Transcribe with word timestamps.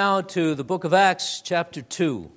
Now 0.00 0.22
to 0.22 0.56
the 0.56 0.64
book 0.64 0.82
of 0.82 0.92
Acts, 0.92 1.40
chapter 1.40 1.80
2. 1.80 2.28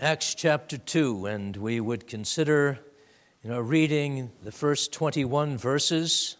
Acts 0.00 0.34
chapter 0.34 0.78
2, 0.78 1.26
and 1.26 1.54
we 1.58 1.80
would 1.80 2.06
consider 2.06 2.78
in 3.44 3.50
our 3.50 3.62
reading 3.62 4.32
the 4.42 4.52
first 4.52 4.90
21 4.94 5.58
verses. 5.58 6.38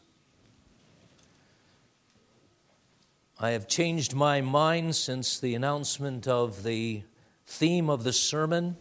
I 3.39 3.51
have 3.51 3.69
changed 3.69 4.15
my 4.15 4.41
mind 4.41 4.97
since 4.97 5.39
the 5.39 5.55
announcement 5.55 6.27
of 6.27 6.63
the 6.63 7.03
theme 7.45 7.91
of 7.91 8.05
the 8.05 8.15
sermon 8.15 8.79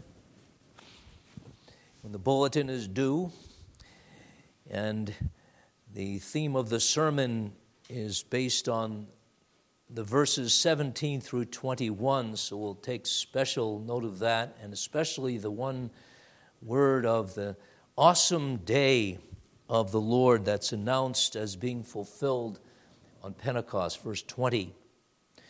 the 2.12 2.20
bulletin 2.20 2.70
is 2.70 2.88
due. 2.88 3.32
And 4.70 5.14
the 5.94 6.20
theme 6.20 6.56
of 6.56 6.70
the 6.70 6.80
sermon 6.80 7.54
is 7.90 8.24
based 8.24 8.70
on 8.70 9.08
the 9.90 10.04
verses 10.04 10.54
17 10.54 11.20
through 11.20 11.46
21, 11.46 12.36
so 12.38 12.58
we'll 12.58 12.76
take 12.76 13.08
special 13.08 13.80
note 13.80 14.04
of 14.04 14.20
that, 14.20 14.56
and 14.62 14.72
especially 14.72 15.40
the 15.40 15.50
one 15.50 15.90
word 16.62 17.08
of 17.08 17.34
the 17.34 17.58
awesome 17.98 18.58
day 18.58 19.18
of 19.68 19.92
the 19.92 20.00
Lord 20.00 20.46
that's 20.46 20.72
announced 20.72 21.36
as 21.36 21.56
being 21.56 21.84
fulfilled 21.84 22.60
on 23.24 23.34
Pentecost, 23.34 24.04
verse 24.04 24.22
20. 24.22 24.76
I 25.38 25.42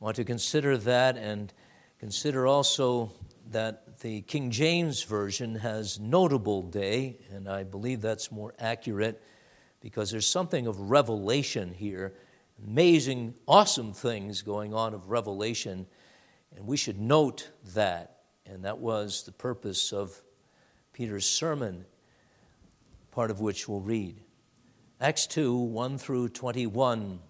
want 0.00 0.16
to 0.16 0.24
consider 0.24 0.78
that 0.78 1.18
and 1.18 1.52
consider 1.98 2.46
also 2.46 3.12
that 3.50 3.93
the 4.04 4.20
King 4.20 4.50
James 4.50 5.02
Version 5.02 5.54
has 5.54 5.98
notable 5.98 6.60
day, 6.60 7.16
and 7.32 7.48
I 7.48 7.64
believe 7.64 8.02
that's 8.02 8.30
more 8.30 8.52
accurate 8.58 9.22
because 9.80 10.10
there's 10.10 10.26
something 10.26 10.66
of 10.66 10.78
revelation 10.78 11.72
here. 11.72 12.12
Amazing, 12.62 13.32
awesome 13.48 13.94
things 13.94 14.42
going 14.42 14.74
on 14.74 14.92
of 14.92 15.08
revelation, 15.08 15.86
and 16.54 16.66
we 16.66 16.76
should 16.76 17.00
note 17.00 17.48
that. 17.72 18.18
And 18.44 18.66
that 18.66 18.76
was 18.76 19.22
the 19.22 19.32
purpose 19.32 19.90
of 19.90 20.20
Peter's 20.92 21.24
sermon, 21.24 21.86
part 23.10 23.30
of 23.30 23.40
which 23.40 23.66
we'll 23.66 23.80
read. 23.80 24.20
Acts 25.00 25.26
2 25.28 25.56
1 25.56 25.96
through 25.96 26.28
21. 26.28 27.20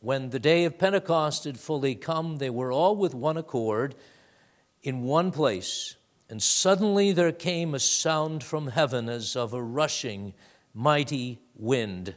When 0.00 0.30
the 0.30 0.40
day 0.40 0.64
of 0.64 0.80
Pentecost 0.80 1.44
had 1.44 1.60
fully 1.60 1.94
come, 1.94 2.38
they 2.38 2.50
were 2.50 2.72
all 2.72 2.96
with 2.96 3.14
one 3.14 3.36
accord 3.36 3.94
in 4.82 5.02
one 5.02 5.30
place, 5.30 5.94
and 6.30 6.42
suddenly 6.42 7.12
there 7.12 7.32
came 7.32 7.74
a 7.74 7.78
sound 7.78 8.44
from 8.44 8.68
heaven 8.68 9.08
as 9.08 9.34
of 9.34 9.52
a 9.52 9.62
rushing, 9.62 10.34
mighty 10.74 11.40
wind, 11.54 12.14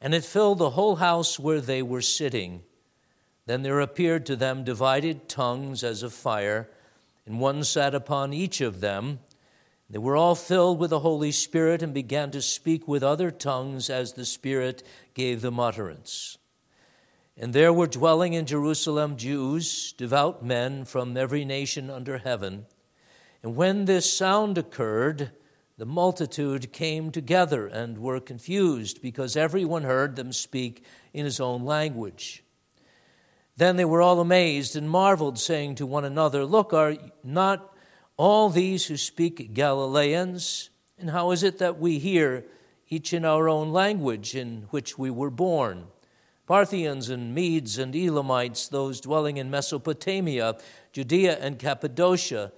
and 0.00 0.14
it 0.14 0.24
filled 0.24 0.58
the 0.58 0.70
whole 0.70 0.96
house 0.96 1.38
where 1.38 1.60
they 1.60 1.82
were 1.82 2.02
sitting. 2.02 2.62
Then 3.46 3.62
there 3.62 3.80
appeared 3.80 4.26
to 4.26 4.36
them 4.36 4.64
divided 4.64 5.28
tongues 5.28 5.84
as 5.84 6.02
of 6.02 6.12
fire, 6.12 6.68
and 7.24 7.40
one 7.40 7.62
sat 7.64 7.94
upon 7.94 8.32
each 8.32 8.60
of 8.60 8.80
them. 8.80 9.20
They 9.88 9.98
were 9.98 10.16
all 10.16 10.34
filled 10.34 10.78
with 10.78 10.90
the 10.90 11.00
Holy 11.00 11.30
Spirit 11.30 11.82
and 11.82 11.94
began 11.94 12.30
to 12.32 12.42
speak 12.42 12.88
with 12.88 13.02
other 13.02 13.30
tongues 13.30 13.88
as 13.88 14.12
the 14.12 14.24
Spirit 14.24 14.82
gave 15.14 15.42
them 15.42 15.60
utterance. 15.60 16.38
And 17.38 17.52
there 17.52 17.72
were 17.72 17.86
dwelling 17.86 18.32
in 18.32 18.46
Jerusalem 18.46 19.16
Jews, 19.16 19.92
devout 19.92 20.44
men 20.44 20.84
from 20.84 21.16
every 21.16 21.44
nation 21.44 21.90
under 21.90 22.18
heaven. 22.18 22.66
And 23.42 23.56
when 23.56 23.84
this 23.84 24.12
sound 24.12 24.58
occurred, 24.58 25.32
the 25.78 25.86
multitude 25.86 26.72
came 26.72 27.10
together 27.10 27.66
and 27.66 27.98
were 27.98 28.20
confused 28.20 29.02
because 29.02 29.36
everyone 29.36 29.82
heard 29.82 30.16
them 30.16 30.32
speak 30.32 30.84
in 31.12 31.24
his 31.24 31.38
own 31.38 31.64
language. 31.64 32.42
Then 33.56 33.76
they 33.76 33.84
were 33.84 34.02
all 34.02 34.20
amazed 34.20 34.76
and 34.76 34.88
marveled, 34.88 35.38
saying 35.38 35.76
to 35.76 35.86
one 35.86 36.04
another, 36.04 36.44
Look, 36.44 36.72
are 36.72 36.96
not 37.22 37.74
all 38.16 38.48
these 38.50 38.86
who 38.86 38.96
speak 38.96 39.54
Galileans? 39.54 40.70
And 40.98 41.10
how 41.10 41.30
is 41.30 41.42
it 41.42 41.58
that 41.58 41.78
we 41.78 41.98
hear 41.98 42.44
each 42.88 43.12
in 43.12 43.24
our 43.24 43.48
own 43.48 43.70
language 43.70 44.34
in 44.34 44.66
which 44.70 44.98
we 44.98 45.10
were 45.10 45.30
born? 45.30 45.86
Parthians 46.46 47.10
and 47.10 47.34
Medes 47.34 47.76
and 47.76 47.94
Elamites, 47.94 48.68
those 48.68 49.00
dwelling 49.00 49.36
in 49.36 49.50
Mesopotamia, 49.50 50.56
Judea 50.92 51.38
and 51.40 51.58
Cappadocia, 51.58 52.52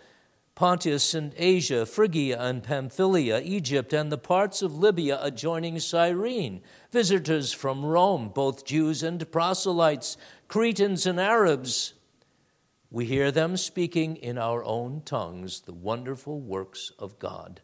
Pontus 0.59 1.15
and 1.15 1.33
Asia, 1.37 1.87
Phrygia 1.87 2.37
and 2.37 2.65
Pamphylia, 2.65 3.41
Egypt, 3.45 3.93
and 3.93 4.11
the 4.11 4.19
parts 4.19 4.61
of 4.61 4.77
Libya 4.77 5.17
adjoining 5.23 5.79
Cyrene, 5.79 6.63
visitors 6.91 7.53
from 7.53 7.85
Rome, 7.87 8.33
both 8.35 8.65
Jews 8.65 9.05
and 9.05 9.31
proselytes, 9.31 10.17
Cretans 10.49 11.07
and 11.07 11.21
Arabs. 11.21 11.95
We 12.91 13.05
hear 13.05 13.31
them 13.31 13.57
speaking 13.57 14.17
in 14.17 14.37
our 14.37 14.65
own 14.65 15.03
tongues 15.05 15.61
the 15.61 15.73
wonderful 15.73 16.41
works 16.41 16.91
of 16.99 17.21
God. 17.21 17.61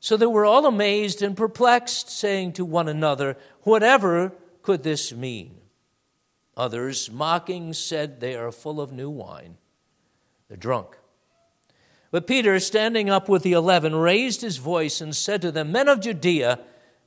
So 0.00 0.16
they 0.16 0.26
were 0.26 0.44
all 0.44 0.66
amazed 0.66 1.22
and 1.22 1.36
perplexed, 1.36 2.10
saying 2.10 2.54
to 2.54 2.64
one 2.64 2.88
another, 2.88 3.36
Whatever 3.62 4.32
could 4.62 4.82
this 4.82 5.12
mean? 5.12 5.60
Others, 6.56 7.12
mocking, 7.12 7.72
said 7.72 8.18
they 8.18 8.34
are 8.34 8.50
full 8.50 8.80
of 8.80 8.90
new 8.90 9.10
wine. 9.10 9.58
They're 10.48 10.56
drunk. 10.56 10.97
But 12.10 12.26
Peter, 12.26 12.58
standing 12.58 13.10
up 13.10 13.28
with 13.28 13.42
the 13.42 13.52
eleven, 13.52 13.94
raised 13.94 14.40
his 14.40 14.56
voice 14.56 15.00
and 15.00 15.14
said 15.14 15.42
to 15.42 15.52
them, 15.52 15.72
Men 15.72 15.88
of 15.88 16.00
Judea, 16.00 16.58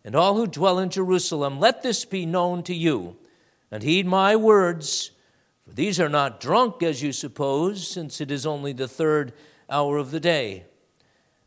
and 0.03 0.15
all 0.15 0.35
who 0.35 0.47
dwell 0.47 0.79
in 0.79 0.89
Jerusalem, 0.89 1.59
let 1.59 1.81
this 1.81 2.05
be 2.05 2.25
known 2.25 2.63
to 2.63 2.73
you, 2.73 3.17
and 3.71 3.83
heed 3.83 4.05
my 4.05 4.35
words. 4.35 5.11
For 5.67 5.73
these 5.73 5.99
are 5.99 6.09
not 6.09 6.39
drunk, 6.39 6.83
as 6.83 7.01
you 7.01 7.11
suppose, 7.11 7.87
since 7.87 8.19
it 8.19 8.31
is 8.31 8.45
only 8.45 8.73
the 8.73 8.87
third 8.87 9.33
hour 9.69 9.97
of 9.97 10.11
the 10.11 10.19
day. 10.19 10.65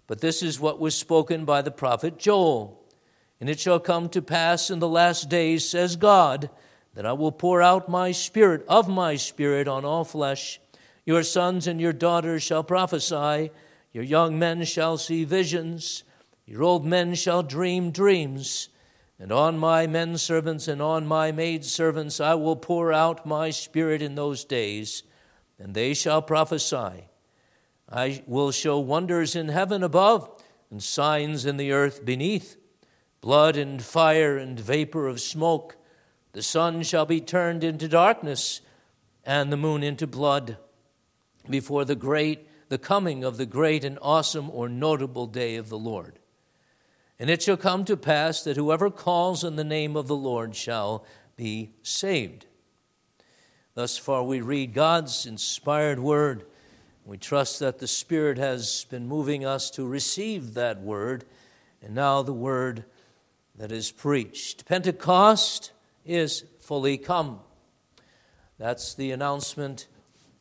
But 0.06 0.20
this 0.20 0.43
is 0.43 0.60
what 0.60 0.81
was 0.81 0.94
spoken 0.94 1.44
by 1.44 1.62
the 1.62 1.70
prophet 1.70 2.19
Joel. 2.19 2.81
And 3.41 3.50
it 3.50 3.60
shall 3.60 3.81
come 3.81 4.09
to 4.10 4.22
pass 4.22 4.70
in 4.70 4.78
the 4.78 4.88
last 4.88 5.28
days, 5.28 5.69
says 5.69 5.97
God, 5.97 6.48
that 6.94 7.04
I 7.04 7.12
will 7.12 7.32
pour 7.32 7.60
out 7.60 7.88
my 7.88 8.12
spirit 8.12 8.64
of 8.69 8.88
my 8.88 9.16
spirit 9.16 9.66
on 9.66 9.84
all 9.84 10.04
flesh. 10.04 10.60
Your 11.04 11.22
sons 11.22 11.66
and 11.66 11.81
your 11.81 11.92
daughters 11.92 12.42
shall 12.42 12.65
prophesy, 12.65 13.50
your 13.92 14.04
young 14.04 14.38
men 14.38 14.65
shall 14.65 14.97
see 14.97 15.25
visions, 15.25 16.03
your 16.47 16.62
old 16.62 16.84
men 16.84 17.15
shall 17.15 17.42
dream 17.42 17.91
dreams. 17.91 18.69
And 19.19 19.31
on 19.31 19.59
my 19.59 19.87
men 19.87 20.19
servants 20.19 20.66
and 20.66 20.82
on 20.82 21.06
my 21.06 21.31
maid 21.31 21.64
servants 21.64 22.20
I 22.20 22.34
will 22.34 22.56
pour 22.56 22.93
out 22.93 23.26
my 23.26 23.50
spirit 23.50 24.03
in 24.03 24.14
those 24.14 24.44
days, 24.44 25.04
and 25.59 25.75
they 25.75 25.94
shall 25.94 26.20
prophesy. 26.20 27.09
I 27.88 28.22
will 28.26 28.50
show 28.50 28.78
wonders 28.78 29.37
in 29.37 29.48
heaven 29.48 29.82
above 29.82 30.43
and 30.70 30.82
signs 30.82 31.47
in 31.47 31.56
the 31.59 31.72
earth 31.72 32.04
beneath 32.04 32.56
blood 33.20 33.56
and 33.56 33.82
fire 33.82 34.37
and 34.37 34.59
vapor 34.59 35.06
of 35.06 35.20
smoke. 35.20 35.76
The 36.32 36.43
sun 36.43 36.82
shall 36.82 37.06
be 37.06 37.20
turned 37.20 37.62
into 37.62 37.88
darkness 37.88 38.60
and 39.25 39.53
the 39.53 39.56
moon 39.56 39.82
into 39.82 40.06
blood 40.06 40.59
before 41.49 41.84
the 41.84 41.94
great 41.94 42.49
the 42.69 42.78
coming 42.78 43.25
of 43.25 43.37
the 43.37 43.47
great 43.47 43.84
and 43.84 43.99
awesome 44.03 44.50
or 44.50 44.69
notable 44.69 45.27
day 45.27 45.56
of 45.56 45.69
the 45.69 45.78
Lord. 45.78 46.19
And 47.19 47.31
it 47.31 47.43
shall 47.43 47.56
come 47.56 47.84
to 47.84 47.97
pass 47.97 48.43
that 48.43 48.56
whoever 48.56 48.91
calls 48.91 49.44
on 49.44 49.56
the 49.56 49.65
name 49.65 49.97
of 49.97 50.09
the 50.09 50.16
Lord 50.16 50.56
shall 50.56 51.05
be 51.37 51.71
saved. 51.82 52.47
Thus 53.75 53.99
far, 53.99 54.22
we 54.22 54.41
read 54.41 54.75
God's 54.75 55.27
inspired 55.27 55.99
word. 55.99 56.47
We 57.05 57.19
trust 57.19 57.61
that 57.61 57.78
the 57.78 57.87
Spirit 57.87 58.38
has 58.38 58.87
been 58.91 59.06
moving 59.06 59.44
us 59.44 59.71
to 59.72 59.87
receive 59.87 60.55
that 60.55 60.81
word, 60.81 61.25
and 61.82 61.94
now 61.94 62.23
the 62.23 62.32
word 62.32 62.85
that 63.56 63.70
is 63.70 63.93
preached. 63.93 64.64
Pentecost 64.64 65.73
is 66.05 66.44
fully 66.58 66.96
come. 66.99 67.41
That's 68.58 68.94
the 68.94 69.12
announcement 69.12 69.87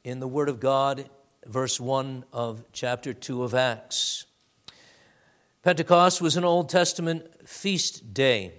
in 0.03 0.19
the 0.19 0.27
Word 0.27 0.49
of 0.49 0.59
God, 0.59 1.09
verse 1.45 1.79
1 1.79 2.25
of 2.33 2.65
chapter 2.73 3.13
2 3.13 3.43
of 3.43 3.53
Acts. 3.53 4.25
Pentecost 5.61 6.21
was 6.21 6.35
an 6.35 6.43
Old 6.43 6.67
Testament 6.67 7.47
feast 7.47 8.13
day. 8.13 8.53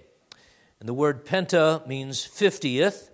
And 0.79 0.89
the 0.89 0.93
word 0.93 1.23
penta 1.23 1.85
means 1.85 2.25
50th, 2.25 3.09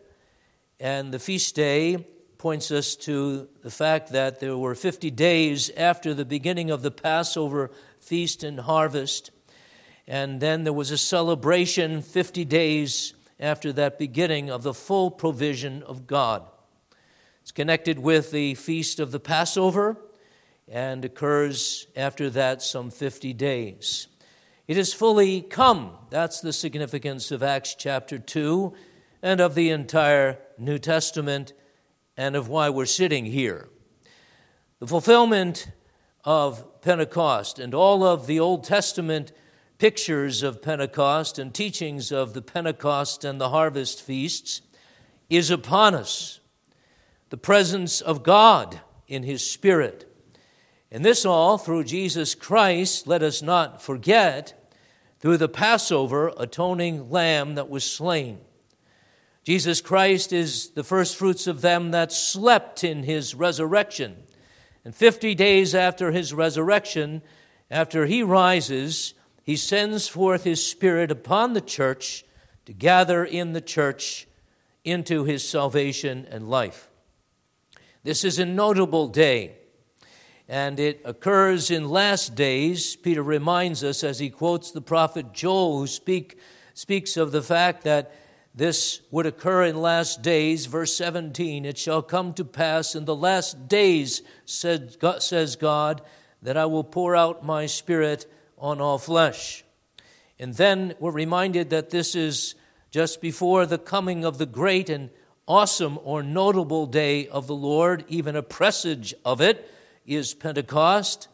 and 0.80 1.13
the 1.13 1.19
feast 1.19 1.56
day 1.56 2.06
points 2.38 2.72
us 2.72 2.95
to 2.95 3.50
the 3.63 3.69
fact 3.69 4.13
that 4.13 4.39
there 4.39 4.57
were 4.57 4.75
50 4.75 5.12
days 5.12 5.69
after 5.75 6.13
the 6.13 6.25
beginning 6.25 6.72
of 6.72 6.81
the 6.83 6.92
Passover 6.92 7.69
feast 8.00 8.44
and 8.44 8.62
harvest. 8.62 9.31
And 10.07 10.39
then 10.39 10.63
there 10.63 10.74
was 10.74 10.89
a 10.89 10.98
celebration 10.98 12.01
50 12.01 12.45
days 12.45 13.13
after 13.42 13.74
that 13.74 14.00
beginning 14.00 14.50
of 14.50 14.63
the 14.63 14.74
full 14.74 15.12
provision 15.12 15.83
of 15.83 16.07
God. 16.07 16.50
It's 17.42 17.52
connected 17.52 18.00
with 18.00 18.32
the 18.32 18.56
feast 18.56 19.00
of 19.00 19.12
the 19.12 19.20
Passover, 19.20 19.98
and 20.68 21.04
occurs 21.04 21.88
after 21.96 22.30
that 22.30 22.62
some 22.62 22.90
50 22.90 23.34
days. 23.34 24.08
It 24.68 24.78
is 24.78 24.94
fully 24.94 25.42
come. 25.42 25.98
That's 26.10 26.40
the 26.40 26.54
significance 26.54 27.32
of 27.32 27.44
Acts 27.44 27.76
chapter 27.76 28.18
2 28.18 28.74
and 29.22 29.42
of 29.42 29.54
the 29.54 29.70
entire 29.70 30.40
New 30.58 30.80
Testament 30.80 31.54
and 32.16 32.36
of 32.36 32.48
why 32.48 32.70
we're 32.70 32.86
sitting 32.86 33.26
here. 33.26 33.70
The 34.80 34.88
fulfillment 34.88 35.72
of 36.24 36.82
Pentecost 36.82 37.60
and 37.60 37.74
all 37.74 38.04
of 38.04 38.28
the 38.28 38.40
Old 38.40 38.64
Testament 38.64 39.32
pictures 39.78 40.44
of 40.44 40.62
Pentecost 40.62 41.38
and 41.38 41.54
teachings 41.54 42.12
of 42.12 42.34
the 42.34 42.42
Pentecost 42.42 43.26
and 43.26 43.42
the 43.42 43.50
harvest 43.50 44.02
feasts 44.02 44.62
is 45.30 45.50
upon 45.50 45.96
us. 45.96 46.41
The 47.31 47.38
presence 47.38 48.01
of 48.01 48.24
God 48.24 48.81
in 49.07 49.24
His 49.24 49.50
Spirit. 49.50 50.06
And 50.92 51.04
this 51.06 51.25
all 51.25 51.57
through 51.57 51.86
Jesus 51.86 52.36
Christ, 52.36 53.07
let 53.07 53.24
us 53.24 53.42
not 53.42 53.81
forget, 53.81 54.62
through 55.22 55.38
the 55.38 55.48
Passover 55.48 56.33
atoning 56.38 57.10
lamb 57.10 57.56
that 57.56 57.69
was 57.69 57.89
slain. 57.89 58.39
Jesus 59.45 59.80
Christ 59.80 60.33
is 60.33 60.72
the 60.72 60.83
first 60.83 61.16
fruits 61.16 61.48
of 61.48 61.62
them 61.62 61.92
that 61.92 62.12
slept 62.12 62.83
in 62.83 63.04
his 63.04 63.33
resurrection. 63.33 64.18
And 64.83 64.94
50 64.94 65.33
days 65.33 65.74
after 65.74 66.12
his 66.12 66.33
resurrection, 66.33 67.22
after 67.69 68.07
he 68.07 68.24
rises, 68.24 69.13
he 69.42 69.56
sends 69.56 70.10
forth 70.10 70.44
his 70.44 70.62
Spirit 70.66 71.10
upon 71.10 71.54
the 71.54 71.62
church 71.62 72.25
to 72.66 72.74
gather 72.74 73.24
in 73.24 73.54
the 73.54 73.62
church 73.62 74.28
into 74.83 75.24
his 75.24 75.48
salvation 75.48 76.28
and 76.30 76.50
life. 76.50 76.91
This 78.03 78.24
is 78.24 78.39
a 78.39 78.45
notable 78.45 79.07
day 79.07 79.57
and 80.51 80.81
it 80.81 81.00
occurs 81.06 81.71
in 81.71 81.88
last 81.88 82.36
days. 82.36 82.98
Peter 82.98 83.24
reminds 83.24 83.86
us 83.86 84.03
as 84.03 84.19
he 84.19 84.30
quotes 84.30 84.71
the 84.71 84.81
prophet 84.81 85.31
Joel, 85.31 85.80
who 85.80 85.88
speak, 85.88 86.38
speaks 86.74 87.15
of 87.15 87.31
the 87.31 87.42
fact 87.42 87.86
that 87.86 88.13
this 88.53 89.00
would 89.12 89.25
occur 89.25 89.63
in 89.63 89.81
last 89.81 90.21
days. 90.21 90.65
Verse 90.65 90.94
17 90.94 91.63
It 91.63 91.77
shall 91.77 92.01
come 92.01 92.33
to 92.33 92.44
pass 92.44 92.95
in 92.95 93.06
the 93.06 93.15
last 93.15 93.69
days, 93.69 94.24
said, 94.44 94.97
says 95.19 95.56
God, 95.56 96.01
that 96.42 96.57
I 96.57 96.65
will 96.65 96.83
pour 96.83 97.15
out 97.15 97.45
my 97.45 97.65
spirit 97.65 98.25
on 98.57 98.81
all 98.81 98.97
flesh. 98.97 99.63
And 100.38 100.56
then 100.56 100.95
we're 101.00 101.12
reminded 101.12 101.69
that 101.69 101.92
this 101.92 102.13
is 102.13 102.56
just 102.89 103.21
before 103.21 103.65
the 103.65 103.77
coming 103.77 104.25
of 104.25 104.38
the 104.38 104.45
great 104.45 104.89
and 104.89 105.12
awesome 105.48 106.00
or 106.04 106.24
notable 106.24 106.86
day 106.86 107.28
of 107.28 107.48
the 107.48 107.56
Lord, 107.56 108.06
even 108.08 108.36
a 108.36 108.44
presage 108.44 109.14
of 109.26 109.42
it 109.42 109.70
is 110.06 110.34
Pentecost, 110.34 111.28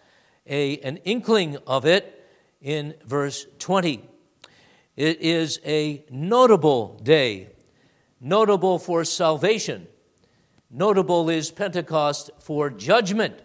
a, 0.46 0.78
an 0.80 0.98
inkling 0.98 1.58
of 1.68 1.86
it 1.86 2.26
in 2.62 2.96
verse 3.06 3.46
20. 3.60 4.04
It 4.96 5.22
is 5.22 5.60
a 5.66 6.04
notable 6.10 7.00
day, 7.04 7.50
notable 8.20 8.80
for 8.80 9.04
salvation. 9.04 9.88
Notable 10.70 11.30
is 11.30 11.52
Pentecost 11.52 12.32
for 12.40 12.70
judgment. 12.70 13.40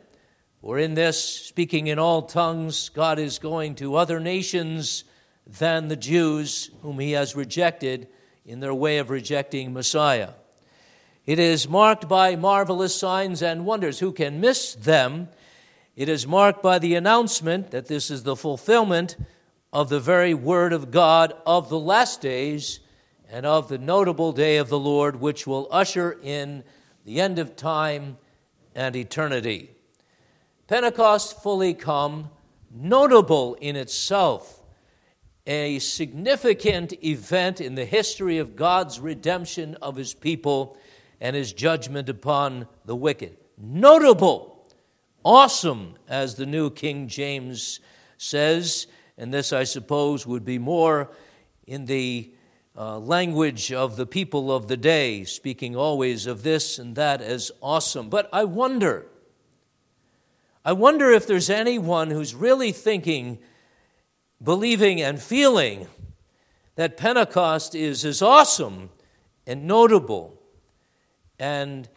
For 0.61 0.79
in 0.79 0.95
this, 0.95 1.23
speaking 1.23 1.89
in 1.89 1.99
all 1.99 2.23
tongues, 2.23 2.89
God 2.89 3.19
is 3.19 3.39
going 3.39 3.75
to 3.77 3.97
other 3.97 4.21
nations 4.21 5.05
than 5.47 5.89
the 5.89 5.97
Jews 5.97 6.71
whom 6.83 6.99
he 6.99 7.13
has 7.13 7.37
rejected 7.37 8.09
in 8.45 8.61
their 8.61 8.75
way 8.75 8.99
of 8.99 9.11
rejecting 9.11 9.73
Messiah. 9.73 10.31
It 11.25 11.39
is 11.39 11.69
marked 11.69 12.09
by 12.09 12.35
marvelous 12.35 12.97
signs 12.97 13.43
and 13.43 13.65
wonders. 13.65 14.01
Who 14.01 14.11
can 14.11 14.41
miss 14.41 14.75
them? 14.75 15.29
It 15.95 16.09
is 16.09 16.27
marked 16.27 16.63
by 16.63 16.81
the 16.81 16.97
announcement 16.97 17.71
that 17.71 17.87
this 17.87 18.11
is 18.11 18.25
the 18.25 18.35
fulfillment 18.35 19.17
of 19.73 19.89
the 19.89 20.01
very 20.01 20.35
word 20.35 20.73
of 20.73 20.91
God 20.91 21.33
of 21.47 21.69
the 21.69 21.79
last 21.79 22.21
days 22.21 22.81
and 23.31 23.47
of 23.47 23.69
the 23.69 23.79
notable 23.79 24.33
day 24.33 24.57
of 24.57 24.69
the 24.69 24.79
Lord, 24.79 25.21
which 25.21 25.47
will 25.47 25.69
usher 25.71 26.19
in 26.23 26.65
the 27.05 27.21
end 27.21 27.39
of 27.39 27.55
time 27.55 28.19
and 28.75 28.97
eternity. 28.97 29.71
Pentecost 30.67 31.41
fully 31.41 31.73
come, 31.73 32.31
notable 32.75 33.55
in 33.61 33.77
itself, 33.77 34.63
a 35.47 35.79
significant 35.79 36.93
event 37.05 37.61
in 37.61 37.77
the 37.77 37.85
history 37.85 38.39
of 38.39 38.57
God's 38.57 38.99
redemption 38.99 39.77
of 39.77 39.95
his 39.95 40.15
people 40.15 40.77
and 41.23 41.37
his 41.37 41.53
judgment 41.53 42.09
upon 42.09 42.67
the 42.85 42.97
wicked. 42.97 43.37
Notable, 43.57 44.67
awesome, 45.25 45.95
as 46.09 46.35
the 46.35 46.45
New 46.45 46.69
King 46.69 47.07
James 47.07 47.79
says, 48.19 48.89
and 49.17 49.33
this, 49.33 49.53
I 49.53 49.63
suppose, 49.63 50.27
would 50.27 50.45
be 50.45 50.59
more 50.59 51.13
in 51.65 51.85
the 51.85 52.35
uh, 52.77 52.99
language 52.99 53.73
of 53.73 53.95
the 53.95 54.05
people 54.05 54.51
of 54.51 54.67
the 54.67 54.77
day, 54.77 55.23
speaking 55.23 55.77
always 55.77 56.27
of 56.27 56.43
this 56.43 56.81
and 56.81 56.97
that 56.97 57.23
as 57.23 57.53
awesome. 57.63 58.09
But 58.09 58.29
I 58.33 58.43
wonder, 58.43 59.07
I 60.65 60.73
wonder 60.73 61.13
if 61.13 61.29
there's 61.29 61.51
anyone 61.51 62.11
who's 62.11 62.35
really 62.35 62.73
thinking, 62.73 63.39
believing, 64.43 65.01
and 65.01 65.23
feeling 65.23 65.87
that 66.75 66.97
Pentecost 66.97 67.77
is 67.77 68.05
as 68.05 68.23
awesome 68.23 68.91
and 69.47 69.69
notable 69.69 70.42
and 71.43 71.89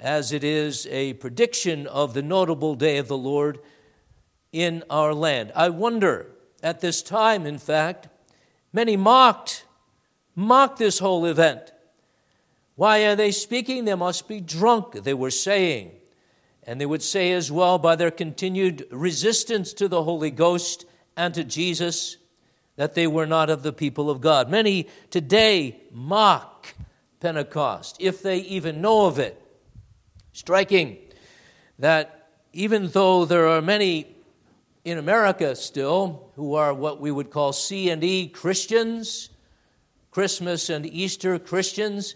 as 0.00 0.32
it 0.32 0.42
is 0.42 0.88
a 0.88 1.12
prediction 1.14 1.86
of 1.86 2.12
the 2.12 2.22
notable 2.22 2.74
day 2.74 2.98
of 2.98 3.06
the 3.06 3.16
Lord 3.16 3.60
in 4.50 4.82
our 4.90 5.14
land. 5.14 5.52
I 5.54 5.68
wonder, 5.68 6.32
at 6.60 6.80
this 6.80 7.00
time, 7.00 7.46
in 7.46 7.58
fact, 7.58 8.08
many 8.72 8.96
mocked, 8.96 9.64
mocked 10.34 10.78
this 10.78 10.98
whole 10.98 11.24
event. 11.24 11.70
Why 12.74 13.04
are 13.04 13.14
they 13.14 13.30
speaking? 13.30 13.84
They 13.84 13.94
must 13.94 14.26
be 14.26 14.40
drunk, 14.40 15.04
they 15.04 15.14
were 15.14 15.30
saying. 15.30 15.92
And 16.64 16.80
they 16.80 16.86
would 16.86 17.02
say 17.02 17.30
as 17.30 17.52
well, 17.52 17.78
by 17.78 17.94
their 17.94 18.10
continued 18.10 18.88
resistance 18.90 19.72
to 19.74 19.86
the 19.86 20.02
Holy 20.02 20.32
Ghost 20.32 20.84
and 21.16 21.32
to 21.34 21.44
Jesus, 21.44 22.16
that 22.74 22.94
they 22.94 23.06
were 23.06 23.26
not 23.26 23.50
of 23.50 23.62
the 23.62 23.72
people 23.72 24.10
of 24.10 24.20
God. 24.20 24.50
Many 24.50 24.88
today 25.10 25.76
mock 25.92 26.74
Pentecost, 27.20 27.96
if 28.00 28.22
they 28.22 28.38
even 28.38 28.80
know 28.80 29.06
of 29.06 29.18
it. 29.18 29.40
Striking 30.32 30.96
that 31.78 32.28
even 32.52 32.88
though 32.88 33.24
there 33.24 33.48
are 33.48 33.62
many 33.62 34.16
in 34.84 34.98
America 34.98 35.54
still 35.54 36.30
who 36.36 36.54
are 36.54 36.72
what 36.72 37.00
we 37.00 37.10
would 37.10 37.30
call 37.30 37.52
C 37.52 37.90
and 37.90 38.02
E 38.02 38.28
Christians, 38.28 39.30
Christmas 40.10 40.70
and 40.70 40.86
Easter 40.86 41.38
Christians, 41.38 42.14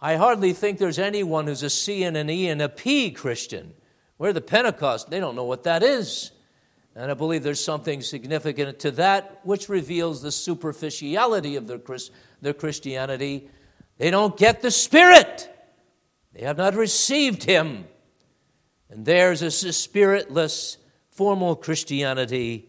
I 0.00 0.16
hardly 0.16 0.52
think 0.52 0.78
there's 0.78 0.98
anyone 0.98 1.46
who's 1.46 1.62
a 1.62 1.70
C 1.70 2.04
and 2.04 2.16
an 2.16 2.30
E 2.30 2.48
and 2.48 2.62
a 2.62 2.68
P 2.68 3.10
Christian. 3.10 3.74
We're 4.16 4.32
the 4.32 4.40
Pentecost, 4.40 5.10
they 5.10 5.20
don't 5.20 5.36
know 5.36 5.44
what 5.44 5.64
that 5.64 5.82
is. 5.82 6.32
And 6.94 7.10
I 7.12 7.14
believe 7.14 7.44
there's 7.44 7.62
something 7.62 8.02
significant 8.02 8.80
to 8.80 8.90
that 8.92 9.40
which 9.44 9.68
reveals 9.68 10.20
the 10.20 10.32
superficiality 10.32 11.54
of 11.54 11.68
their, 11.68 11.80
their 12.42 12.54
Christianity 12.54 13.48
they 13.98 14.10
don't 14.10 14.36
get 14.36 14.62
the 14.62 14.70
Spirit. 14.70 15.50
They 16.32 16.44
have 16.44 16.56
not 16.56 16.74
received 16.74 17.44
Him. 17.44 17.86
And 18.90 19.04
theirs 19.04 19.42
is 19.42 19.62
a 19.64 19.72
spiritless, 19.72 20.78
formal 21.10 21.56
Christianity 21.56 22.68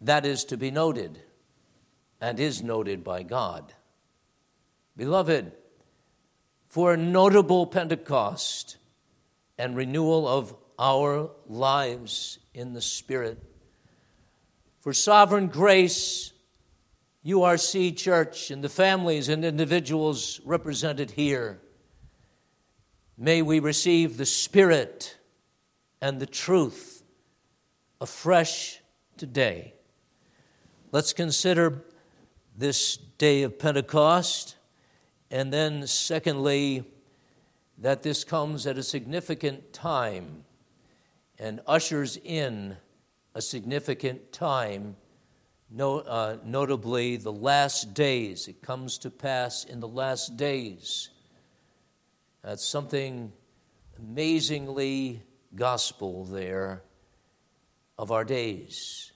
that 0.00 0.26
is 0.26 0.44
to 0.46 0.56
be 0.56 0.70
noted 0.70 1.20
and 2.20 2.38
is 2.40 2.62
noted 2.62 3.04
by 3.04 3.22
God. 3.22 3.72
Beloved, 4.96 5.52
for 6.66 6.92
a 6.92 6.96
notable 6.96 7.66
Pentecost 7.66 8.76
and 9.56 9.76
renewal 9.76 10.26
of 10.26 10.54
our 10.78 11.30
lives 11.46 12.38
in 12.52 12.72
the 12.72 12.80
Spirit, 12.80 13.42
for 14.80 14.92
sovereign 14.92 15.46
grace 15.46 16.32
URC 17.24 17.96
Church 17.96 18.50
and 18.50 18.62
the 18.62 18.68
families 18.68 19.28
and 19.28 19.44
individuals 19.44 20.40
represented 20.44 21.12
here. 21.12 21.60
May 23.16 23.40
we 23.40 23.60
receive 23.60 24.16
the 24.16 24.26
Spirit 24.26 25.16
and 26.02 26.20
the 26.20 26.26
truth 26.26 27.02
afresh 28.00 28.80
today. 29.16 29.74
Let's 30.92 31.14
consider 31.14 31.84
this 32.56 32.96
day 32.96 33.42
of 33.42 33.58
Pentecost, 33.58 34.56
and 35.30 35.52
then, 35.52 35.86
secondly, 35.86 36.84
that 37.78 38.02
this 38.02 38.22
comes 38.22 38.66
at 38.66 38.76
a 38.76 38.82
significant 38.82 39.72
time 39.72 40.44
and 41.38 41.60
ushers 41.66 42.18
in 42.22 42.76
a 43.34 43.40
significant 43.40 44.30
time 44.30 44.96
no, 45.70 45.98
uh, 45.98 46.36
notably 46.44 47.16
the 47.16 47.32
last 47.32 47.94
days. 47.94 48.48
It 48.48 48.62
comes 48.62 48.98
to 48.98 49.10
pass 49.10 49.64
in 49.64 49.80
the 49.80 49.88
last 49.88 50.36
days. 50.36 51.10
That's 52.42 52.64
something 52.64 53.32
amazingly 53.98 55.22
gospel 55.54 56.24
there 56.24 56.82
of 57.98 58.12
our 58.12 58.24
days. 58.24 59.12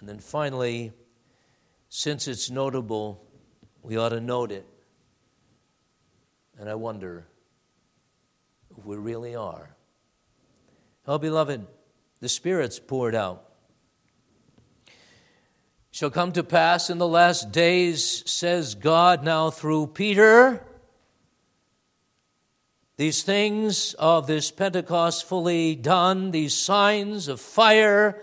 And 0.00 0.08
then 0.08 0.18
finally, 0.18 0.92
since 1.88 2.26
it's 2.26 2.50
notable, 2.50 3.24
we 3.82 3.96
ought 3.96 4.10
to 4.10 4.20
note 4.20 4.50
it. 4.50 4.66
And 6.58 6.68
I 6.68 6.74
wonder 6.74 7.26
if 8.76 8.84
we 8.84 8.96
really 8.96 9.34
are. 9.34 9.76
Oh, 11.06 11.18
beloved, 11.18 11.66
the 12.20 12.28
Spirit's 12.28 12.78
poured 12.78 13.14
out. 13.14 13.53
Shall 15.94 16.10
come 16.10 16.32
to 16.32 16.42
pass 16.42 16.90
in 16.90 16.98
the 16.98 17.06
last 17.06 17.52
days, 17.52 18.28
says 18.28 18.74
God 18.74 19.22
now 19.22 19.50
through 19.50 19.86
Peter. 19.86 20.66
These 22.96 23.22
things 23.22 23.94
of 23.94 24.26
this 24.26 24.50
Pentecost 24.50 25.24
fully 25.24 25.76
done, 25.76 26.32
these 26.32 26.52
signs 26.52 27.28
of 27.28 27.40
fire, 27.40 28.20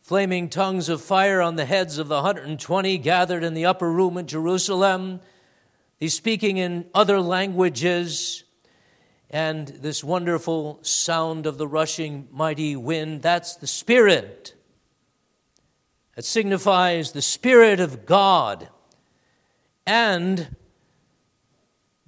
flaming 0.00 0.48
tongues 0.48 0.88
of 0.88 1.02
fire 1.02 1.40
on 1.40 1.56
the 1.56 1.64
heads 1.64 1.98
of 1.98 2.06
the 2.06 2.14
120 2.14 2.98
gathered 2.98 3.42
in 3.42 3.54
the 3.54 3.66
upper 3.66 3.90
room 3.90 4.18
at 4.18 4.26
Jerusalem, 4.26 5.18
he's 5.96 6.14
speaking 6.14 6.58
in 6.58 6.86
other 6.94 7.20
languages, 7.20 8.44
and 9.30 9.66
this 9.66 10.04
wonderful 10.04 10.78
sound 10.82 11.44
of 11.44 11.58
the 11.58 11.66
rushing 11.66 12.28
mighty 12.30 12.76
wind, 12.76 13.20
that's 13.20 13.56
the 13.56 13.66
Spirit. 13.66 14.54
It 16.18 16.24
signifies 16.24 17.12
the 17.12 17.22
Spirit 17.22 17.78
of 17.78 18.04
God. 18.04 18.68
And 19.86 20.56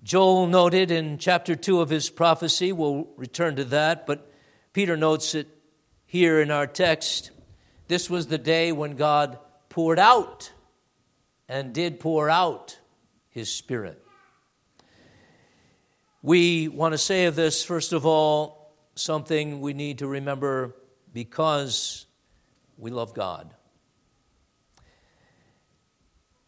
Joel 0.02 0.48
noted 0.48 0.90
in 0.90 1.16
chapter 1.18 1.54
2 1.54 1.80
of 1.80 1.90
his 1.90 2.10
prophecy, 2.10 2.72
we'll 2.72 3.06
return 3.16 3.54
to 3.54 3.64
that, 3.66 4.08
but 4.08 4.28
Peter 4.72 4.96
notes 4.96 5.36
it 5.36 5.46
here 6.06 6.40
in 6.40 6.50
our 6.50 6.66
text. 6.66 7.30
This 7.86 8.10
was 8.10 8.26
the 8.26 8.36
day 8.36 8.72
when 8.72 8.96
God 8.96 9.38
poured 9.68 10.00
out 10.00 10.50
and 11.48 11.72
did 11.72 12.00
pour 12.00 12.28
out 12.28 12.80
his 13.28 13.48
Spirit. 13.48 14.04
We 16.20 16.66
want 16.66 16.94
to 16.94 16.98
say 16.98 17.26
of 17.26 17.36
this, 17.36 17.62
first 17.62 17.92
of 17.92 18.04
all, 18.04 18.74
something 18.96 19.60
we 19.60 19.72
need 19.72 19.98
to 19.98 20.08
remember 20.08 20.74
because 21.12 22.06
we 22.76 22.90
love 22.90 23.14
God. 23.14 23.54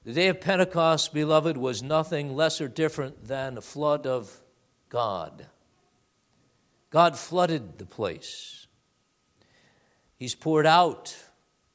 The 0.04 0.12
day 0.12 0.26
of 0.26 0.40
Pentecost, 0.40 1.14
beloved, 1.14 1.56
was 1.56 1.80
nothing 1.80 2.34
less 2.34 2.60
or 2.60 2.66
different 2.66 3.28
than 3.28 3.56
a 3.56 3.60
flood 3.60 4.04
of 4.04 4.42
God. 4.88 5.46
God 6.90 7.16
flooded 7.16 7.78
the 7.78 7.86
place. 7.86 8.66
He's 10.16 10.34
poured 10.34 10.66
out 10.66 11.16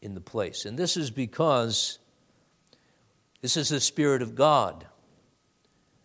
in 0.02 0.14
the 0.14 0.22
place. 0.22 0.66
And 0.66 0.78
this 0.78 0.98
is 0.98 1.10
because 1.10 2.00
this 3.42 3.56
is 3.56 3.70
the 3.70 3.80
Spirit 3.80 4.22
of 4.22 4.36
God. 4.36 4.86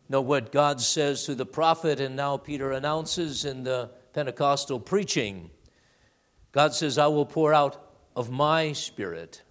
Know 0.09 0.21
what 0.21 0.53
God 0.53 0.81
says 0.81 1.25
to 1.25 1.35
the 1.35 1.47
prophet, 1.47 1.99
and 1.99 2.15
now 2.15 2.37
Peter 2.37 2.71
announces 2.71 3.45
in 3.45 3.65
the 3.65 3.91
Pentecostal 4.13 4.79
preaching. 4.79 5.51
God 6.53 6.73
says, 6.73 6.99
I 6.99 7.09
will 7.09 7.27
pour 7.27 7.53
out 7.53 7.85
of 8.15 8.31
my 8.31 8.75
Spirit. 8.75 9.43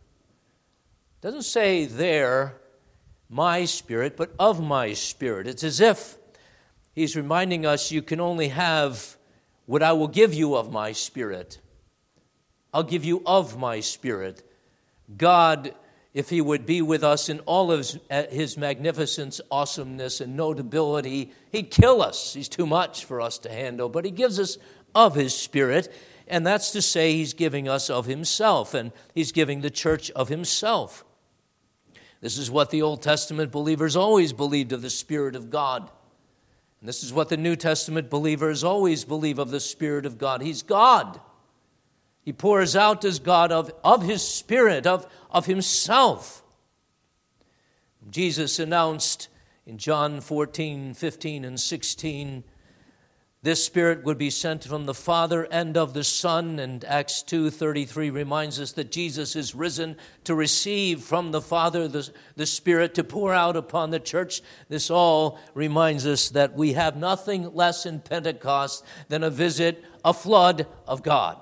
Doesn't 1.20 1.44
say 1.44 1.86
there 1.86 2.61
my 3.32 3.64
spirit, 3.64 4.18
but 4.18 4.36
of 4.38 4.62
my 4.62 4.94
spirit. 4.94 5.48
It's 5.48 5.64
as 5.64 5.80
if 5.80 6.18
he's 6.94 7.16
reminding 7.16 7.66
us 7.66 7.92
you 7.92 8.02
can 8.02 8.20
only 8.20 8.50
have 8.50 9.16
what 9.66 9.82
I 9.82 9.94
will 9.94 10.10
give 10.10 10.34
you 10.34 10.56
of 10.56 10.72
my 10.72 10.92
spirit. 10.92 11.60
I'll 12.74 12.84
give 12.84 13.06
you 13.06 13.24
of 13.26 13.58
my 13.58 13.80
spirit. 13.80 14.44
God, 15.18 15.74
if 16.14 16.30
he 16.30 16.42
would 16.42 16.66
be 16.66 16.82
with 16.82 17.06
us 17.06 17.30
in 17.30 17.40
all 17.42 17.72
of 17.72 17.98
his, 18.10 18.58
magnificence, 18.58 19.40
awesomeness, 19.50 20.20
and 20.20 20.36
notability, 20.36 21.32
he'd 21.54 21.72
kill 21.72 22.02
us. 22.02 22.34
He's 22.34 22.50
too 22.50 22.66
much 22.66 23.06
for 23.06 23.22
us 23.22 23.38
to 23.40 23.50
handle, 23.50 23.88
but 23.88 24.04
he 24.04 24.12
gives 24.12 24.40
us 24.40 24.58
of 24.94 25.16
his 25.16 25.34
spirit. 25.34 25.94
And 26.28 26.46
that's 26.46 26.72
to 26.72 26.82
say, 26.82 27.14
he's 27.14 27.34
giving 27.34 27.70
us 27.70 27.90
of 27.90 28.08
himself, 28.08 28.74
and 28.74 28.92
he's 29.16 29.32
giving 29.32 29.62
the 29.62 29.70
church 29.70 30.12
of 30.12 30.28
himself. 30.28 31.06
This 32.22 32.38
is 32.38 32.52
what 32.52 32.70
the 32.70 32.84
Old 32.84 33.02
Testament 33.02 33.52
believers 33.52 33.96
always 33.96 34.32
believed 34.32 34.72
of 34.72 34.84
the 34.84 34.90
Spirit 34.92 35.36
of 35.36 35.50
God. 35.50 35.90
And 36.80 36.88
this 36.88 37.04
is 37.04 37.12
what 37.12 37.30
the 37.30 37.38
New 37.38 37.56
Testament 37.56 38.10
believers 38.10 38.64
always 38.64 39.04
believe 39.04 39.40
of 39.40 39.52
the 39.52 39.60
Spirit 39.60 40.06
of 40.06 40.18
God. 40.18 40.42
He's 40.42 40.62
God. 40.62 41.20
He 42.22 42.32
pours 42.32 42.76
out 42.76 43.04
as 43.04 43.20
God 43.20 43.52
of, 43.52 43.72
of 43.84 44.04
His 44.04 44.26
Spirit, 44.28 44.86
of, 44.86 45.12
of 45.32 45.48
Himself. 45.48 46.44
Jesus 48.10 48.60
announced 48.60 49.28
in 49.66 49.78
John 49.78 50.22
14, 50.22 50.94
15, 50.94 51.46
and 51.46 51.60
16 51.60 52.44
this 53.44 53.66
spirit 53.66 54.04
would 54.04 54.20
be 54.20 54.30
sent 54.30 54.64
from 54.64 54.86
the 54.86 54.94
Father 54.94 55.48
and 55.50 55.76
of 55.76 55.96
the 55.96 56.04
Son, 56.04 56.60
and 56.60 56.86
Acts 56.86 57.24
2:33 57.24 58.12
reminds 58.12 58.60
us 58.60 58.72
that 58.74 58.92
Jesus 58.92 59.36
is 59.36 59.56
risen 59.56 59.98
to 60.26 60.36
receive 60.36 61.02
from 61.02 61.32
the 61.32 61.42
Father 61.42 61.88
the, 61.88 62.08
the 62.36 62.46
Spirit 62.46 62.94
to 62.96 63.04
pour 63.04 63.34
out 63.34 63.58
upon 63.58 63.90
the 63.90 64.00
church. 64.00 64.44
This 64.70 64.92
all 64.92 65.40
reminds 65.56 66.06
us 66.06 66.30
that 66.30 66.54
we 66.54 66.74
have 66.74 66.96
nothing 66.96 67.56
less 67.56 67.84
in 67.84 68.02
Pentecost 68.02 68.86
than 69.10 69.24
a 69.24 69.32
visit, 69.32 69.84
a 70.06 70.14
flood 70.14 70.68
of 70.88 71.02
God. 71.02 71.40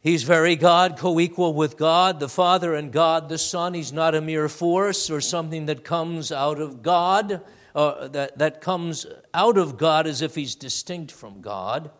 He's 0.00 0.22
very 0.22 0.56
God, 0.56 0.96
co 0.96 1.20
equal 1.20 1.52
with 1.52 1.76
God, 1.76 2.18
the 2.18 2.30
Father 2.30 2.74
and 2.74 2.90
God 2.90 3.28
the 3.28 3.36
Son. 3.36 3.74
He's 3.74 3.92
not 3.92 4.14
a 4.14 4.22
mere 4.22 4.48
force 4.48 5.10
or 5.10 5.20
something 5.20 5.66
that 5.66 5.84
comes 5.84 6.32
out 6.32 6.58
of 6.58 6.82
God 6.82 7.42
uh, 7.74 8.08
that, 8.08 8.38
that 8.38 8.60
comes 8.60 9.06
out 9.32 9.58
of 9.58 9.76
God 9.76 10.06
as 10.06 10.22
if 10.22 10.34
he's 10.34 10.54
distinct 10.54 11.10
from 11.10 11.40
God. 11.40 11.90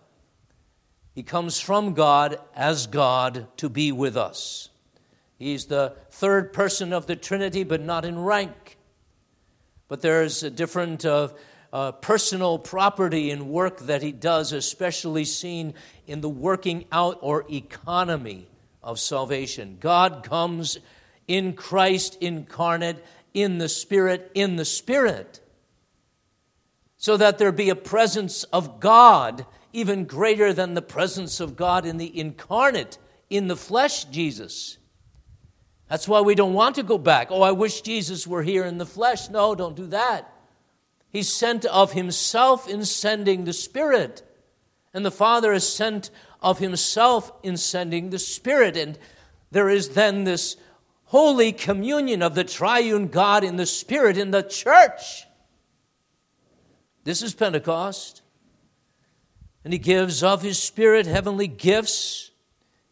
He 1.14 1.22
comes 1.22 1.60
from 1.60 1.94
God 1.94 2.38
as 2.54 2.86
God 2.86 3.48
to 3.58 3.68
be 3.68 3.92
with 3.92 4.16
us. 4.16 4.68
He's 5.38 5.66
the 5.66 5.96
third 6.10 6.52
person 6.52 6.92
of 6.92 7.06
the 7.06 7.16
Trinity, 7.16 7.64
but 7.64 7.80
not 7.80 8.04
in 8.04 8.18
rank. 8.18 8.76
But 9.88 10.00
there's 10.00 10.42
a 10.42 10.50
different 10.50 11.04
uh, 11.04 11.28
uh, 11.72 11.92
personal 11.92 12.58
property 12.58 13.30
and 13.30 13.48
work 13.48 13.80
that 13.80 14.02
he 14.02 14.12
does, 14.12 14.52
especially 14.52 15.24
seen 15.24 15.74
in 16.06 16.20
the 16.20 16.28
working 16.28 16.84
out 16.92 17.18
or 17.20 17.44
economy 17.50 18.46
of 18.82 19.00
salvation. 19.00 19.78
God 19.80 20.22
comes 20.22 20.78
in 21.26 21.54
Christ 21.54 22.16
incarnate, 22.20 23.04
in 23.32 23.58
the 23.58 23.68
Spirit, 23.68 24.30
in 24.34 24.56
the 24.56 24.64
Spirit 24.64 25.40
so 27.04 27.18
that 27.18 27.37
there 27.37 27.52
be 27.52 27.68
a 27.68 27.76
presence 27.76 28.44
of 28.44 28.80
God 28.80 29.44
even 29.75 30.06
greater 30.06 30.54
than 30.54 30.73
the 30.73 30.80
presence 30.80 31.38
of 31.38 31.54
God 31.54 31.84
in 31.84 31.99
the 31.99 32.18
incarnate, 32.18 32.96
in 33.28 33.46
the 33.46 33.56
flesh, 33.56 34.04
Jesus. 34.04 34.78
That's 35.87 36.08
why 36.08 36.23
we 36.23 36.34
don't 36.34 36.54
want 36.54 36.76
to 36.76 36.82
go 36.82 36.96
back. 36.96 37.30
Oh, 37.30 37.42
I 37.42 37.52
wish 37.52 37.82
Jesus 37.82 38.26
were 38.26 38.42
here 38.42 38.64
in 38.64 38.78
the 38.78 38.87
flesh. 38.87 39.28
No, 39.28 39.54
don't 39.54 39.76
do 39.76 39.88
that. 39.88 40.32
He 41.11 41.23
sent 41.23 41.66
of 41.66 41.92
himself 41.92 42.66
in 42.66 42.87
sending 42.87 43.44
the 43.44 43.52
Spirit. 43.52 44.23
And 44.94 45.04
the 45.04 45.11
Father 45.11 45.52
is 45.52 45.68
sent 45.68 46.08
of 46.40 46.58
himself 46.58 47.30
in 47.42 47.58
sending 47.58 48.08
the 48.08 48.18
Spirit. 48.18 48.78
And 48.78 48.99
there 49.50 49.68
is 49.68 49.90
then 49.90 50.25
this 50.25 50.56
holy 51.04 51.52
communion 51.52 52.23
of 52.23 52.34
the 52.34 52.44
triune 52.44 53.08
God 53.08 53.44
in 53.44 53.56
the 53.56 53.66
Spirit 53.66 54.16
in 54.16 54.30
the 54.30 54.42
church. 54.42 55.26
This 57.04 57.23
is 57.23 57.34
Pentecost. 57.34 58.23
And 59.62 59.73
he 59.73 59.78
gives 59.78 60.23
of 60.23 60.42
his 60.42 60.62
Spirit 60.62 61.06
heavenly 61.06 61.46
gifts, 61.46 62.30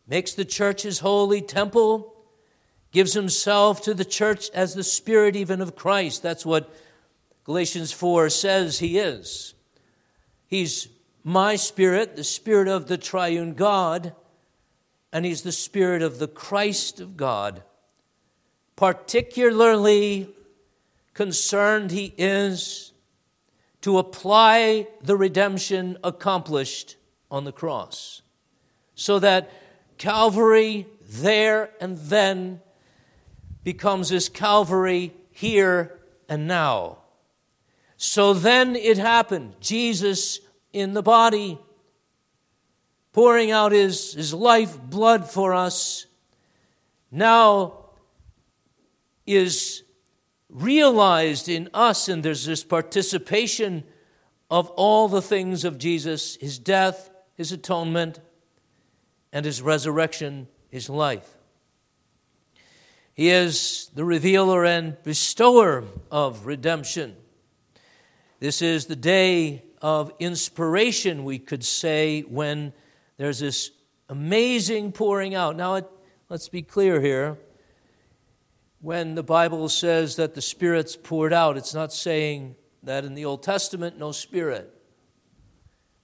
makes 0.07 0.33
the 0.33 0.45
church 0.45 0.83
his 0.83 1.00
holy 1.00 1.42
temple, 1.42 2.14
gives 2.92 3.14
himself 3.14 3.83
to 3.83 3.95
the 3.95 4.04
church 4.04 4.49
as 4.50 4.75
the 4.75 4.85
Spirit 4.85 5.35
even 5.35 5.61
of 5.61 5.75
Christ. 5.75 6.23
That's 6.23 6.47
what 6.47 6.73
Galatians 7.45 7.92
4 7.92 8.31
says 8.31 8.78
he 8.78 8.99
is. 8.99 9.54
He's 10.47 10.88
my 11.25 11.57
Spirit, 11.57 12.16
the 12.16 12.25
Spirit 12.25 12.69
of 12.69 12.87
the 12.87 12.99
triune 12.99 13.54
God, 13.54 14.14
and 15.12 15.25
he's 15.25 15.42
the 15.42 15.52
Spirit 15.52 16.02
of 16.02 16.19
the 16.19 16.28
Christ 16.28 17.00
of 17.00 17.16
God. 17.16 17.62
Particularly 18.76 20.28
concerned 21.14 21.90
he 21.90 22.14
is 22.16 22.91
to 23.82 23.98
apply 23.98 24.86
the 25.02 25.16
redemption 25.16 25.98
accomplished 26.02 26.96
on 27.30 27.44
the 27.44 27.52
cross. 27.52 28.22
So 28.94 29.18
that 29.18 29.50
Calvary 29.98 30.86
there 31.08 31.70
and 31.80 31.98
then 31.98 32.60
becomes 33.64 34.08
this 34.08 34.28
Calvary 34.28 35.12
here 35.30 35.98
and 36.28 36.46
now. 36.46 36.98
So 37.96 38.34
then 38.34 38.74
it 38.74 38.98
happened. 38.98 39.54
Jesus 39.60 40.40
in 40.72 40.94
the 40.94 41.02
body, 41.02 41.58
pouring 43.12 43.50
out 43.50 43.72
his, 43.72 44.14
his 44.14 44.32
life 44.32 44.80
blood 44.80 45.28
for 45.28 45.54
us, 45.54 46.06
now 47.10 47.90
is 49.26 49.82
realized 50.52 51.49
in 51.49 51.68
us, 51.73 52.09
and 52.09 52.23
there's 52.23 52.44
this 52.44 52.62
participation 52.62 53.85
of 54.50 54.68
all 54.71 55.09
the 55.09 55.23
things 55.23 55.64
of 55.64 55.78
Jesus 55.78 56.37
his 56.37 56.59
death, 56.59 57.11
his 57.35 57.50
atonement, 57.52 58.21
and 59.32 59.44
his 59.44 59.62
resurrection, 59.62 60.47
his 60.68 60.90
life. 60.90 61.37
He 63.14 63.30
is 63.30 63.90
the 63.94 64.04
revealer 64.04 64.64
and 64.64 65.02
bestower 65.02 65.85
of 66.11 66.47
redemption. 66.47 67.16
This 68.40 68.61
is 68.62 68.87
the 68.87 68.97
day 68.97 69.62
of 69.80 70.12
inspiration, 70.18 71.25
we 71.25 71.38
could 71.38 71.64
say, 71.64 72.23
when 72.23 72.73
there's 73.16 73.38
this 73.38 73.71
amazing 74.09 74.92
pouring 74.92 75.35
out. 75.35 75.56
Now, 75.56 75.76
it, 75.76 75.87
let's 76.28 76.49
be 76.49 76.62
clear 76.62 77.00
here. 77.00 77.38
When 78.82 79.14
the 79.14 79.22
Bible 79.22 79.68
says 79.68 80.16
that 80.16 80.34
the 80.34 80.42
Spirit's 80.42 80.96
poured 80.96 81.32
out, 81.32 81.56
it's 81.56 81.72
not 81.72 81.92
saying 81.92 82.56
that 82.82 83.04
in 83.04 83.14
the 83.14 83.24
Old 83.24 83.44
Testament, 83.44 83.96
no 83.96 84.10
Spirit. 84.10 84.74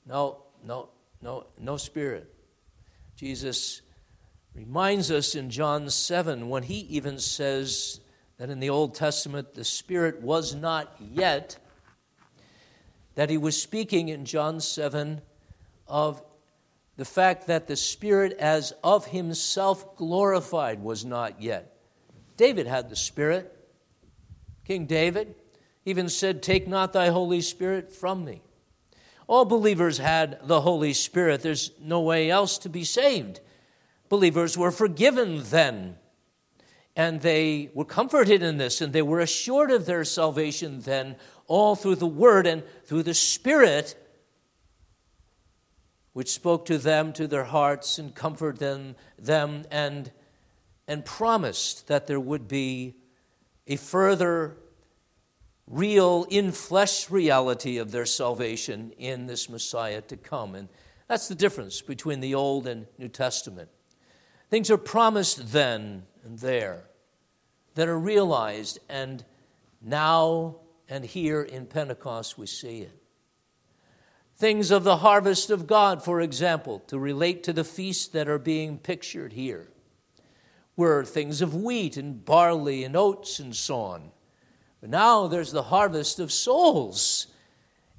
No, 0.07 0.45
no, 0.65 0.91
no, 1.21 1.49
no 1.59 1.77
Spirit. 1.77 2.33
Jesus 3.17 3.83
reminds 4.55 5.11
us 5.11 5.35
in 5.35 5.51
John 5.51 5.91
7 5.91 6.49
when 6.49 6.63
he 6.63 6.79
even 6.83 7.19
says 7.19 7.99
that 8.39 8.49
in 8.49 8.61
the 8.61 8.71
Old 8.71 8.95
Testament 8.95 9.55
the 9.55 9.65
Spirit 9.65 10.23
was 10.23 10.55
not 10.55 10.95
yet, 11.01 11.59
that 13.17 13.29
he 13.29 13.39
was 13.39 13.61
speaking 13.61 14.09
in 14.09 14.25
John 14.25 14.61
7 14.61 15.21
of 15.89 16.23
the 16.97 17.05
fact 17.05 17.49
that 17.49 17.67
the 17.67 17.75
Spirit 17.75 18.35
as 18.35 18.73
of 18.85 19.07
himself 19.07 19.97
glorified 19.97 20.81
was 20.81 21.05
not 21.05 21.43
yet. 21.43 21.75
David 22.39 22.67
had 22.67 22.89
the 22.89 22.97
Spirit. 22.97 23.53
King 24.65 24.87
David 24.87 25.35
even 25.85 26.09
said, 26.09 26.43
Take 26.43 26.67
not 26.67 26.95
thy 26.95 27.09
Holy 27.09 27.43
Spirit 27.43 27.93
from 27.93 28.25
me. 28.25 28.41
All 29.27 29.45
believers 29.45 29.99
had 29.99 30.39
the 30.45 30.63
Holy 30.63 30.95
Spirit. 30.95 31.43
There's 31.43 31.73
no 31.81 32.01
way 32.01 32.31
else 32.31 32.57
to 32.59 32.71
be 32.71 32.85
saved. 32.85 33.41
Believers 34.09 34.57
were 34.57 34.71
forgiven 34.71 35.43
then, 35.45 35.97
and 36.97 37.21
they 37.21 37.71
were 37.75 37.85
comforted 37.85 38.43
in 38.43 38.57
this, 38.57 38.81
and 38.81 38.93
they 38.93 39.03
were 39.03 39.21
assured 39.21 39.71
of 39.71 39.85
their 39.85 40.05
salvation 40.05 40.81
then, 40.81 41.17
all 41.47 41.75
through 41.77 41.97
the 41.97 42.07
Word 42.07 42.47
and 42.47 42.63
through 42.85 43.03
the 43.03 43.13
Spirit, 43.15 43.97
which 46.15 46.31
spoke 46.31 46.65
to 46.67 46.79
them, 46.79 47.13
to 47.15 47.27
their 47.27 47.45
hearts, 47.45 47.99
and 47.99 48.15
comforted 48.15 48.61
them, 48.61 48.97
them 49.19 49.65
and, 49.71 50.11
and 50.89 51.05
promised 51.05 51.87
that 51.87 52.09
there 52.09 52.19
would 52.19 52.49
be 52.49 52.97
a 53.67 53.77
further 53.77 54.57
real 55.67 56.27
in 56.31 56.51
flesh 56.51 57.11
reality 57.11 57.77
of 57.77 57.93
their 57.93 58.07
salvation 58.07 58.91
in 58.99 59.27
this 59.27 59.51
Messiah 59.51 60.01
to 60.01 60.17
come. 60.17 60.55
And 60.55 60.69
that's 61.07 61.29
the 61.29 61.35
difference 61.35 61.83
between 61.83 62.21
the 62.21 62.35
Old 62.35 62.67
and 62.67 62.87
New 62.97 63.09
Testament. 63.09 63.69
Things 64.51 64.71
are 64.71 64.79
promised 64.79 65.53
then 65.53 66.05
and 66.25 66.39
there 66.39 66.85
that 67.75 67.87
are 67.87 67.99
realized, 67.99 68.79
and 68.89 69.25
now 69.83 70.57
and 70.89 71.05
here 71.05 71.43
in 71.43 71.67
Pentecost 71.67 72.39
we 72.39 72.47
see 72.47 72.81
it. 72.81 72.99
Things 74.37 74.71
of 74.71 74.85
the 74.85 74.99
harvest 74.99 75.51
of 75.51 75.67
God, 75.67 76.03
for 76.03 76.21
example, 76.21 76.81
to 76.87 76.99
relate 76.99 77.43
to 77.45 77.53
the 77.53 77.65
feasts 77.65 78.09
that 78.09 78.29
are 78.29 78.39
being 78.39 78.79
pictured 78.79 79.33
here, 79.35 79.69
were 80.79 81.05
things 81.05 81.43
of 81.43 81.57
wheat 81.57 81.97
and 81.97 82.25
barley 82.25 82.85
and 82.85 82.97
oats 82.97 83.41
and 83.41 83.55
so 83.55 83.81
on. 83.81 84.13
But 84.81 84.91
now 84.91 85.27
there's 85.27 85.51
the 85.51 85.65
harvest 85.65 86.21
of 86.21 86.33
souls. 86.33 87.27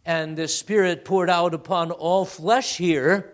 And 0.06 0.38
the 0.38 0.48
Spirit 0.48 1.04
poured 1.04 1.30
out 1.30 1.54
upon 1.54 1.92
all 1.92 2.24
flesh 2.24 2.78
here 2.78 3.34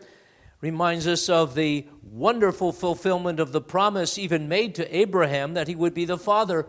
reminds 0.61 1.05
us 1.05 1.29
of 1.29 1.53
the 1.53 1.85
wonderful 2.01 2.71
fulfillment 2.71 3.39
of 3.39 3.51
the 3.51 3.61
promise 3.61 4.17
even 4.17 4.47
made 4.49 4.73
to 4.73 4.97
Abraham 4.97 5.53
that 5.53 5.67
he 5.67 5.75
would 5.75 5.93
be 5.93 6.05
the 6.05 6.17
father 6.17 6.65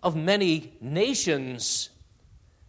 of 0.00 0.14
many 0.14 0.76
nations. 0.80 1.90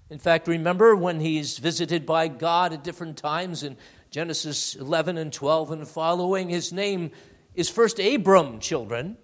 In 0.09 0.17
fact, 0.17 0.47
remember 0.47 0.95
when 0.95 1.19
he's 1.19 1.59
visited 1.59 2.03
by 2.03 2.29
God 2.29 2.73
at 2.73 2.83
different 2.83 3.15
times 3.15 3.61
in 3.61 3.77
Genesis 4.09 4.73
11 4.73 5.19
and 5.19 5.31
12 5.31 5.71
and 5.71 5.87
following, 5.87 6.49
his 6.49 6.73
name 6.73 7.11
is 7.53 7.69
first 7.69 7.99
Abram, 7.99 8.59
children. 8.59 9.17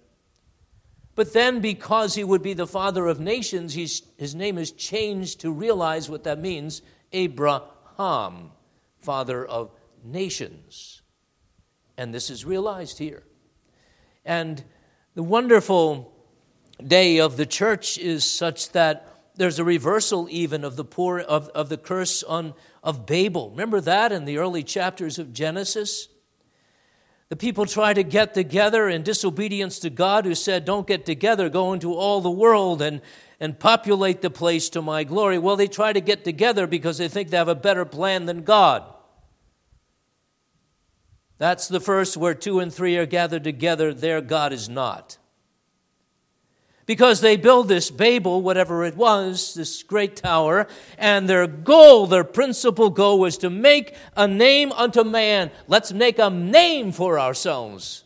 But 1.18 1.32
then, 1.32 1.58
because 1.58 2.14
he 2.14 2.22
would 2.22 2.42
be 2.42 2.54
the 2.54 2.64
father 2.64 3.08
of 3.08 3.18
nations, 3.18 3.74
his 3.74 4.36
name 4.36 4.56
is 4.56 4.70
changed 4.70 5.40
to 5.40 5.50
realize 5.50 6.08
what 6.08 6.22
that 6.22 6.38
means 6.38 6.80
Abraham, 7.12 8.52
father 9.00 9.44
of 9.44 9.72
nations. 10.04 11.02
And 11.96 12.14
this 12.14 12.30
is 12.30 12.44
realized 12.44 12.98
here. 12.98 13.24
And 14.24 14.62
the 15.16 15.24
wonderful 15.24 16.12
day 16.86 17.18
of 17.18 17.36
the 17.36 17.46
church 17.46 17.98
is 17.98 18.22
such 18.22 18.70
that 18.70 19.12
there's 19.34 19.58
a 19.58 19.64
reversal 19.64 20.28
even 20.30 20.62
of 20.62 20.76
the 20.76 20.84
poor 20.84 21.18
of, 21.18 21.48
of 21.48 21.68
the 21.68 21.78
curse 21.78 22.22
on 22.22 22.54
of 22.80 23.06
Babel. 23.06 23.50
Remember 23.50 23.80
that 23.80 24.12
in 24.12 24.24
the 24.24 24.38
early 24.38 24.62
chapters 24.62 25.18
of 25.18 25.32
Genesis? 25.32 26.06
The 27.28 27.36
people 27.36 27.66
try 27.66 27.92
to 27.92 28.02
get 28.02 28.32
together 28.32 28.88
in 28.88 29.02
disobedience 29.02 29.78
to 29.80 29.90
God, 29.90 30.24
who 30.24 30.34
said, 30.34 30.64
Don't 30.64 30.86
get 30.86 31.04
together, 31.04 31.48
go 31.48 31.72
into 31.72 31.94
all 31.94 32.20
the 32.20 32.30
world 32.30 32.80
and, 32.80 33.02
and 33.38 33.58
populate 33.58 34.22
the 34.22 34.30
place 34.30 34.70
to 34.70 34.80
my 34.80 35.04
glory. 35.04 35.38
Well, 35.38 35.56
they 35.56 35.66
try 35.66 35.92
to 35.92 36.00
get 36.00 36.24
together 36.24 36.66
because 36.66 36.96
they 36.98 37.08
think 37.08 37.28
they 37.28 37.36
have 37.36 37.48
a 37.48 37.54
better 37.54 37.84
plan 37.84 38.24
than 38.24 38.44
God. 38.44 38.84
That's 41.36 41.68
the 41.68 41.80
first 41.80 42.16
where 42.16 42.34
two 42.34 42.60
and 42.60 42.72
three 42.72 42.96
are 42.96 43.06
gathered 43.06 43.44
together, 43.44 43.92
there 43.92 44.20
God 44.20 44.52
is 44.52 44.68
not 44.68 45.18
because 46.88 47.20
they 47.20 47.36
build 47.36 47.68
this 47.68 47.90
Babel, 47.90 48.40
whatever 48.40 48.82
it 48.82 48.96
was, 48.96 49.52
this 49.52 49.82
great 49.82 50.16
tower, 50.16 50.66
and 50.96 51.28
their 51.28 51.46
goal, 51.46 52.06
their 52.06 52.24
principal 52.24 52.88
goal 52.88 53.20
was 53.20 53.36
to 53.36 53.50
make 53.50 53.94
a 54.16 54.26
name 54.26 54.72
unto 54.72 55.04
man. 55.04 55.50
Let's 55.66 55.92
make 55.92 56.18
a 56.18 56.30
name 56.30 56.92
for 56.92 57.20
ourselves. 57.20 58.04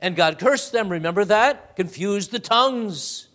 And 0.00 0.16
God 0.16 0.38
cursed 0.38 0.72
them, 0.72 0.88
remember 0.88 1.26
that? 1.26 1.76
Confused 1.76 2.32
the 2.32 2.38
tongues. 2.38 3.28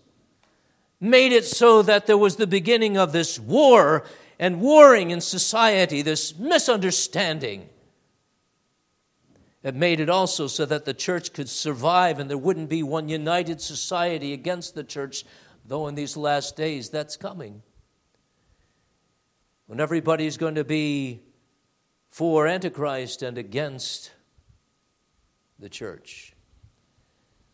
Made 0.99 1.31
it 1.31 1.45
so 1.45 1.83
that 1.83 2.07
there 2.07 2.17
was 2.17 2.37
the 2.37 2.47
beginning 2.47 2.97
of 2.97 3.11
this 3.11 3.39
war 3.39 4.03
and 4.39 4.61
warring 4.61 5.11
in 5.11 5.21
society, 5.21 6.01
this 6.01 6.35
misunderstanding. 6.39 7.69
It 9.63 9.75
made 9.75 9.99
it 9.99 10.09
also 10.09 10.47
so 10.47 10.65
that 10.65 10.85
the 10.85 10.93
church 10.93 11.33
could 11.33 11.49
survive 11.49 12.19
and 12.19 12.29
there 12.29 12.37
wouldn't 12.37 12.69
be 12.69 12.83
one 12.83 13.09
united 13.09 13.59
society 13.59 14.33
against 14.33 14.75
the 14.75 14.83
church, 14.83 15.25
though 15.65 15.87
in 15.87 15.95
these 15.95 16.15
last 16.15 16.55
days 16.55 16.89
that's 16.89 17.17
coming. 17.17 17.63
When 19.65 19.79
everybody's 19.79 20.37
going 20.37 20.55
to 20.55 20.63
be 20.63 21.21
for 22.09 22.47
Antichrist 22.47 23.21
and 23.21 23.37
against 23.37 24.11
the 25.59 25.69
church. 25.69 26.33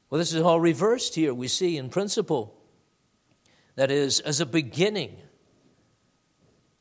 Well, 0.10 0.20
this 0.20 0.34
is 0.34 0.42
all 0.42 0.60
reversed 0.60 1.16
here, 1.16 1.34
we 1.34 1.48
see 1.48 1.78
in 1.78 1.90
principle. 1.90 2.56
That 3.76 3.90
is, 3.90 4.20
as 4.20 4.40
a 4.40 4.46
beginning, 4.46 5.18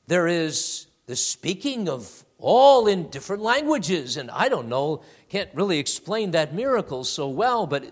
there 0.06 0.26
is 0.26 0.86
the 1.06 1.16
speaking 1.16 1.88
of 1.88 2.24
all 2.42 2.88
in 2.88 3.08
different 3.08 3.42
languages. 3.42 4.16
And 4.18 4.30
I 4.30 4.48
don't 4.48 4.68
know, 4.68 5.02
can't 5.30 5.48
really 5.54 5.78
explain 5.78 6.32
that 6.32 6.54
miracle 6.54 7.04
so 7.04 7.28
well, 7.28 7.66
but 7.66 7.84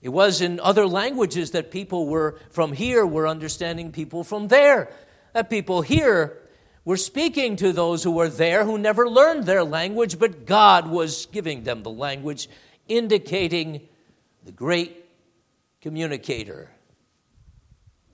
it 0.00 0.08
was 0.08 0.40
in 0.40 0.60
other 0.60 0.86
languages 0.86 1.50
that 1.50 1.70
people 1.70 2.06
were 2.06 2.38
from 2.50 2.72
here 2.72 3.04
were 3.04 3.28
understanding 3.28 3.92
people 3.92 4.24
from 4.24 4.48
there. 4.48 4.90
That 5.34 5.50
people 5.50 5.82
here 5.82 6.38
were 6.84 6.96
speaking 6.96 7.56
to 7.56 7.72
those 7.72 8.02
who 8.02 8.12
were 8.12 8.28
there 8.28 8.64
who 8.64 8.78
never 8.78 9.08
learned 9.08 9.44
their 9.44 9.64
language, 9.64 10.18
but 10.18 10.46
God 10.46 10.88
was 10.88 11.26
giving 11.26 11.64
them 11.64 11.82
the 11.82 11.90
language, 11.90 12.48
indicating 12.88 13.88
the 14.44 14.52
great 14.52 15.04
communicator 15.80 16.70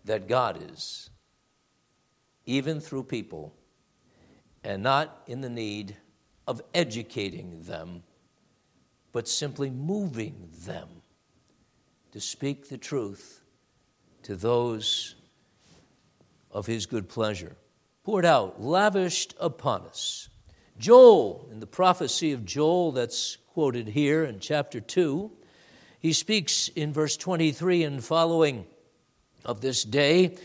that 0.05 0.27
God 0.27 0.59
is, 0.75 1.11
even 2.45 2.81
through 2.81 3.05
people 3.05 3.56
and 4.66 4.83
not 4.83 5.22
in 5.29 5.42
the 5.42 5.48
need 5.48 5.96
of 6.48 6.61
educating 6.74 7.62
them, 7.62 8.02
but 9.12 9.29
simply 9.29 9.70
moving 9.70 10.48
them 10.64 10.88
to 12.11 12.20
speak 12.20 12.68
the 12.68 12.76
truth 12.76 13.42
to 14.24 14.35
those 14.35 15.14
of 16.50 16.66
his 16.66 16.85
good 16.85 17.09
pleasure. 17.09 17.57
Poured 18.02 18.24
out, 18.24 18.61
lavished 18.61 19.35
upon 19.38 19.83
us. 19.83 20.29
Joel, 20.79 21.48
in 21.52 21.61
the 21.61 21.66
prophecy 21.66 22.33
of 22.33 22.44
Joel 22.44 22.90
that's 22.90 23.37
quoted 23.55 23.87
here 23.87 24.24
in 24.24 24.40
chapter 24.40 24.81
2, 24.81 25.31
he 26.00 26.12
speaks 26.12 26.66
in 26.68 26.92
verse 26.92 27.16
23 27.16 27.85
and 27.85 28.05
following 28.05 28.66
of 29.44 29.61
this 29.61 29.85
day 29.85 30.37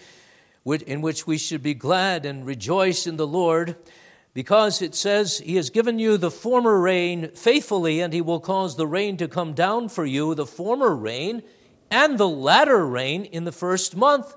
in 0.85 1.01
which 1.01 1.25
we 1.25 1.39
should 1.39 1.63
be 1.63 1.73
glad 1.73 2.23
and 2.23 2.45
rejoice 2.45 3.07
in 3.07 3.17
the 3.17 3.25
Lord 3.25 3.75
because 4.33 4.81
it 4.81 4.95
says, 4.95 5.39
He 5.39 5.55
has 5.57 5.69
given 5.69 5.99
you 5.99 6.17
the 6.17 6.31
former 6.31 6.79
rain 6.79 7.31
faithfully, 7.35 7.99
and 7.99 8.13
He 8.13 8.21
will 8.21 8.39
cause 8.39 8.75
the 8.75 8.87
rain 8.87 9.17
to 9.17 9.27
come 9.27 9.53
down 9.53 9.89
for 9.89 10.05
you, 10.05 10.35
the 10.35 10.45
former 10.45 10.95
rain 10.95 11.43
and 11.91 12.17
the 12.17 12.27
latter 12.27 12.85
rain 12.87 13.25
in 13.25 13.43
the 13.43 13.51
first 13.51 13.95
month. 13.95 14.33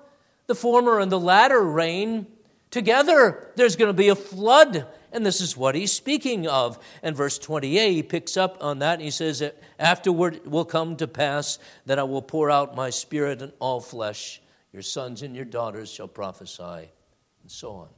The 0.47 0.55
former 0.55 0.99
and 0.99 1.11
the 1.11 1.21
latter 1.21 1.63
rain 1.63 2.27
together. 2.71 3.51
There's 3.55 3.77
going 3.77 3.89
to 3.89 3.95
be 3.95 4.09
a 4.09 4.17
flood. 4.17 4.87
And 5.13 5.25
this 5.25 5.41
is 5.41 5.57
what 5.57 5.77
he's 5.77 5.93
speaking 5.93 6.49
of. 6.49 6.79
And 7.03 7.17
verse 7.17 7.39
28, 7.39 7.93
he 7.93 8.03
picks 8.03 8.37
up 8.37 8.59
on 8.61 8.81
that. 8.81 8.95
And 8.95 9.03
he 9.03 9.13
says, 9.13 9.43
Afterward 9.79 10.35
it 10.35 10.51
will 10.51 10.65
come 10.65 10.97
to 10.97 11.07
pass 11.07 11.61
that 11.87 12.01
I 12.01 12.03
will 12.03 12.21
pour 12.21 12.51
out 12.51 12.75
my 12.75 12.91
spirit 12.91 13.41
on 13.41 13.53
all 13.61 13.81
flesh. 13.81 14.43
Your 14.73 14.83
sons 14.83 15.23
and 15.23 15.37
your 15.37 15.45
daughters 15.45 15.89
shall 15.89 16.09
prophesy, 16.09 16.91
and 17.43 17.47
so 17.47 17.71
on. 17.75 17.89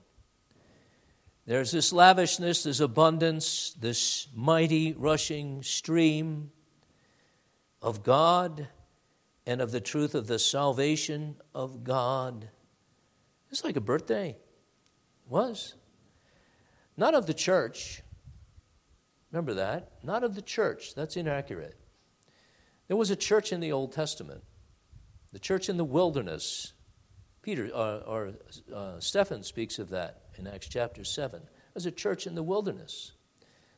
There's 1.46 1.70
this 1.70 1.92
lavishness, 1.92 2.64
this 2.64 2.80
abundance, 2.80 3.76
this 3.80 4.26
mighty 4.34 4.94
rushing 4.94 5.62
stream 5.62 6.50
of 7.80 8.02
God 8.02 8.66
and 9.46 9.60
of 9.60 9.70
the 9.70 9.80
truth 9.80 10.16
of 10.16 10.26
the 10.26 10.40
salvation 10.40 11.36
of 11.54 11.84
God. 11.84 12.48
It's 13.52 13.62
like 13.62 13.76
a 13.76 13.80
birthday. 13.80 14.30
It 14.30 15.30
was. 15.30 15.76
Not 16.96 17.14
of 17.14 17.26
the 17.26 17.34
church. 17.34 18.02
Remember 19.30 19.54
that? 19.54 19.92
Not 20.02 20.24
of 20.24 20.34
the 20.34 20.42
church. 20.42 20.96
That's 20.96 21.16
inaccurate. 21.16 21.76
There 22.88 22.96
was 22.96 23.10
a 23.10 23.16
church 23.16 23.52
in 23.52 23.60
the 23.60 23.70
Old 23.70 23.92
Testament, 23.92 24.42
the 25.32 25.38
church 25.38 25.68
in 25.68 25.76
the 25.76 25.84
wilderness. 25.84 26.72
Peter 27.42 27.70
uh, 27.72 27.98
or 27.98 28.32
uh, 28.74 28.98
Stephen 28.98 29.44
speaks 29.44 29.78
of 29.78 29.90
that 29.90 30.25
in 30.38 30.46
Acts 30.46 30.68
chapter 30.68 31.04
7 31.04 31.42
as 31.74 31.86
a 31.86 31.90
church 31.90 32.26
in 32.26 32.34
the 32.34 32.42
wilderness. 32.42 33.12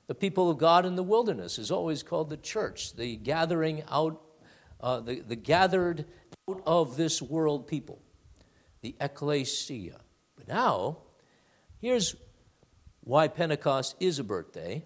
The 0.06 0.14
people 0.14 0.50
of 0.50 0.58
God 0.58 0.86
in 0.86 0.96
the 0.96 1.02
wilderness 1.02 1.58
is 1.58 1.70
always 1.70 2.02
called 2.02 2.30
the 2.30 2.36
church, 2.36 2.94
the 2.94 3.16
gathering 3.16 3.82
out, 3.90 4.22
uh, 4.80 5.00
the, 5.00 5.20
the 5.20 5.36
gathered 5.36 6.06
out 6.48 6.62
of 6.66 6.96
this 6.96 7.20
world 7.20 7.66
people, 7.66 8.00
the 8.80 8.96
ecclesia. 9.00 10.00
But 10.36 10.48
now, 10.48 10.98
here's 11.80 12.16
why 13.00 13.28
Pentecost 13.28 13.96
is 14.00 14.18
a 14.18 14.24
birthday 14.24 14.84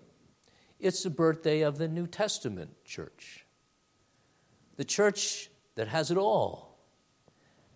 it's 0.82 1.04
the 1.04 1.10
birthday 1.10 1.60
of 1.60 1.78
the 1.78 1.86
New 1.86 2.08
Testament 2.08 2.70
church, 2.84 3.46
the 4.76 4.84
church 4.84 5.48
that 5.76 5.86
has 5.86 6.10
it 6.10 6.18
all, 6.18 6.76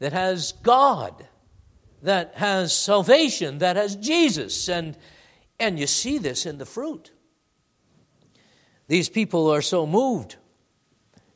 that 0.01 0.13
has 0.13 0.51
God 0.51 1.25
that 2.07 2.37
has 2.37 2.73
salvation, 2.73 3.59
that 3.59 3.75
has 3.75 3.97
Jesus. 3.97 4.69
And, 4.69 4.97
and 5.59 5.77
you 5.77 5.89
see 5.89 6.19
this 6.19 6.47
in 6.47 6.59
the 6.59 6.65
fruit. 6.65 7.11
These 8.87 9.09
people 9.09 9.53
are 9.53 9.61
so 9.61 9.89
moved 9.89 10.37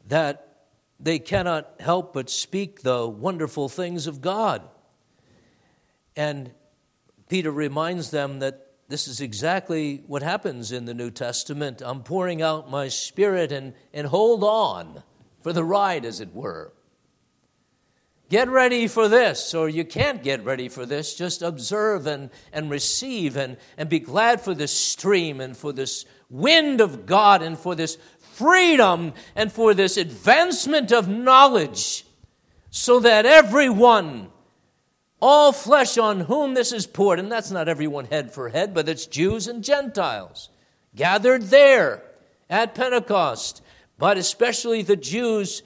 that 0.07 0.69
they 1.01 1.19
cannot 1.19 1.75
help 1.81 2.13
but 2.15 2.31
speak 2.31 2.83
the 2.83 3.09
wonderful 3.09 3.69
things 3.69 4.07
of 4.07 4.21
God. 4.21 4.63
And 6.15 6.55
Peter 7.29 7.51
reminds 7.51 8.13
them 8.13 8.39
that 8.39 8.69
this 8.89 9.09
is 9.09 9.21
exactly 9.21 10.05
what 10.07 10.23
happens 10.23 10.71
in 10.71 10.85
the 10.85 10.95
New 10.95 11.11
Testament. 11.11 11.83
I'm 11.85 12.05
pouring 12.05 12.43
out 12.43 12.71
my 12.71 12.87
spirit 12.87 13.51
and, 13.51 13.75
and 13.93 14.07
hold 14.07 14.45
on 14.45 15.03
for 15.43 15.53
the 15.53 15.65
ride, 15.65 16.05
as 16.05 16.21
it 16.21 16.33
were. 16.33 16.73
Get 18.31 18.49
ready 18.49 18.87
for 18.87 19.09
this, 19.09 19.55
or 19.55 19.69
you 19.69 19.85
can't 19.85 20.23
get 20.23 20.45
ready 20.45 20.69
for 20.69 20.87
this. 20.87 21.17
Just 21.17 21.43
observe 21.43 22.07
and, 22.07 22.31
and 22.53 22.71
receive 22.71 23.37
and, 23.37 23.57
and 23.77 23.89
be 23.89 23.99
glad 23.99 24.41
for 24.41 24.55
this 24.55 24.71
stream 24.71 25.41
and 25.41 25.57
for 25.57 25.73
this 25.73 26.05
wind 26.31 26.81
of 26.81 27.07
God 27.07 27.43
and 27.43 27.59
for 27.59 27.75
this 27.75 27.99
freedom 28.21 29.15
and 29.35 29.51
for 29.51 29.75
this 29.75 29.97
advancement 29.97 30.93
of 30.93 31.09
knowledge, 31.09 32.05
so 32.71 33.01
that 33.01 33.27
everyone, 33.27 34.29
all 35.21 35.51
flesh 35.51 35.99
on 35.99 36.21
whom 36.21 36.55
this 36.55 36.71
is 36.71 36.87
poured, 36.87 37.19
and 37.19 37.33
that's 37.33 37.51
not 37.51 37.69
everyone 37.69 38.05
head 38.05 38.33
for 38.33 38.49
head, 38.49 38.73
but 38.73 38.89
it's 38.89 39.07
Jews 39.07 39.49
and 39.49 39.65
Gentiles, 39.65 40.51
gathered 40.95 41.43
there 41.43 42.05
at 42.49 42.77
Pentecost, 42.77 43.61
but 43.99 44.17
especially 44.17 44.83
the 44.83 44.95
Jews 44.95 45.65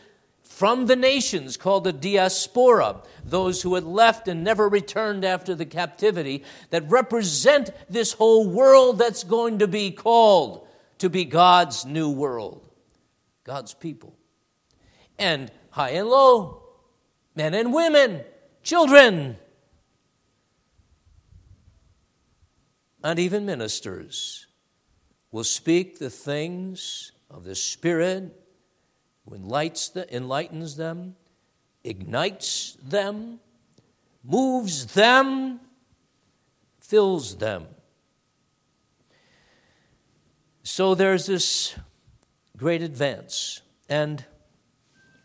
from 0.55 0.87
the 0.87 0.95
nations 0.95 1.57
called 1.57 1.83
the 1.83 1.93
diaspora, 1.93 3.03
those 3.25 3.63
who 3.63 3.75
had 3.75 3.83
left 3.83 4.29
and 4.29 4.45
never 4.45 4.69
returned 4.69 5.25
after 5.25 5.53
the 5.53 5.67
captivity, 5.67 6.45
that 6.71 6.89
represent 6.89 7.71
this 7.91 8.13
whole 8.13 8.49
world 8.49 8.97
that's 8.97 9.25
going 9.25 9.59
to 9.59 9.67
be 9.67 9.91
called 9.91 10.65
to 10.99 11.11
be 11.11 11.25
God's 11.25 11.85
new 11.85 12.09
world, 12.09 12.71
God's 13.43 13.75
people. 13.75 14.17
And 15.19 15.51
high 15.71 15.91
and 15.91 16.09
low, 16.09 16.63
men 17.35 17.53
and 17.53 17.75
women, 17.75 18.23
children, 18.63 19.37
and 23.03 23.19
even 23.19 23.45
ministers 23.45 24.47
will 25.33 25.43
speak 25.43 25.99
the 25.99 26.11
things 26.11 27.11
of 27.29 27.43
the 27.43 27.57
Spirit 27.57 28.41
who 29.25 29.35
enlightens 29.35 30.77
them, 30.77 31.17
ignites 31.83 32.77
them, 32.83 33.41
moves 34.23 34.87
them, 34.87 35.61
fills 36.81 37.37
them. 37.37 37.67
So 40.63 40.95
there's 40.95 41.27
this 41.27 41.75
great 42.57 42.83
advance. 42.83 43.61
And 43.89 44.25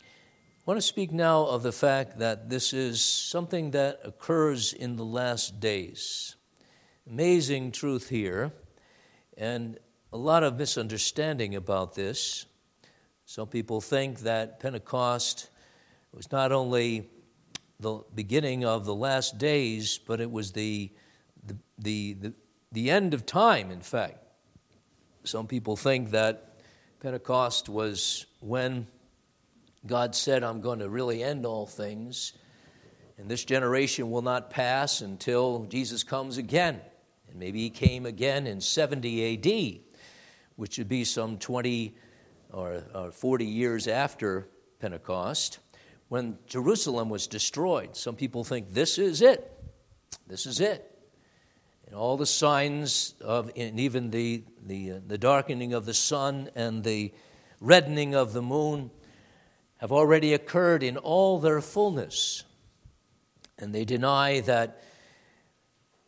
I 0.05 0.61
want 0.65 0.77
to 0.77 0.81
speak 0.81 1.11
now 1.11 1.45
of 1.45 1.63
the 1.63 1.71
fact 1.71 2.19
that 2.19 2.49
this 2.49 2.73
is 2.73 3.03
something 3.03 3.71
that 3.71 3.99
occurs 4.03 4.73
in 4.73 4.97
the 4.97 5.05
last 5.05 5.59
days. 5.59 6.35
Amazing 7.09 7.71
truth 7.71 8.09
here, 8.09 8.51
and 9.37 9.79
a 10.13 10.17
lot 10.17 10.43
of 10.43 10.57
misunderstanding 10.57 11.55
about 11.55 11.95
this. 11.95 12.45
Some 13.29 13.47
people 13.47 13.79
think 13.79 14.21
that 14.21 14.59
Pentecost 14.59 15.51
was 16.11 16.31
not 16.31 16.51
only 16.51 17.07
the 17.79 17.99
beginning 18.15 18.65
of 18.65 18.85
the 18.85 18.95
last 18.95 19.37
days, 19.37 19.99
but 19.99 20.19
it 20.19 20.31
was 20.31 20.53
the, 20.53 20.91
the, 21.45 21.55
the, 21.77 22.13
the, 22.13 22.33
the 22.71 22.89
end 22.89 23.13
of 23.13 23.27
time, 23.27 23.69
in 23.69 23.81
fact. 23.81 24.17
Some 25.25 25.45
people 25.45 25.75
think 25.75 26.09
that 26.09 26.55
Pentecost 27.01 27.69
was 27.69 28.25
when 28.39 28.87
God 29.85 30.15
said, 30.15 30.43
I'm 30.43 30.59
going 30.59 30.79
to 30.79 30.89
really 30.89 31.23
end 31.23 31.45
all 31.45 31.67
things, 31.67 32.33
and 33.19 33.29
this 33.29 33.45
generation 33.45 34.09
will 34.09 34.23
not 34.23 34.49
pass 34.49 35.01
until 35.01 35.65
Jesus 35.65 36.01
comes 36.03 36.39
again. 36.39 36.81
And 37.29 37.37
maybe 37.37 37.59
he 37.59 37.69
came 37.69 38.07
again 38.07 38.47
in 38.47 38.59
70 38.59 39.35
AD, 39.35 39.81
which 40.55 40.79
would 40.79 40.89
be 40.89 41.03
some 41.03 41.37
20 41.37 41.95
or, 42.51 42.83
or 42.93 43.11
40 43.11 43.45
years 43.45 43.87
after 43.87 44.47
Pentecost, 44.79 45.59
when 46.07 46.37
Jerusalem 46.47 47.09
was 47.09 47.27
destroyed. 47.27 47.95
Some 47.95 48.15
people 48.15 48.43
think 48.43 48.73
this 48.73 48.97
is 48.97 49.21
it. 49.21 49.51
This 50.27 50.45
is 50.45 50.59
it. 50.59 50.85
And 51.85 51.95
all 51.95 52.17
the 52.17 52.25
signs 52.25 53.15
of, 53.21 53.51
and 53.55 53.79
even 53.79 54.11
the, 54.11 54.43
the, 54.65 54.91
uh, 54.91 54.99
the 55.05 55.17
darkening 55.17 55.73
of 55.73 55.85
the 55.85 55.93
sun 55.93 56.49
and 56.55 56.83
the 56.83 57.13
reddening 57.59 58.15
of 58.15 58.33
the 58.33 58.41
moon 58.41 58.91
have 59.77 59.91
already 59.91 60.33
occurred 60.33 60.83
in 60.83 60.97
all 60.97 61.39
their 61.39 61.61
fullness. 61.61 62.43
And 63.57 63.73
they 63.73 63.85
deny 63.85 64.41
that 64.41 64.83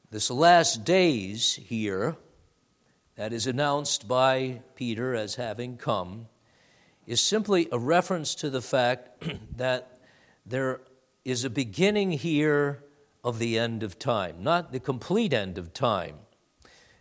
this 0.10 0.30
last 0.30 0.84
days 0.84 1.56
here, 1.56 2.18
that 3.16 3.34
is 3.34 3.48
announced 3.48 4.08
by 4.08 4.62
Peter 4.76 5.16
as 5.16 5.36
having 5.36 5.78
come, 5.78 6.28
is 7.12 7.20
simply 7.20 7.68
a 7.74 7.78
reference 7.78 8.34
to 8.36 8.50
the 8.50 8.62
fact 8.62 9.22
that 9.58 10.00
there 10.46 10.80
is 11.26 11.44
a 11.44 11.50
beginning 11.50 12.12
here 12.12 12.86
of 13.22 13.38
the 13.38 13.60
end 13.60 13.84
of 13.84 14.00
time, 14.00 14.38
not 14.40 14.72
the 14.72 14.80
complete 14.80 15.34
end 15.34 15.58
of 15.58 15.74
time. 15.74 16.16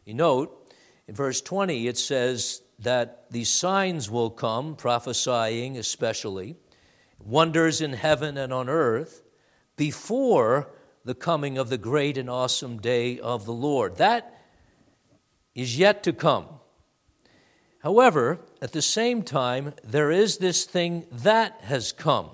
You 0.04 0.14
note 0.14 0.74
in 1.06 1.14
verse 1.14 1.40
20 1.40 1.86
it 1.86 1.96
says 1.96 2.60
that 2.80 3.26
these 3.30 3.50
signs 3.50 4.10
will 4.10 4.30
come, 4.30 4.74
prophesying 4.74 5.78
especially, 5.78 6.56
wonders 7.20 7.80
in 7.80 7.92
heaven 7.92 8.36
and 8.36 8.52
on 8.52 8.68
earth, 8.68 9.22
before 9.76 10.72
the 11.04 11.14
coming 11.14 11.56
of 11.56 11.70
the 11.70 11.78
great 11.78 12.18
and 12.18 12.28
awesome 12.28 12.78
day 12.80 13.20
of 13.20 13.44
the 13.44 13.52
Lord. 13.52 13.94
That 13.98 14.42
is 15.54 15.78
yet 15.78 16.02
to 16.02 16.12
come. 16.12 16.59
However, 17.80 18.38
at 18.60 18.72
the 18.72 18.82
same 18.82 19.22
time, 19.22 19.74
there 19.82 20.10
is 20.10 20.38
this 20.38 20.64
thing 20.64 21.06
that 21.10 21.60
has 21.62 21.92
come. 21.92 22.30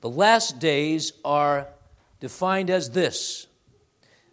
The 0.00 0.08
last 0.08 0.58
days 0.58 1.12
are 1.24 1.68
defined 2.20 2.70
as 2.70 2.90
this 2.90 3.46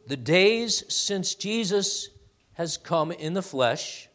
the 0.05 0.17
days 0.17 0.83
since 0.93 1.33
Jesus 1.33 2.09
has 2.53 2.77
come 2.77 3.11
in 3.11 3.33
the 3.33 3.41
flesh, 3.41 4.09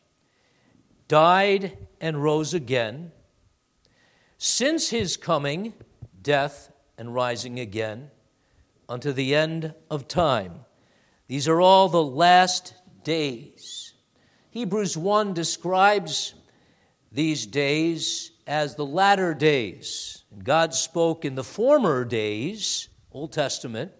died, 1.09 1.79
and 2.01 2.23
rose 2.23 2.53
again. 2.53 3.11
Since 4.37 4.91
his 4.91 5.17
coming, 5.17 5.73
death, 6.21 6.71
and 6.99 7.15
rising 7.15 7.59
again, 7.59 8.11
unto 8.89 9.13
the 9.13 9.35
end 9.35 9.75
of 9.91 10.09
time. 10.09 10.67
These 11.27 11.49
are 11.49 11.61
all 11.61 11.89
the 11.89 12.05
last 12.05 12.75
days. 13.03 13.88
Hebrews 14.51 14.97
1 14.97 15.35
describes 15.35 16.35
these 17.13 17.47
days 17.47 18.33
as 18.47 18.77
the 18.77 18.87
latter 18.87 19.35
days. 19.35 20.25
God 20.43 20.73
spoke 20.73 21.27
in 21.27 21.35
the 21.35 21.45
former 21.45 22.05
days, 22.05 22.89
Old 23.13 23.33
Testament, 23.33 23.93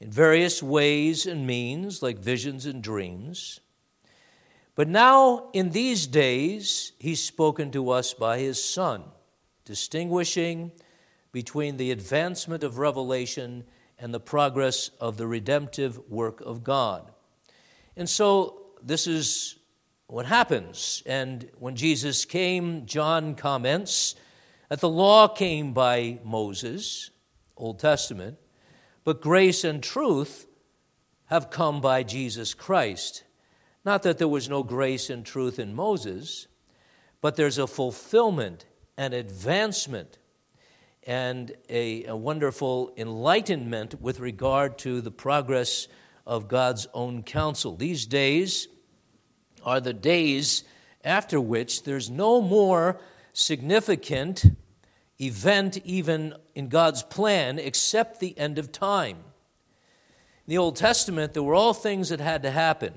in 0.00 0.10
various 0.10 0.62
ways 0.62 1.24
and 1.24 1.46
means, 1.46 2.02
like 2.02 2.18
visions 2.18 2.66
and 2.66 2.82
dreams. 2.82 3.60
But 4.74 4.88
now, 4.88 5.48
in 5.54 5.70
these 5.70 6.06
days, 6.06 6.92
He's 6.98 7.22
spoken 7.24 7.70
to 7.70 7.88
us 7.88 8.12
by 8.12 8.40
His 8.40 8.62
Son, 8.62 9.04
distinguishing 9.64 10.72
between 11.32 11.78
the 11.78 11.90
advancement 11.90 12.62
of 12.62 12.78
revelation 12.78 13.64
and 13.98 14.12
the 14.12 14.20
progress 14.20 14.90
of 15.00 15.16
the 15.16 15.26
redemptive 15.26 15.98
work 16.10 16.42
of 16.42 16.62
God. 16.62 17.10
And 17.96 18.10
so, 18.10 18.63
this 18.84 19.06
is 19.06 19.56
what 20.06 20.26
happens. 20.26 21.02
And 21.06 21.48
when 21.58 21.76
Jesus 21.76 22.24
came, 22.24 22.86
John 22.86 23.34
comments 23.34 24.14
that 24.68 24.80
the 24.80 24.88
law 24.88 25.28
came 25.28 25.72
by 25.72 26.18
Moses, 26.24 27.10
Old 27.56 27.78
Testament, 27.78 28.38
but 29.04 29.20
grace 29.20 29.64
and 29.64 29.82
truth 29.82 30.46
have 31.26 31.50
come 31.50 31.80
by 31.80 32.02
Jesus 32.02 32.54
Christ. 32.54 33.24
Not 33.84 34.02
that 34.02 34.18
there 34.18 34.28
was 34.28 34.48
no 34.48 34.62
grace 34.62 35.10
and 35.10 35.24
truth 35.24 35.58
in 35.58 35.74
Moses, 35.74 36.46
but 37.20 37.36
there's 37.36 37.58
a 37.58 37.66
fulfillment 37.66 38.66
and 38.96 39.14
advancement 39.14 40.18
and 41.06 41.52
a, 41.68 42.04
a, 42.06 42.16
wonderful 42.16 42.92
enlightenment 42.96 44.00
with 44.00 44.20
regard 44.20 44.78
to 44.78 45.02
the 45.02 45.10
progress 45.10 45.86
of 46.26 46.48
God's 46.48 46.86
own 46.94 47.22
counsel. 47.22 47.76
These 47.76 48.06
days 48.06 48.68
are 49.64 49.80
the 49.80 49.92
days 49.92 50.64
after 51.04 51.40
which 51.40 51.82
there's 51.82 52.10
no 52.10 52.40
more 52.40 52.98
significant 53.32 54.44
event, 55.20 55.78
even 55.84 56.34
in 56.54 56.68
God's 56.68 57.02
plan, 57.02 57.58
except 57.58 58.20
the 58.20 58.36
end 58.38 58.58
of 58.58 58.72
time. 58.72 59.16
In 60.46 60.50
the 60.50 60.58
Old 60.58 60.76
Testament, 60.76 61.32
there 61.32 61.42
were 61.42 61.54
all 61.54 61.74
things 61.74 62.10
that 62.10 62.20
had 62.20 62.42
to 62.42 62.50
happen, 62.50 62.94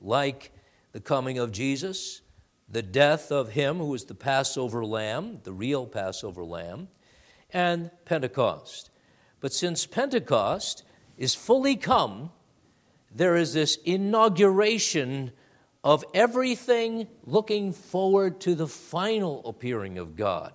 like 0.00 0.52
the 0.92 1.00
coming 1.00 1.38
of 1.38 1.52
Jesus, 1.52 2.22
the 2.68 2.82
death 2.82 3.30
of 3.30 3.50
him 3.50 3.78
who 3.78 3.86
was 3.86 4.04
the 4.04 4.14
Passover 4.14 4.84
lamb, 4.84 5.40
the 5.44 5.52
real 5.52 5.86
Passover 5.86 6.44
lamb, 6.44 6.88
and 7.52 7.90
Pentecost. 8.04 8.90
But 9.40 9.52
since 9.52 9.86
Pentecost 9.86 10.84
is 11.16 11.34
fully 11.34 11.76
come, 11.76 12.30
there 13.14 13.36
is 13.36 13.52
this 13.52 13.76
inauguration 13.84 15.32
of 15.84 16.02
everything 16.14 17.06
looking 17.26 17.70
forward 17.70 18.40
to 18.40 18.54
the 18.54 18.66
final 18.66 19.46
appearing 19.46 19.98
of 19.98 20.16
God. 20.16 20.54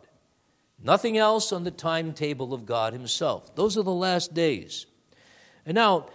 Nothing 0.82 1.20
else 1.20 1.52
on 1.52 1.64
the 1.64 1.72
timetable 1.72 2.52
of 2.52 2.66
God 2.66 2.94
Himself. 2.94 3.56
Those 3.56 3.78
are 3.78 3.84
the 3.84 3.92
last 3.92 4.34
days. 4.34 4.88
And 5.68 5.76
now, 5.76 6.08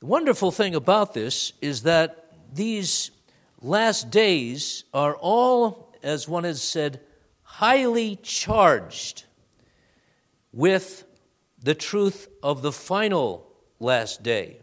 the 0.00 0.06
wonderful 0.06 0.50
thing 0.50 0.74
about 0.74 1.14
this 1.14 1.52
is 1.60 1.84
that 1.84 2.32
these 2.52 3.12
last 3.60 4.10
days 4.10 4.84
are 4.92 5.14
all, 5.14 5.94
as 6.02 6.26
one 6.26 6.42
has 6.42 6.60
said, 6.60 7.00
highly 7.44 8.16
charged 8.22 9.24
with 10.52 11.04
the 11.62 11.76
truth 11.76 12.26
of 12.42 12.62
the 12.62 12.72
final 12.72 13.46
last 13.78 14.24
day. 14.24 14.56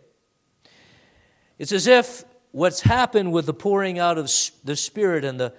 It's 1.58 1.72
as 1.72 1.88
if 1.88 2.26
what's 2.52 2.82
happened 2.82 3.32
with 3.32 3.46
the 3.46 3.54
pouring 3.54 4.00
out 4.00 4.18
of 4.18 4.26
the 4.64 4.76
Spirit 4.76 5.24
and 5.24 5.40
the 5.40 5.54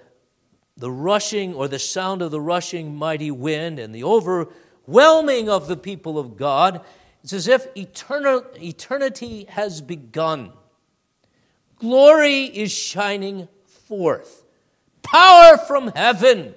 the 0.77 0.91
rushing 0.91 1.53
or 1.53 1.67
the 1.67 1.79
sound 1.79 2.21
of 2.21 2.31
the 2.31 2.41
rushing 2.41 2.95
mighty 2.95 3.31
wind 3.31 3.79
and 3.79 3.93
the 3.93 4.03
overwhelming 4.03 5.47
of 5.47 5.67
the 5.67 5.77
people 5.77 6.17
of 6.17 6.37
God, 6.37 6.81
it's 7.23 7.33
as 7.33 7.47
if 7.47 7.67
eternal, 7.77 8.43
eternity 8.59 9.45
has 9.49 9.79
begun. 9.81 10.51
Glory 11.77 12.45
is 12.45 12.71
shining 12.71 13.47
forth, 13.65 14.43
power 15.03 15.57
from 15.57 15.91
heaven. 15.95 16.55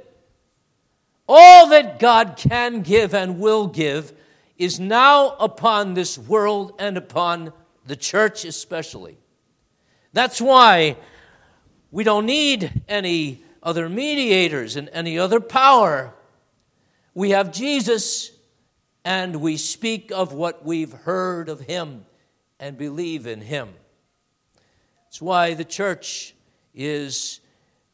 All 1.29 1.69
that 1.69 1.99
God 1.99 2.37
can 2.37 2.83
give 2.83 3.15
and 3.15 3.39
will 3.39 3.67
give 3.67 4.13
is 4.57 4.79
now 4.79 5.31
upon 5.41 5.95
this 5.95 6.19
world 6.19 6.73
and 6.79 6.97
upon 6.97 7.53
the 7.87 7.97
church, 7.97 8.45
especially. 8.45 9.19
That's 10.15 10.41
why 10.41 10.97
we 11.91 12.05
don't 12.05 12.25
need 12.25 12.83
any 12.89 13.43
other 13.61 13.89
mediators 13.89 14.77
and 14.77 14.89
any 14.93 15.19
other 15.19 15.41
power. 15.41 16.15
We 17.15 17.31
have 17.31 17.53
Jesus, 17.53 18.31
and 19.05 19.41
we 19.41 19.57
speak 19.57 20.13
of 20.13 20.33
what 20.33 20.65
we've 20.65 20.93
heard 20.93 21.49
of 21.49 21.63
him 21.63 22.07
and 22.61 22.79
believe 22.79 23.27
in 23.27 23.41
him. 23.41 23.71
That's 25.07 25.21
why 25.21 25.55
the 25.55 25.65
church 25.65 26.37
is 26.73 27.41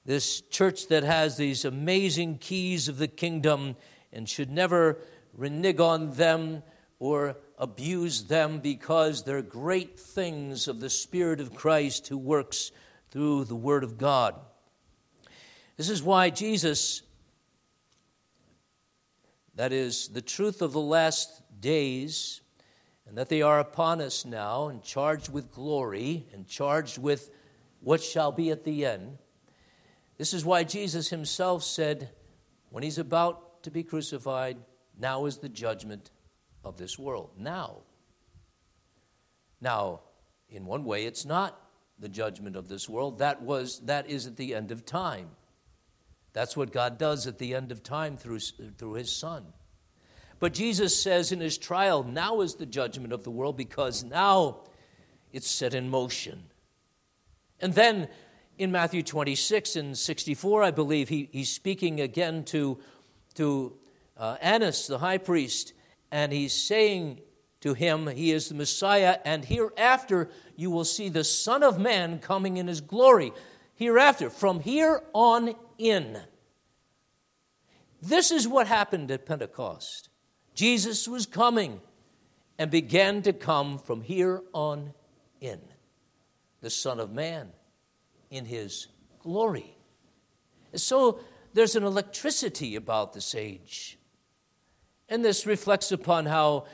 this 0.04 0.42
church 0.42 0.88
that 0.88 1.04
has 1.04 1.38
these 1.38 1.64
amazing 1.64 2.36
keys 2.36 2.86
of 2.86 2.98
the 2.98 3.08
kingdom 3.08 3.76
and 4.12 4.28
should 4.28 4.50
never 4.50 4.98
renege 5.32 5.80
on 5.80 6.10
them 6.10 6.64
or 6.98 7.38
abuse 7.60 8.24
them 8.24 8.58
because 8.58 9.22
they're 9.22 9.42
great 9.42 10.00
things 10.00 10.66
of 10.66 10.80
the 10.80 10.88
Spirit 10.88 11.40
of 11.40 11.54
Christ 11.54 12.08
who 12.08 12.16
works 12.16 12.72
through 13.10 13.44
the 13.44 13.54
Word 13.54 13.84
of 13.84 13.98
God. 13.98 14.34
This 15.76 15.90
is 15.90 16.02
why 16.02 16.30
Jesus, 16.30 17.02
that 19.54 19.72
is, 19.72 20.08
the 20.08 20.22
truth 20.22 20.62
of 20.62 20.72
the 20.72 20.80
last 20.80 21.42
days, 21.60 22.40
and 23.06 23.18
that 23.18 23.28
they 23.28 23.42
are 23.42 23.60
upon 23.60 24.00
us 24.00 24.24
now, 24.24 24.68
and 24.68 24.82
charged 24.82 25.30
with 25.30 25.52
glory, 25.52 26.26
and 26.32 26.48
charged 26.48 26.96
with 26.96 27.30
what 27.80 28.02
shall 28.02 28.32
be 28.32 28.50
at 28.50 28.64
the 28.64 28.86
end. 28.86 29.18
This 30.16 30.32
is 30.32 30.46
why 30.46 30.64
Jesus 30.64 31.10
himself 31.10 31.62
said, 31.62 32.10
when 32.70 32.84
he's 32.84 32.98
about 32.98 33.62
to 33.64 33.70
be 33.70 33.82
crucified, 33.82 34.56
now 34.98 35.26
is 35.26 35.38
the 35.38 35.48
judgment 35.48 36.10
of 36.64 36.76
this 36.76 36.98
world. 36.98 37.30
Now. 37.38 37.78
Now, 39.60 40.00
in 40.48 40.64
one 40.64 40.84
way, 40.84 41.04
it's 41.04 41.24
not 41.24 41.60
the 41.98 42.08
judgment 42.08 42.56
of 42.56 42.68
this 42.68 42.88
world. 42.88 43.18
That 43.18 43.42
was 43.42 43.80
that 43.80 44.08
is 44.08 44.26
at 44.26 44.36
the 44.36 44.54
end 44.54 44.70
of 44.70 44.86
time. 44.86 45.28
That's 46.32 46.56
what 46.56 46.72
God 46.72 46.98
does 46.98 47.26
at 47.26 47.38
the 47.38 47.54
end 47.54 47.72
of 47.72 47.82
time 47.82 48.16
through, 48.16 48.38
through 48.38 48.94
his 48.94 49.14
Son. 49.14 49.44
But 50.38 50.54
Jesus 50.54 51.00
says 51.00 51.32
in 51.32 51.40
his 51.40 51.58
trial, 51.58 52.02
now 52.02 52.40
is 52.40 52.54
the 52.54 52.66
judgment 52.66 53.12
of 53.12 53.24
the 53.24 53.30
world 53.30 53.56
because 53.56 54.04
now 54.04 54.60
it's 55.32 55.50
set 55.50 55.74
in 55.74 55.90
motion. 55.90 56.44
And 57.60 57.74
then 57.74 58.08
in 58.56 58.72
Matthew 58.72 59.02
26 59.02 59.76
and 59.76 59.98
64, 59.98 60.62
I 60.62 60.70
believe, 60.70 61.08
he, 61.08 61.28
he's 61.30 61.52
speaking 61.52 62.00
again 62.00 62.44
to, 62.44 62.78
to 63.34 63.76
uh, 64.16 64.36
Annas, 64.40 64.86
the 64.86 64.98
high 64.98 65.18
priest, 65.18 65.74
and 66.10 66.32
he's 66.32 66.52
saying 66.52 67.20
to 67.60 67.74
him, 67.74 68.06
He 68.06 68.32
is 68.32 68.48
the 68.48 68.54
Messiah, 68.54 69.18
and 69.24 69.44
hereafter 69.44 70.30
you 70.56 70.70
will 70.70 70.84
see 70.84 71.08
the 71.08 71.24
Son 71.24 71.62
of 71.62 71.78
Man 71.78 72.18
coming 72.18 72.56
in 72.56 72.66
his 72.66 72.80
glory. 72.80 73.32
Hereafter, 73.74 74.30
from 74.30 74.60
here 74.60 75.02
on 75.12 75.54
in. 75.78 76.20
This 78.02 78.30
is 78.30 78.48
what 78.48 78.66
happened 78.66 79.10
at 79.10 79.26
Pentecost. 79.26 80.08
Jesus 80.54 81.06
was 81.06 81.26
coming 81.26 81.80
and 82.58 82.70
began 82.70 83.22
to 83.22 83.32
come 83.32 83.78
from 83.78 84.02
here 84.02 84.42
on 84.52 84.92
in. 85.40 85.60
The 86.60 86.70
Son 86.70 87.00
of 87.00 87.10
Man 87.10 87.50
in 88.30 88.44
his 88.44 88.88
glory. 89.20 89.76
So 90.74 91.20
there's 91.52 91.76
an 91.76 91.84
electricity 91.84 92.76
about 92.76 93.12
this 93.12 93.34
age. 93.34 93.98
And 95.10 95.24
this 95.24 95.44
reflects 95.44 95.90
upon 95.90 96.26
how 96.26 96.66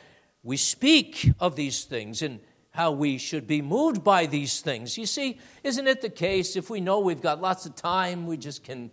we 0.42 0.59
speak 0.59 1.33
of 1.40 1.57
these 1.57 1.85
things 1.85 2.20
and 2.20 2.38
how 2.70 2.92
we 2.92 3.16
should 3.16 3.46
be 3.46 3.62
moved 3.62 4.05
by 4.05 4.27
these 4.27 4.61
things. 4.61 4.99
You 4.99 5.07
see, 5.07 5.40
isn't 5.64 5.88
it 5.88 6.03
the 6.03 6.11
case 6.11 6.55
if 6.55 6.68
we 6.68 6.83
know 6.83 7.01
we've 7.01 7.22
got 7.22 7.40
lots 7.40 7.64
of 7.64 7.75
time, 7.75 8.27
we 8.27 8.37
just 8.37 8.62
can 8.62 8.90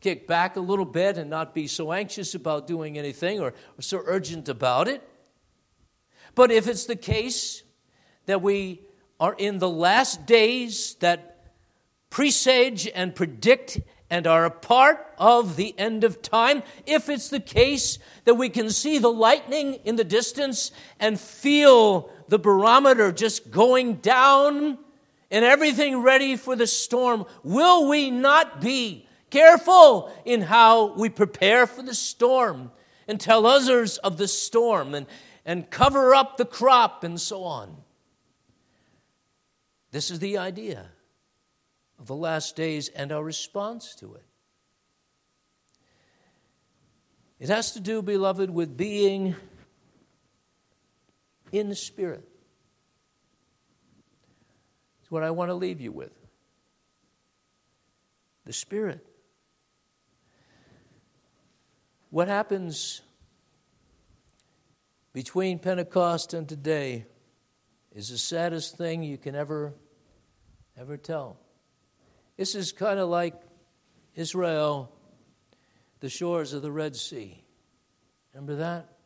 kick 0.00 0.26
back 0.26 0.56
a 0.56 0.60
little 0.60 0.86
bit 0.86 1.18
and 1.18 1.28
not 1.28 1.54
be 1.54 1.66
so 1.66 1.92
anxious 1.92 2.34
about 2.34 2.66
doing 2.66 2.96
anything 2.96 3.38
or, 3.38 3.48
or 3.78 3.82
so 3.82 4.02
urgent 4.06 4.48
about 4.48 4.88
it? 4.88 5.06
But 6.34 6.50
if 6.50 6.66
it's 6.66 6.86
the 6.86 6.96
case 6.96 7.62
that 8.24 8.40
we 8.40 8.80
are 9.20 9.34
in 9.36 9.58
the 9.58 9.68
last 9.68 10.24
days 10.24 10.94
that 11.00 11.52
presage 12.08 12.88
and 12.94 13.14
predict 13.14 13.80
and 14.10 14.26
are 14.26 14.44
a 14.44 14.50
part 14.50 15.04
of 15.18 15.56
the 15.56 15.74
end 15.78 16.04
of 16.04 16.22
time, 16.22 16.62
if 16.86 17.08
it's 17.08 17.28
the 17.28 17.40
case 17.40 17.98
that 18.24 18.34
we 18.34 18.48
can 18.48 18.70
see 18.70 18.98
the 18.98 19.12
lightning 19.12 19.74
in 19.84 19.96
the 19.96 20.04
distance 20.04 20.70
and 21.00 21.18
feel 21.18 22.10
the 22.28 22.38
barometer 22.38 23.10
just 23.10 23.50
going 23.50 23.94
down 23.96 24.78
and 25.30 25.44
everything 25.44 25.98
ready 25.98 26.36
for 26.36 26.54
the 26.54 26.66
storm, 26.66 27.26
will 27.42 27.88
we 27.88 28.10
not 28.10 28.60
be 28.60 29.06
careful 29.30 30.12
in 30.24 30.42
how 30.42 30.94
we 30.94 31.08
prepare 31.08 31.66
for 31.66 31.82
the 31.82 31.94
storm 31.94 32.70
and 33.08 33.20
tell 33.20 33.44
others 33.44 33.98
of 33.98 34.18
the 34.18 34.28
storm 34.28 34.94
and, 34.94 35.06
and 35.44 35.68
cover 35.70 36.14
up 36.14 36.36
the 36.36 36.44
crop 36.44 37.02
and 37.02 37.20
so 37.20 37.42
on? 37.42 37.76
This 39.90 40.10
is 40.10 40.20
the 40.20 40.38
idea 40.38 40.90
of 41.98 42.06
the 42.06 42.14
last 42.14 42.56
days 42.56 42.88
and 42.88 43.12
our 43.12 43.22
response 43.22 43.94
to 43.96 44.14
it. 44.14 44.24
It 47.38 47.48
has 47.48 47.72
to 47.72 47.80
do, 47.80 48.02
beloved, 48.02 48.50
with 48.50 48.76
being 48.76 49.36
in 51.52 51.68
the 51.68 51.74
Spirit. 51.74 52.26
It's 55.00 55.10
what 55.10 55.22
I 55.22 55.30
want 55.30 55.50
to 55.50 55.54
leave 55.54 55.80
you 55.80 55.92
with. 55.92 56.12
The 58.44 58.52
Spirit. 58.52 59.04
What 62.10 62.28
happens 62.28 63.02
between 65.12 65.58
Pentecost 65.58 66.32
and 66.32 66.48
today 66.48 67.06
is 67.92 68.10
the 68.10 68.18
saddest 68.18 68.76
thing 68.76 69.02
you 69.02 69.18
can 69.18 69.34
ever, 69.34 69.74
ever 70.78 70.96
tell. 70.96 71.38
This 72.36 72.54
is 72.54 72.72
kind 72.72 72.98
of 72.98 73.08
like 73.08 73.34
Israel 74.14 74.92
the 76.00 76.08
shores 76.08 76.52
of 76.52 76.62
the 76.62 76.70
Red 76.70 76.94
Sea. 76.94 77.42
Remember 78.32 78.56
that? 78.56 78.96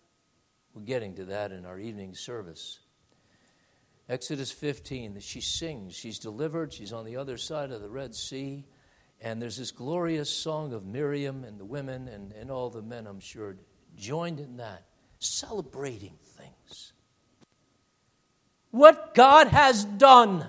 We're 0.75 0.83
getting 0.83 1.15
to 1.17 1.25
that 1.27 1.53
in 1.53 1.65
our 1.65 1.79
evening 1.79 2.15
service. 2.15 2.81
Exodus 4.09 4.51
15, 4.51 5.15
that 5.15 5.23
she 5.23 5.41
sings, 5.41 5.95
she's 5.95 6.19
delivered, 6.19 6.73
she's 6.73 6.93
on 6.93 7.05
the 7.05 7.17
other 7.17 7.37
side 7.37 7.71
of 7.71 7.81
the 7.81 7.89
Red 7.89 8.15
Sea, 8.15 8.67
and 9.21 9.41
there's 9.41 9.57
this 9.57 9.71
glorious 9.71 10.29
song 10.29 10.73
of 10.73 10.85
Miriam 10.85 11.45
and 11.45 11.61
the 11.61 11.65
women 11.65 12.09
and, 12.09 12.33
and 12.33 12.51
all 12.51 12.71
the 12.71 12.83
men, 12.83 13.07
I'm 13.07 13.21
sure, 13.21 13.57
joined 13.97 14.41
in 14.41 14.57
that, 14.57 14.87
celebrating 15.21 16.19
things. 16.37 16.93
What 18.73 19.15
God 19.15 19.49
has 19.49 19.85
done. 19.85 20.47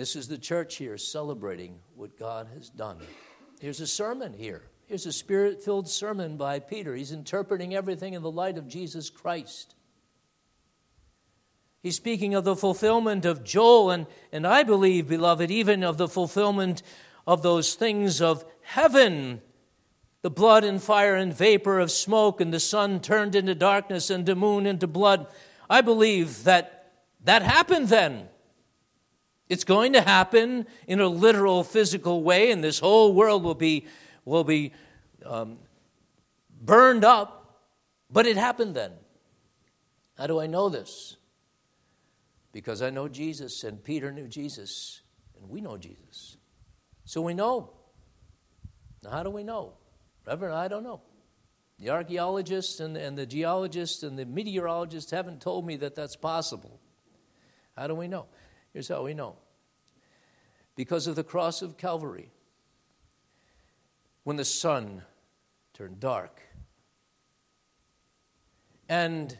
This 0.00 0.16
is 0.16 0.28
the 0.28 0.38
church 0.38 0.76
here 0.76 0.96
celebrating 0.96 1.78
what 1.94 2.18
God 2.18 2.48
has 2.54 2.70
done. 2.70 2.96
Here's 3.60 3.82
a 3.82 3.86
sermon 3.86 4.32
here. 4.32 4.62
Here's 4.86 5.04
a 5.04 5.12
spirit 5.12 5.62
filled 5.62 5.90
sermon 5.90 6.38
by 6.38 6.58
Peter. 6.58 6.94
He's 6.94 7.12
interpreting 7.12 7.74
everything 7.74 8.14
in 8.14 8.22
the 8.22 8.30
light 8.30 8.56
of 8.56 8.66
Jesus 8.66 9.10
Christ. 9.10 9.74
He's 11.82 11.96
speaking 11.96 12.34
of 12.34 12.44
the 12.44 12.56
fulfillment 12.56 13.26
of 13.26 13.44
Joel, 13.44 13.90
and, 13.90 14.06
and 14.32 14.46
I 14.46 14.62
believe, 14.62 15.06
beloved, 15.06 15.50
even 15.50 15.84
of 15.84 15.98
the 15.98 16.08
fulfillment 16.08 16.82
of 17.26 17.42
those 17.42 17.74
things 17.74 18.22
of 18.22 18.42
heaven 18.62 19.42
the 20.22 20.30
blood 20.30 20.64
and 20.64 20.82
fire 20.82 21.14
and 21.14 21.34
vapor 21.34 21.78
of 21.78 21.90
smoke, 21.90 22.40
and 22.40 22.54
the 22.54 22.58
sun 22.58 23.00
turned 23.00 23.34
into 23.34 23.54
darkness 23.54 24.08
and 24.08 24.24
the 24.24 24.34
moon 24.34 24.64
into 24.64 24.86
blood. 24.86 25.26
I 25.68 25.82
believe 25.82 26.44
that 26.44 26.94
that 27.24 27.42
happened 27.42 27.88
then. 27.88 28.30
It's 29.50 29.64
going 29.64 29.94
to 29.94 30.00
happen 30.00 30.64
in 30.86 31.00
a 31.00 31.08
literal, 31.08 31.64
physical 31.64 32.22
way, 32.22 32.52
and 32.52 32.62
this 32.62 32.78
whole 32.78 33.12
world 33.12 33.42
will 33.42 33.56
be, 33.56 33.84
will 34.24 34.44
be 34.44 34.72
um, 35.26 35.58
burned 36.62 37.04
up. 37.04 37.64
But 38.08 38.26
it 38.26 38.36
happened 38.36 38.76
then. 38.76 38.92
How 40.16 40.28
do 40.28 40.38
I 40.38 40.46
know 40.46 40.68
this? 40.68 41.16
Because 42.52 42.80
I 42.80 42.90
know 42.90 43.08
Jesus, 43.08 43.64
and 43.64 43.82
Peter 43.82 44.12
knew 44.12 44.28
Jesus, 44.28 45.02
and 45.36 45.50
we 45.50 45.60
know 45.60 45.76
Jesus. 45.76 46.36
So 47.04 47.20
we 47.20 47.34
know. 47.34 47.72
Now, 49.02 49.10
how 49.10 49.22
do 49.24 49.30
we 49.30 49.42
know? 49.42 49.72
Reverend, 50.24 50.54
I 50.54 50.68
don't 50.68 50.84
know. 50.84 51.00
The 51.80 51.90
archaeologists 51.90 52.78
and, 52.78 52.96
and 52.96 53.18
the 53.18 53.26
geologists 53.26 54.04
and 54.04 54.16
the 54.16 54.26
meteorologists 54.26 55.10
haven't 55.10 55.40
told 55.40 55.66
me 55.66 55.74
that 55.78 55.96
that's 55.96 56.14
possible. 56.14 56.78
How 57.76 57.88
do 57.88 57.96
we 57.96 58.06
know? 58.06 58.26
Here's 58.72 58.88
how 58.88 59.02
we 59.02 59.14
know 59.14 59.36
because 60.76 61.06
of 61.06 61.16
the 61.16 61.24
cross 61.24 61.62
of 61.62 61.76
Calvary. 61.76 62.30
When 64.24 64.36
the 64.36 64.44
sun 64.44 65.02
turned 65.72 65.98
dark 65.98 66.40
and 68.88 69.36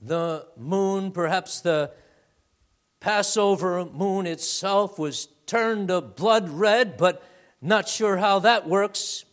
the 0.00 0.46
moon, 0.56 1.12
perhaps 1.12 1.60
the 1.60 1.92
Passover 3.00 3.84
moon 3.84 4.26
itself, 4.26 4.98
was 4.98 5.28
turned 5.46 5.90
a 5.90 6.00
blood 6.00 6.48
red, 6.48 6.96
but 6.96 7.22
not 7.62 7.88
sure 7.88 8.16
how 8.16 8.40
that 8.40 8.68
works. 8.68 9.24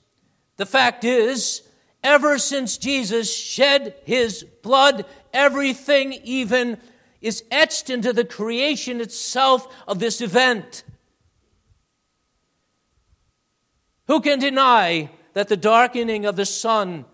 The 0.58 0.66
fact 0.66 1.04
is, 1.04 1.64
ever 2.04 2.38
since 2.38 2.78
Jesus 2.78 3.36
shed 3.36 3.96
his 4.06 4.44
blood, 4.44 5.06
everything 5.34 6.14
even 6.24 6.78
is 7.24 7.44
etched 7.50 7.90
into 7.90 8.14
the 8.14 8.26
creation 8.26 9.02
itself 9.02 9.74
of 9.88 9.98
this 10.00 10.20
event. 10.22 10.84
Who 14.08 14.20
can 14.20 14.40
deny 14.40 15.10
that 15.32 15.48
the 15.48 15.58
darkening 15.58 16.26
of 16.26 16.36
the 16.36 16.46
sun 16.46 17.06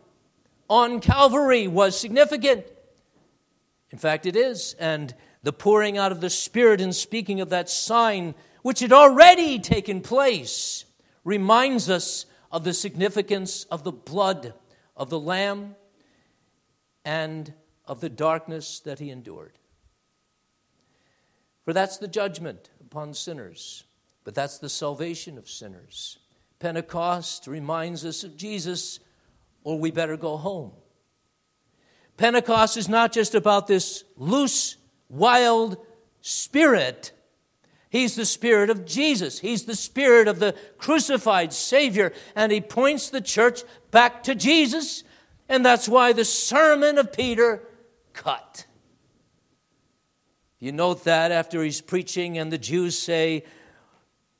on 0.67 1.00
Calvary 1.00 1.67
was 1.67 1.98
significant? 1.98 2.65
In 3.91 4.00
fact, 4.00 4.26
it 4.26 4.36
is. 4.36 4.76
And 4.80 5.13
the 5.43 5.54
pouring 5.54 5.98
out 5.98 6.12
of 6.12 6.22
the 6.22 6.30
Spirit 6.32 6.82
and 6.82 6.95
speaking 6.95 7.39
of 7.39 7.50
that 7.50 7.69
sign, 7.69 8.34
which 8.63 8.80
had 8.80 8.91
already 8.91 9.60
taken 9.60 10.02
place, 10.02 10.86
reminds 11.24 11.88
us 11.88 12.26
of 12.52 12.63
the 12.63 12.74
significance 12.74 13.65
of 13.65 13.84
the 13.84 13.91
blood 13.91 14.56
of 14.98 15.12
the 15.12 15.19
Lamb 15.19 15.76
and 17.06 17.54
of 17.86 18.02
the 18.02 18.10
darkness 18.10 18.80
that 18.80 18.98
he 18.98 19.12
endured. 19.12 19.59
For 21.70 21.74
that's 21.74 21.98
the 21.98 22.08
judgment 22.08 22.72
upon 22.82 23.14
sinners, 23.14 23.84
but 24.24 24.34
that's 24.34 24.58
the 24.58 24.70
salvation 24.70 25.38
of 25.38 25.48
sinners. 25.48 26.18
Pentecost 26.58 27.46
reminds 27.46 28.04
us 28.04 28.24
of 28.24 28.36
Jesus, 28.36 29.00
or 29.64 29.78
we 29.78 29.92
better 29.92 30.18
go 30.18 30.36
home. 30.36 30.72
Pentecost 32.18 32.76
is 32.76 32.90
not 32.90 33.12
just 33.12 33.36
about 33.36 33.68
this 33.68 34.04
loose, 34.18 34.78
wild 35.10 35.78
spirit. 36.22 37.12
He's 37.92 38.16
the 38.16 38.26
spirit 38.26 38.72
of 38.72 38.88
Jesus. 38.88 39.38
He's 39.38 39.66
the 39.66 39.76
spirit 39.76 40.28
of 40.28 40.40
the 40.40 40.56
crucified 40.80 41.54
Savior. 41.54 42.14
And 42.36 42.52
he 42.52 42.62
points 42.62 43.12
the 43.12 43.22
church 43.22 43.62
back 43.92 44.24
to 44.24 44.34
Jesus. 44.34 45.04
And 45.48 45.64
that's 45.64 45.88
why 45.88 46.14
the 46.14 46.26
sermon 46.26 46.98
of 46.98 47.14
Peter 47.14 47.62
cut. 48.13 48.65
You 50.60 50.72
note 50.72 51.06
that 51.06 51.32
after 51.32 51.64
he's 51.64 51.82
preaching, 51.82 52.38
and 52.38 52.52
the 52.52 52.58
Jews 52.58 52.98
say, 52.98 53.44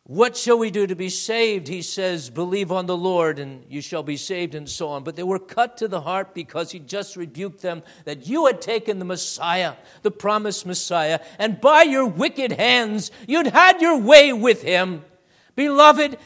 what 0.10 0.36
shall 0.36 0.58
we 0.58 0.72
do 0.72 0.88
to 0.88 0.96
be 0.96 1.10
saved? 1.10 1.68
He 1.68 1.84
says, 1.84 2.32
Believe 2.32 2.72
on 2.72 2.88
the 2.88 2.98
Lord 2.98 3.38
and 3.38 3.64
you 3.70 3.80
shall 3.80 4.02
be 4.02 4.18
saved, 4.18 4.56
and 4.56 4.68
so 4.68 4.90
on. 4.90 5.04
But 5.04 5.16
they 5.16 5.22
were 5.22 5.38
cut 5.38 5.78
to 5.78 5.88
the 5.88 6.02
heart 6.02 6.34
because 6.34 6.72
he 6.72 6.80
just 6.80 7.16
rebuked 7.16 7.62
them 7.62 7.84
that 8.06 8.26
you 8.26 8.48
had 8.48 8.60
taken 8.60 8.98
the 8.98 9.06
Messiah, 9.06 9.76
the 10.02 10.10
promised 10.10 10.66
Messiah, 10.66 11.20
and 11.38 11.62
by 11.62 11.84
your 11.84 12.08
wicked 12.08 12.54
hands 12.54 13.12
you'd 13.28 13.46
had 13.46 13.84
your 13.84 14.00
way 14.00 14.34
with 14.34 14.64
him. 14.64 15.06
Beloved, 15.56 16.18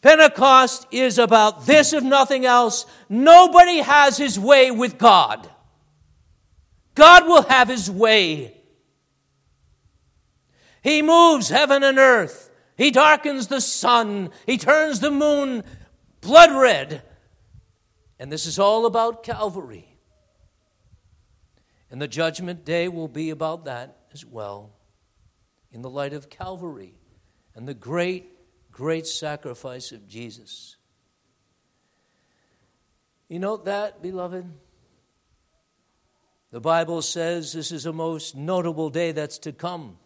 Pentecost 0.00 0.86
is 0.92 1.18
about 1.18 1.66
this, 1.66 1.92
if 1.92 2.04
nothing 2.04 2.46
else. 2.46 2.86
Nobody 3.08 3.78
has 3.78 4.16
his 4.16 4.38
way 4.38 4.70
with 4.70 4.96
God. 4.96 5.50
God 6.94 7.26
will 7.26 7.42
have 7.42 7.66
his 7.66 7.90
way. 7.90 8.61
He 10.82 11.00
moves 11.00 11.48
heaven 11.48 11.82
and 11.82 11.98
earth. 11.98 12.50
He 12.76 12.90
darkens 12.90 13.46
the 13.46 13.60
sun, 13.60 14.30
he 14.46 14.58
turns 14.58 15.00
the 15.00 15.10
moon 15.10 15.62
blood 16.20 16.52
red. 16.52 17.02
And 18.18 18.30
this 18.32 18.46
is 18.46 18.58
all 18.58 18.86
about 18.86 19.22
Calvary. 19.22 19.98
And 21.90 22.00
the 22.00 22.08
judgment 22.08 22.64
day 22.64 22.88
will 22.88 23.08
be 23.08 23.30
about 23.30 23.66
that 23.66 23.98
as 24.12 24.24
well, 24.24 24.72
in 25.70 25.82
the 25.82 25.90
light 25.90 26.14
of 26.14 26.30
Calvary 26.30 26.94
and 27.54 27.68
the 27.68 27.74
great, 27.74 28.30
great 28.70 29.06
sacrifice 29.06 29.92
of 29.92 30.08
Jesus. 30.08 30.76
You 33.28 33.38
note 33.38 33.64
that, 33.66 34.02
beloved? 34.02 34.46
The 36.50 36.60
Bible 36.60 37.02
says 37.02 37.52
this 37.52 37.72
is 37.72 37.86
a 37.86 37.92
most 37.92 38.36
notable 38.36 38.90
day 38.90 39.12
that's 39.12 39.38
to 39.38 39.52
come. 39.52 39.98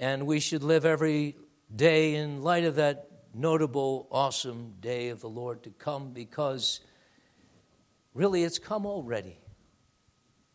And 0.00 0.26
we 0.26 0.40
should 0.40 0.64
live 0.64 0.86
every 0.86 1.36
day 1.76 2.14
in 2.14 2.42
light 2.42 2.64
of 2.64 2.76
that 2.76 3.10
notable, 3.34 4.08
awesome 4.10 4.72
day 4.80 5.10
of 5.10 5.20
the 5.20 5.28
Lord 5.28 5.62
to 5.64 5.70
come 5.70 6.14
because 6.14 6.80
really 8.14 8.42
it's 8.42 8.58
come 8.58 8.86
already 8.86 9.38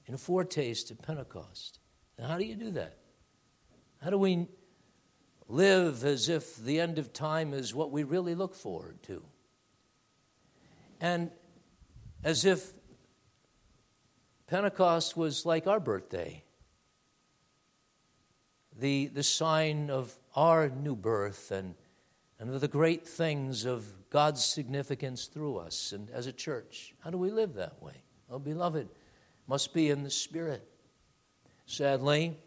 in 0.07 0.15
a 0.15 0.17
foretaste 0.17 0.89
of 0.89 0.99
Pentecost. 0.99 1.79
Now, 2.17 2.27
how 2.29 2.37
do 2.39 2.43
you 2.43 2.55
do 2.55 2.71
that? 2.71 2.97
How 4.03 4.09
do 4.09 4.17
we 4.17 4.47
live 5.47 6.03
as 6.03 6.27
if 6.27 6.57
the 6.57 6.79
end 6.79 6.97
of 6.97 7.13
time 7.13 7.53
is 7.53 7.73
what 7.73 7.91
we 7.91 8.01
really 8.01 8.33
look 8.33 8.55
forward 8.55 9.03
to? 9.03 9.23
And 10.99 11.29
as 12.23 12.45
if 12.45 12.73
Pentecost 14.47 15.15
was 15.15 15.45
like 15.45 15.67
our 15.67 15.79
birthday, 15.79 16.44
the, 18.78 19.07
the 19.07 19.23
sign 19.23 19.89
of 19.89 20.13
our 20.36 20.69
new 20.69 20.95
birth 20.95 21.51
and, 21.51 21.76
and 22.39 22.53
of 22.53 22.61
the 22.61 22.67
great 22.67 23.07
things 23.07 23.65
of 23.65 23.86
God's 24.09 24.43
significance 24.43 25.26
through 25.26 25.57
us 25.57 25.91
and 25.91 26.09
as 26.09 26.28
a 26.28 26.34
church. 26.34 26.93
How 26.99 27.09
do 27.09 27.17
we 27.17 27.32
live 27.32 27.55
that 27.55 27.82
way? 27.82 28.03
Oh, 28.30 28.39
beloved, 28.39 28.89
must 29.47 29.73
be 29.73 29.89
in 29.89 30.03
the 30.03 30.09
Spirit. 30.09 30.67
Sadly, 31.65 32.38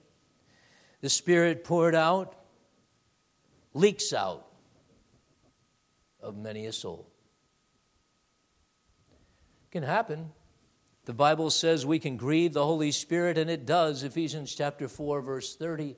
the 1.01 1.09
Spirit 1.09 1.65
poured 1.65 1.95
out 1.95 2.35
leaks 3.75 4.13
out 4.13 4.47
of 6.21 6.37
many 6.37 6.67
a 6.67 6.73
soul. 6.73 7.09
It 9.67 9.71
can 9.71 9.83
happen. 9.83 10.33
The 11.05 11.13
Bible 11.15 11.51
says 11.51 11.87
we 11.87 11.99
can 11.99 12.17
grieve 12.17 12.53
the 12.53 12.65
Holy 12.65 12.91
Spirit, 12.91 13.39
and 13.39 13.49
it 13.49 13.65
does. 13.65 14.03
Ephesians 14.03 14.55
chapter 14.55 14.89
4, 14.89 15.23
verse 15.23 15.57
30. 15.57 15.97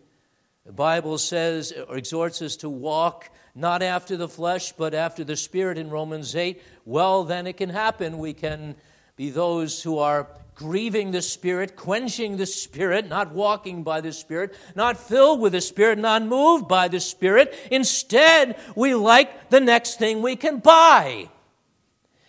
The 0.66 0.72
Bible 0.72 1.18
says, 1.18 1.72
or 1.88 1.96
exhorts 1.96 2.42
us 2.42 2.56
to 2.56 2.68
walk 2.68 3.30
not 3.54 3.82
after 3.82 4.16
the 4.16 4.28
flesh, 4.28 4.72
but 4.72 4.94
after 4.94 5.24
the 5.24 5.36
Spirit 5.36 5.78
in 5.78 5.90
Romans 5.90 6.36
8. 6.36 6.62
Well, 6.84 7.24
then 7.24 7.46
it 7.46 7.56
can 7.56 7.70
happen. 7.70 8.18
We 8.18 8.34
can 8.34 8.76
be 9.16 9.30
those 9.30 9.82
who 9.82 9.98
are 9.98 10.28
grieving 10.54 11.10
the 11.10 11.22
Spirit, 11.22 11.74
quenching 11.74 12.36
the 12.36 12.46
Spirit, 12.46 13.08
not 13.08 13.32
walking 13.32 13.82
by 13.82 14.02
the 14.02 14.12
Spirit, 14.12 14.54
not 14.74 14.98
filled 14.98 15.40
with 15.40 15.52
the 15.52 15.60
Spirit, 15.60 15.98
not 15.98 16.22
moved 16.22 16.68
by 16.68 16.88
the 16.88 17.00
Spirit. 17.00 17.54
Instead, 17.70 18.58
we 18.76 18.94
like 18.94 19.48
the 19.48 19.60
next 19.60 19.98
thing 19.98 20.20
we 20.20 20.36
can 20.36 20.58
buy. 20.58 21.30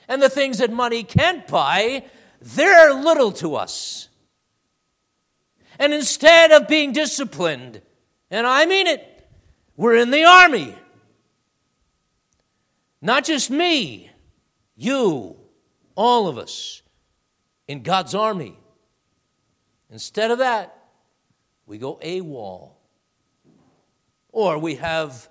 And 0.08 0.22
the 0.22 0.30
things 0.30 0.60
that 0.60 0.72
money 0.72 1.04
can't 1.04 1.46
buy, 1.46 2.06
they're 2.42 2.94
little 2.94 3.34
to 3.34 3.56
us. 3.56 4.08
And 5.78 5.94
instead 5.94 6.52
of 6.52 6.68
being 6.68 6.94
disciplined, 6.94 7.82
and 8.32 8.48
I 8.48 8.66
mean 8.66 8.88
it, 8.88 9.30
we're 9.78 9.98
in 9.98 10.10
the 10.10 10.24
army. 10.24 10.76
Not 13.02 13.26
just 13.26 13.52
me, 13.52 14.10
you, 14.76 15.36
all 15.96 16.28
of 16.28 16.38
us 16.38 16.82
in 17.68 17.84
God's 17.84 18.16
army. 18.16 18.58
Instead 19.90 20.32
of 20.32 20.40
that, 20.40 20.76
we 21.66 21.78
go 21.78 22.00
AWOL. 22.02 22.72
Or 24.32 24.58
we 24.58 24.76
have 24.76 25.30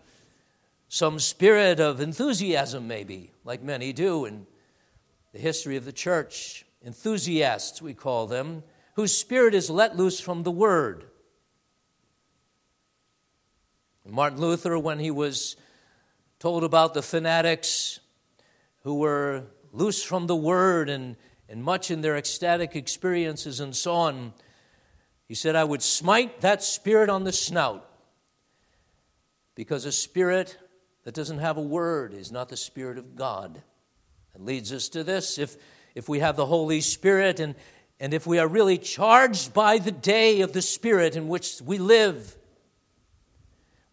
some 0.88 1.18
spirit 1.18 1.80
of 1.80 2.00
enthusiasm, 2.00 2.86
maybe, 2.86 3.32
like 3.44 3.62
many 3.62 3.92
do 3.92 4.24
in 4.24 4.46
the 5.32 5.38
history 5.38 5.76
of 5.76 5.84
the 5.84 5.92
church. 5.92 6.66
Enthusiasts, 6.84 7.80
we 7.80 7.94
call 7.94 8.26
them, 8.26 8.62
whose 8.94 9.16
spirit 9.16 9.54
is 9.54 9.70
let 9.70 9.96
loose 9.96 10.18
from 10.18 10.42
the 10.42 10.50
word. 10.50 11.09
Martin 14.06 14.40
Luther, 14.40 14.78
when 14.78 14.98
he 14.98 15.10
was 15.10 15.56
told 16.38 16.64
about 16.64 16.94
the 16.94 17.02
fanatics 17.02 18.00
who 18.82 18.98
were 18.98 19.44
loose 19.72 20.02
from 20.02 20.26
the 20.26 20.36
word 20.36 20.88
and 20.88 21.16
and 21.50 21.64
much 21.64 21.90
in 21.90 22.00
their 22.00 22.16
ecstatic 22.16 22.76
experiences 22.76 23.58
and 23.58 23.74
so 23.74 23.92
on. 23.92 24.32
He 25.26 25.34
said, 25.34 25.56
I 25.56 25.64
would 25.64 25.82
smite 25.82 26.40
that 26.42 26.62
spirit 26.62 27.10
on 27.10 27.24
the 27.24 27.32
snout 27.32 27.86
because 29.56 29.84
a 29.84 29.92
spirit 29.92 30.56
that 31.02 31.12
doesn't 31.12 31.38
have 31.38 31.56
a 31.56 31.62
word 31.62 32.14
is 32.14 32.30
not 32.30 32.48
the 32.48 32.56
spirit 32.56 32.98
of 32.98 33.16
God. 33.16 33.60
It 34.34 34.40
leads 34.40 34.72
us 34.72 34.88
to 34.90 35.02
this. 35.02 35.38
If, 35.38 35.56
if 35.96 36.08
we 36.08 36.20
have 36.20 36.36
the 36.36 36.46
Holy 36.46 36.80
Spirit 36.80 37.40
and, 37.40 37.56
and 37.98 38.14
if 38.14 38.28
we 38.28 38.38
are 38.38 38.46
really 38.46 38.78
charged 38.78 39.52
by 39.52 39.78
the 39.78 39.90
day 39.90 40.42
of 40.42 40.52
the 40.52 40.62
Spirit 40.62 41.16
in 41.16 41.26
which 41.26 41.60
we 41.60 41.78
live, 41.78 42.36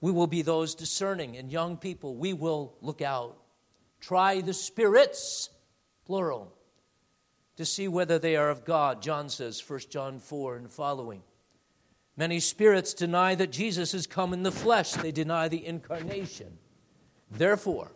we 0.02 0.12
will 0.12 0.28
be 0.28 0.42
those 0.42 0.76
discerning. 0.76 1.38
And 1.38 1.52
young 1.52 1.78
people, 1.78 2.16
we 2.16 2.34
will 2.34 2.76
look 2.82 3.02
out. 3.02 3.38
Try 4.00 4.42
the 4.42 4.54
spirits, 4.54 5.50
plural 6.06 6.54
to 7.56 7.66
see 7.66 7.88
whether 7.88 8.20
they 8.20 8.36
are 8.36 8.50
of 8.50 8.66
God. 8.66 9.02
John 9.02 9.30
says, 9.30 9.62
1 9.68 9.80
John 9.90 10.20
4 10.20 10.58
and 10.58 10.72
following. 10.72 11.24
Many 12.16 12.40
spirits 12.40 12.94
deny 12.94 13.36
that 13.36 13.52
Jesus 13.52 13.92
has 13.92 14.08
come 14.08 14.34
in 14.34 14.44
the 14.44 14.52
flesh, 14.52 14.94
they 14.94 15.12
deny 15.12 15.48
the 15.48 15.66
incarnation. 15.66 16.58
Therefore, 17.32 17.92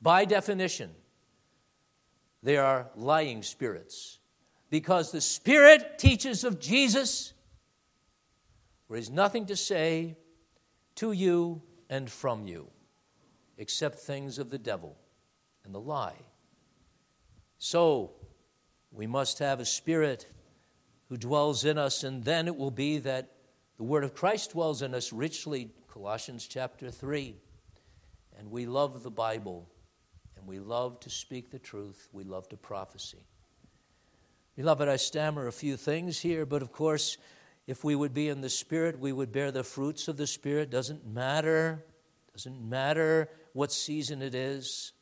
by 0.00 0.24
definition, 0.24 0.90
they 2.42 2.56
are 2.56 2.88
lying 2.96 3.42
spirits 3.42 4.18
because 4.70 5.12
the 5.12 5.20
Spirit 5.20 5.98
teaches 5.98 6.44
of 6.44 6.58
Jesus 6.58 7.34
there 8.90 8.98
is 8.98 9.08
nothing 9.08 9.46
to 9.46 9.56
say 9.56 10.16
to 11.00 11.12
you 11.12 11.62
and 11.88 12.10
from 12.10 12.46
you 12.46 12.68
except 13.56 13.98
things 14.00 14.38
of 14.38 14.50
the 14.50 14.58
devil 14.58 14.98
and 15.64 15.74
the 15.74 15.80
lie. 15.80 16.26
So, 17.56 18.12
we 18.92 19.06
must 19.06 19.38
have 19.38 19.60
a 19.60 19.64
spirit 19.64 20.26
who 21.08 21.16
dwells 21.16 21.64
in 21.64 21.78
us, 21.78 22.04
and 22.04 22.22
then 22.24 22.46
it 22.48 22.56
will 22.56 22.70
be 22.70 22.98
that 22.98 23.30
the 23.78 23.82
word 23.82 24.04
of 24.04 24.14
Christ 24.14 24.52
dwells 24.52 24.82
in 24.82 24.94
us 24.94 25.10
richly, 25.10 25.70
Colossians 25.88 26.46
chapter 26.46 26.90
3. 26.90 27.34
And 28.38 28.50
we 28.50 28.66
love 28.66 29.02
the 29.02 29.10
Bible, 29.10 29.70
and 30.36 30.46
we 30.46 30.58
love 30.58 31.00
to 31.00 31.10
speak 31.10 31.50
the 31.50 31.58
truth, 31.58 32.08
we 32.12 32.24
love 32.24 32.46
to 32.50 32.58
prophecy. 32.58 33.24
Beloved, 34.54 34.86
I 34.86 34.96
stammer 34.96 35.46
a 35.46 35.52
few 35.52 35.78
things 35.78 36.20
here, 36.20 36.44
but 36.44 36.60
of 36.60 36.72
course, 36.72 37.16
if 37.70 37.84
we 37.84 37.94
would 37.94 38.12
be 38.12 38.28
in 38.28 38.40
the 38.40 38.50
Spirit, 38.50 38.98
we 38.98 39.12
would 39.12 39.30
bear 39.30 39.52
the 39.52 39.62
fruits 39.62 40.08
of 40.08 40.16
the 40.16 40.26
Spirit. 40.26 40.70
Doesn't 40.70 41.06
matter. 41.06 41.84
Doesn't 42.34 42.60
matter 42.68 43.28
what 43.52 43.70
season 43.70 44.22
it 44.22 44.34
is, 44.34 44.92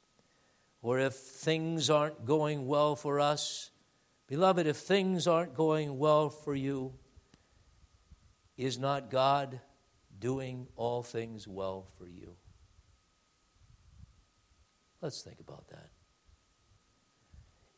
or 0.83 0.99
if 0.99 1.15
things 1.15 1.89
aren't 1.89 2.27
going 2.27 2.67
well 2.67 2.95
for 2.95 3.21
us. 3.21 3.71
Beloved, 4.27 4.67
if 4.67 4.77
things 4.77 5.27
aren't 5.27 5.55
going 5.55 5.99
well 5.99 6.29
for 6.29 6.55
you, 6.55 6.93
is 8.59 8.79
not 8.79 9.11
God 9.11 9.61
doing 10.19 10.67
all 10.77 11.03
things 11.03 11.49
well 11.49 11.87
for 11.97 12.07
you? 12.07 12.37
Let's 15.01 15.23
think 15.23 15.41
about 15.41 15.69
that. 15.69 15.89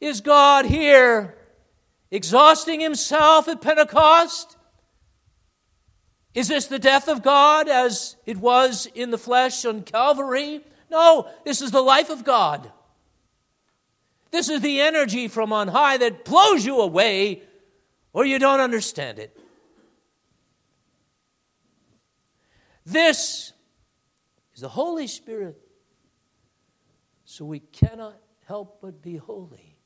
Is 0.01 0.21
God 0.21 0.65
here 0.65 1.39
exhausting 2.11 2.81
himself 2.81 3.47
at 3.47 3.61
Pentecost? 3.61 4.57
Is 6.35 6.49
this 6.49 6.67
the 6.67 6.79
death 6.79 7.09
of 7.09 7.23
God 7.23 7.69
as 7.69 8.17
it 8.25 8.37
was 8.37 8.87
in 8.95 9.11
the 9.11 9.19
flesh 9.19 9.65
on 9.65 9.83
Calvary? 9.83 10.61
No, 10.91 11.29
this 11.45 11.61
is 11.61 11.71
the 11.71 11.83
life 11.83 12.11
of 12.11 12.25
God. 12.25 12.71
This 14.31 14.49
is 14.49 14.61
the 14.61 14.81
energy 14.81 15.27
from 15.27 15.53
on 15.53 15.69
high 15.69 15.97
that 15.97 16.25
blows 16.25 16.65
you 16.65 16.81
away 16.81 17.43
or 18.13 18.25
you 18.25 18.39
don't 18.39 18.61
understand 18.61 19.19
it. 19.19 19.37
This 22.87 23.53
is 24.55 24.61
the 24.61 24.69
Holy 24.69 25.09
Spirit. 25.09 25.61
So 27.25 27.45
we 27.45 27.61
cannot 27.61 28.21
help 28.47 28.81
but 28.81 29.03
be 29.03 29.17
holy 29.17 29.79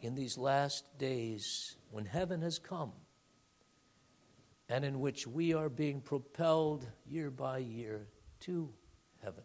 in 0.00 0.14
these 0.14 0.36
last 0.36 0.98
days 0.98 1.76
when 1.90 2.04
heaven 2.04 2.42
has 2.42 2.58
come 2.58 2.92
and 4.68 4.84
in 4.84 5.00
which 5.00 5.26
we 5.26 5.54
are 5.54 5.68
being 5.68 6.00
propelled 6.00 6.86
year 7.06 7.30
by 7.30 7.58
year 7.58 8.08
to 8.40 8.68
heaven. 9.22 9.44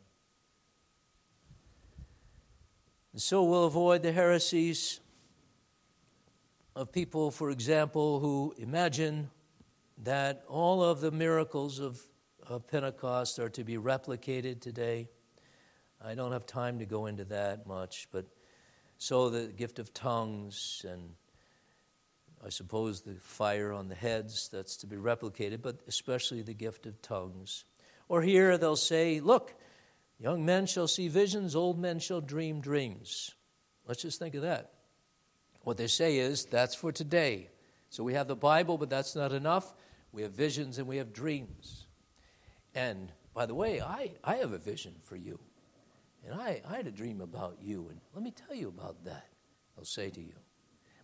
And 3.14 3.22
so 3.22 3.44
we'll 3.44 3.66
avoid 3.66 4.04
the 4.04 4.12
heresies 4.12 5.00
of 6.76 6.92
people, 6.92 7.30
for 7.30 7.52
example, 7.52 8.20
who 8.20 8.56
imagine 8.58 9.30
that 10.04 10.44
all 10.48 10.84
of 10.84 11.02
the 11.02 11.12
miracles 11.12 11.80
of, 11.80 12.02
of 12.48 12.68
Pentecost 12.68 13.38
are 13.38 13.50
to 13.50 13.64
be 13.64 13.76
replicated 13.78 14.62
today. 14.62 15.10
I 16.04 16.16
don't 16.16 16.32
have 16.32 16.46
time 16.46 16.80
to 16.80 16.86
go 16.86 17.06
into 17.06 17.26
that 17.26 17.68
much, 17.68 18.08
but 18.12 18.26
so 18.98 19.30
the 19.30 19.48
gift 19.48 19.78
of 19.78 19.94
tongues 19.94 20.86
and 20.88 21.12
I 22.44 22.50
suppose 22.50 23.02
the 23.02 23.16
fire 23.16 23.72
on 23.72 23.88
the 23.88 23.96
heads 23.96 24.50
that's 24.52 24.78
to 24.78 24.88
be 24.88 24.96
replicated, 24.96 25.62
but 25.62 25.78
especially 25.88 26.42
the 26.42 26.54
gift 26.54 26.86
of 26.86 27.02
tongues. 27.02 27.66
Or 28.10 28.22
here 28.22 28.58
they'll 28.58 28.76
say, 28.76 29.20
Look, 29.20 29.54
young 30.20 30.44
men 30.46 30.66
shall 30.66 30.88
see 30.88 31.08
visions, 31.08 31.56
old 31.56 31.80
men 31.80 32.00
shall 32.00 32.22
dream 32.22 32.62
dreams. 32.62 33.36
Let's 33.88 34.02
just 34.02 34.20
think 34.20 34.36
of 34.36 34.42
that. 34.42 34.72
What 35.64 35.78
they 35.78 35.88
say 35.88 36.18
is, 36.18 36.46
that's 36.46 36.76
for 36.76 36.92
today. 36.92 37.50
So 37.89 38.04
we 38.04 38.14
have 38.14 38.28
the 38.28 38.36
Bible, 38.36 38.78
but 38.78 38.89
that's 38.89 39.16
not 39.16 39.32
enough. 39.32 39.74
We 40.12 40.24
have 40.24 40.32
visions 40.32 40.78
and 40.78 40.88
we 40.88 40.98
have 40.98 41.14
dreams. 41.14 41.88
And 42.74 43.12
by 43.34 43.46
the 43.46 43.56
way, 43.56 43.82
I, 43.82 44.14
I 44.24 44.36
have 44.38 44.54
a 44.54 44.58
vision 44.58 44.96
for 45.04 45.16
you. 45.16 45.39
And 46.26 46.39
I, 46.39 46.62
I 46.68 46.78
had 46.78 46.88
a 46.88 46.92
dream 46.92 47.22
about 47.22 47.58
you. 47.62 47.88
And 47.89 48.00
let 48.14 48.24
me 48.24 48.32
tell 48.32 48.56
you 48.56 48.68
about 48.68 49.04
that. 49.06 49.28
I'll 49.78 49.86
say 49.86 50.10
to 50.10 50.22
you. 50.22 50.34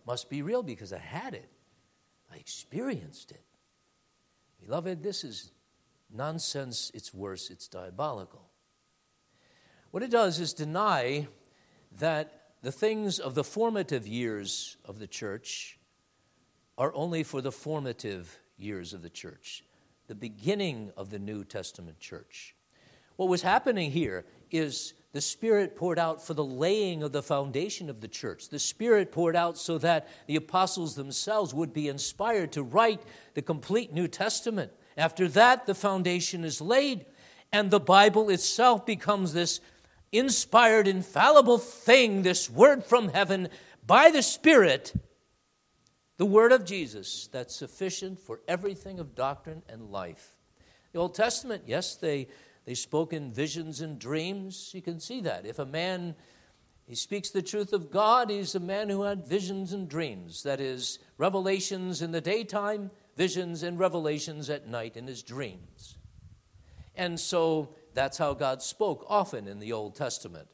Must 0.08 0.30
be 0.30 0.40
real 0.40 0.62
because 0.62 0.94
I 0.94 1.00
had 1.00 1.34
it, 1.34 1.50
I 2.32 2.36
experienced 2.36 3.30
it. 3.30 3.42
Beloved, 4.58 5.02
this 5.02 5.22
is 5.22 5.52
nonsense. 6.10 6.90
It's 6.94 7.12
worse, 7.12 7.50
it's 7.50 7.68
diabolical. 7.68 8.48
What 9.90 10.02
it 10.02 10.10
does 10.10 10.40
is 10.40 10.54
deny 10.54 11.28
that 11.98 12.52
the 12.62 12.72
things 12.72 13.18
of 13.18 13.34
the 13.34 13.44
formative 13.44 14.08
years 14.08 14.78
of 14.86 14.98
the 14.98 15.06
church 15.06 15.78
are 16.78 16.94
only 16.94 17.22
for 17.22 17.42
the 17.42 17.52
formative 17.52 18.40
years 18.56 18.94
of 18.94 19.02
the 19.02 19.10
church, 19.10 19.62
the 20.06 20.14
beginning 20.14 20.90
of 20.96 21.10
the 21.10 21.18
New 21.18 21.44
Testament 21.44 22.00
church. 22.00 22.56
What 23.16 23.28
was 23.28 23.42
happening 23.42 23.90
here 23.90 24.24
is 24.50 24.94
the 25.12 25.20
Spirit 25.20 25.74
poured 25.74 25.98
out 25.98 26.24
for 26.24 26.34
the 26.34 26.44
laying 26.44 27.02
of 27.02 27.12
the 27.12 27.22
foundation 27.22 27.88
of 27.88 28.00
the 28.00 28.08
church. 28.08 28.50
The 28.50 28.58
Spirit 28.58 29.10
poured 29.10 29.36
out 29.36 29.56
so 29.56 29.78
that 29.78 30.06
the 30.26 30.36
apostles 30.36 30.94
themselves 30.94 31.54
would 31.54 31.72
be 31.72 31.88
inspired 31.88 32.52
to 32.52 32.62
write 32.62 33.00
the 33.34 33.42
complete 33.42 33.92
New 33.92 34.06
Testament. 34.06 34.72
After 34.96 35.26
that, 35.28 35.66
the 35.66 35.74
foundation 35.74 36.44
is 36.44 36.60
laid, 36.60 37.06
and 37.52 37.70
the 37.70 37.80
Bible 37.80 38.28
itself 38.28 38.84
becomes 38.84 39.32
this 39.32 39.60
inspired, 40.12 40.86
infallible 40.86 41.58
thing, 41.58 42.22
this 42.22 42.50
word 42.50 42.84
from 42.84 43.08
heaven 43.08 43.48
by 43.86 44.10
the 44.10 44.22
Spirit, 44.22 44.92
the 46.18 46.26
word 46.26 46.52
of 46.52 46.66
Jesus, 46.66 47.28
that's 47.32 47.56
sufficient 47.56 48.18
for 48.18 48.40
everything 48.46 48.98
of 48.98 49.14
doctrine 49.14 49.62
and 49.68 49.90
life. 49.90 50.36
The 50.92 50.98
Old 50.98 51.14
Testament, 51.14 51.62
yes, 51.66 51.94
they, 51.94 52.28
they 52.68 52.74
spoke 52.74 53.14
in 53.14 53.32
visions 53.32 53.80
and 53.80 53.98
dreams. 53.98 54.72
You 54.74 54.82
can 54.82 55.00
see 55.00 55.22
that. 55.22 55.46
If 55.46 55.58
a 55.58 55.64
man 55.64 56.14
he 56.86 56.94
speaks 56.94 57.30
the 57.30 57.40
truth 57.40 57.72
of 57.72 57.90
God, 57.90 58.28
he's 58.28 58.54
a 58.54 58.60
man 58.60 58.90
who 58.90 59.04
had 59.04 59.26
visions 59.26 59.72
and 59.72 59.88
dreams. 59.88 60.42
That 60.42 60.60
is, 60.60 60.98
revelations 61.16 62.02
in 62.02 62.12
the 62.12 62.20
daytime, 62.20 62.90
visions 63.16 63.62
and 63.62 63.78
revelations 63.78 64.50
at 64.50 64.68
night 64.68 64.98
in 64.98 65.06
his 65.06 65.22
dreams. 65.22 65.96
And 66.94 67.18
so 67.18 67.70
that's 67.94 68.18
how 68.18 68.34
God 68.34 68.60
spoke 68.60 69.02
often 69.08 69.48
in 69.48 69.60
the 69.60 69.72
Old 69.72 69.94
Testament. 69.94 70.48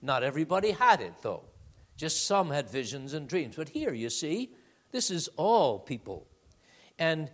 Not 0.00 0.22
everybody 0.22 0.70
had 0.70 1.00
it, 1.00 1.14
though. 1.22 1.46
Just 1.96 2.26
some 2.26 2.50
had 2.50 2.70
visions 2.70 3.12
and 3.12 3.28
dreams. 3.28 3.56
But 3.56 3.70
here, 3.70 3.92
you 3.92 4.08
see, 4.08 4.52
this 4.92 5.10
is 5.10 5.28
all 5.36 5.80
people. 5.80 6.28
And 6.96 7.28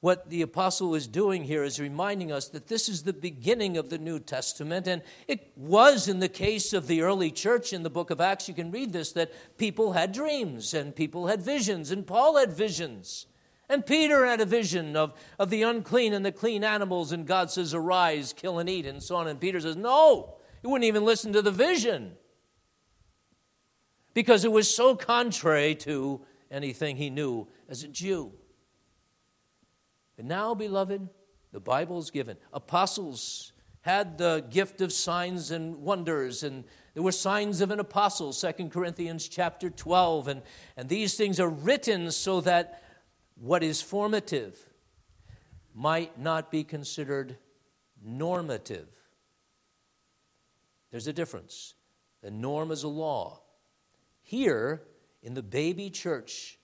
what 0.00 0.28
the 0.28 0.42
apostle 0.42 0.94
is 0.94 1.06
doing 1.06 1.44
here 1.44 1.64
is 1.64 1.80
reminding 1.80 2.30
us 2.30 2.48
that 2.48 2.68
this 2.68 2.88
is 2.88 3.02
the 3.02 3.12
beginning 3.12 3.76
of 3.76 3.88
the 3.88 3.98
New 3.98 4.20
Testament. 4.20 4.86
And 4.86 5.02
it 5.26 5.52
was 5.56 6.06
in 6.08 6.20
the 6.20 6.28
case 6.28 6.72
of 6.72 6.86
the 6.86 7.02
early 7.02 7.30
church 7.30 7.72
in 7.72 7.82
the 7.82 7.90
book 7.90 8.10
of 8.10 8.20
Acts, 8.20 8.48
you 8.48 8.54
can 8.54 8.70
read 8.70 8.92
this, 8.92 9.12
that 9.12 9.32
people 9.58 9.92
had 9.92 10.12
dreams 10.12 10.74
and 10.74 10.94
people 10.94 11.26
had 11.26 11.40
visions, 11.40 11.90
and 11.90 12.06
Paul 12.06 12.36
had 12.36 12.52
visions. 12.52 13.26
And 13.68 13.84
Peter 13.84 14.24
had 14.24 14.40
a 14.40 14.46
vision 14.46 14.96
of, 14.96 15.14
of 15.38 15.50
the 15.50 15.62
unclean 15.62 16.12
and 16.12 16.24
the 16.24 16.30
clean 16.30 16.62
animals, 16.62 17.10
and 17.10 17.26
God 17.26 17.50
says, 17.50 17.74
Arise, 17.74 18.32
kill 18.32 18.58
and 18.58 18.68
eat, 18.68 18.86
and 18.86 19.02
so 19.02 19.16
on. 19.16 19.26
And 19.26 19.40
Peter 19.40 19.58
says, 19.58 19.76
No, 19.76 20.36
he 20.62 20.68
wouldn't 20.68 20.84
even 20.84 21.04
listen 21.04 21.32
to 21.32 21.42
the 21.42 21.50
vision 21.50 22.12
because 24.14 24.44
it 24.44 24.52
was 24.52 24.72
so 24.72 24.94
contrary 24.94 25.74
to 25.74 26.20
anything 26.50 26.96
he 26.96 27.10
knew 27.10 27.48
as 27.68 27.82
a 27.82 27.88
Jew. 27.88 28.32
But 30.16 30.24
now, 30.24 30.54
beloved, 30.54 31.08
the 31.52 31.60
Bible 31.60 31.98
is 31.98 32.10
given. 32.10 32.36
Apostles 32.52 33.52
had 33.82 34.18
the 34.18 34.44
gift 34.50 34.80
of 34.80 34.92
signs 34.92 35.50
and 35.50 35.76
wonders, 35.76 36.42
and 36.42 36.64
there 36.94 37.02
were 37.02 37.12
signs 37.12 37.60
of 37.60 37.70
an 37.70 37.78
apostle, 37.78 38.32
Second 38.32 38.70
Corinthians 38.72 39.28
chapter 39.28 39.70
12. 39.70 40.28
And, 40.28 40.42
and 40.76 40.88
these 40.88 41.14
things 41.14 41.38
are 41.38 41.48
written 41.48 42.10
so 42.10 42.40
that 42.40 42.82
what 43.36 43.62
is 43.62 43.82
formative 43.82 44.58
might 45.74 46.18
not 46.18 46.50
be 46.50 46.64
considered 46.64 47.36
normative. 48.02 48.88
There's 50.90 51.06
a 51.06 51.12
difference. 51.12 51.74
The 52.22 52.30
norm 52.30 52.70
is 52.70 52.82
a 52.82 52.88
law. 52.88 53.42
Here, 54.22 54.82
in 55.22 55.34
the 55.34 55.42
baby 55.42 55.90
church, 55.90 56.55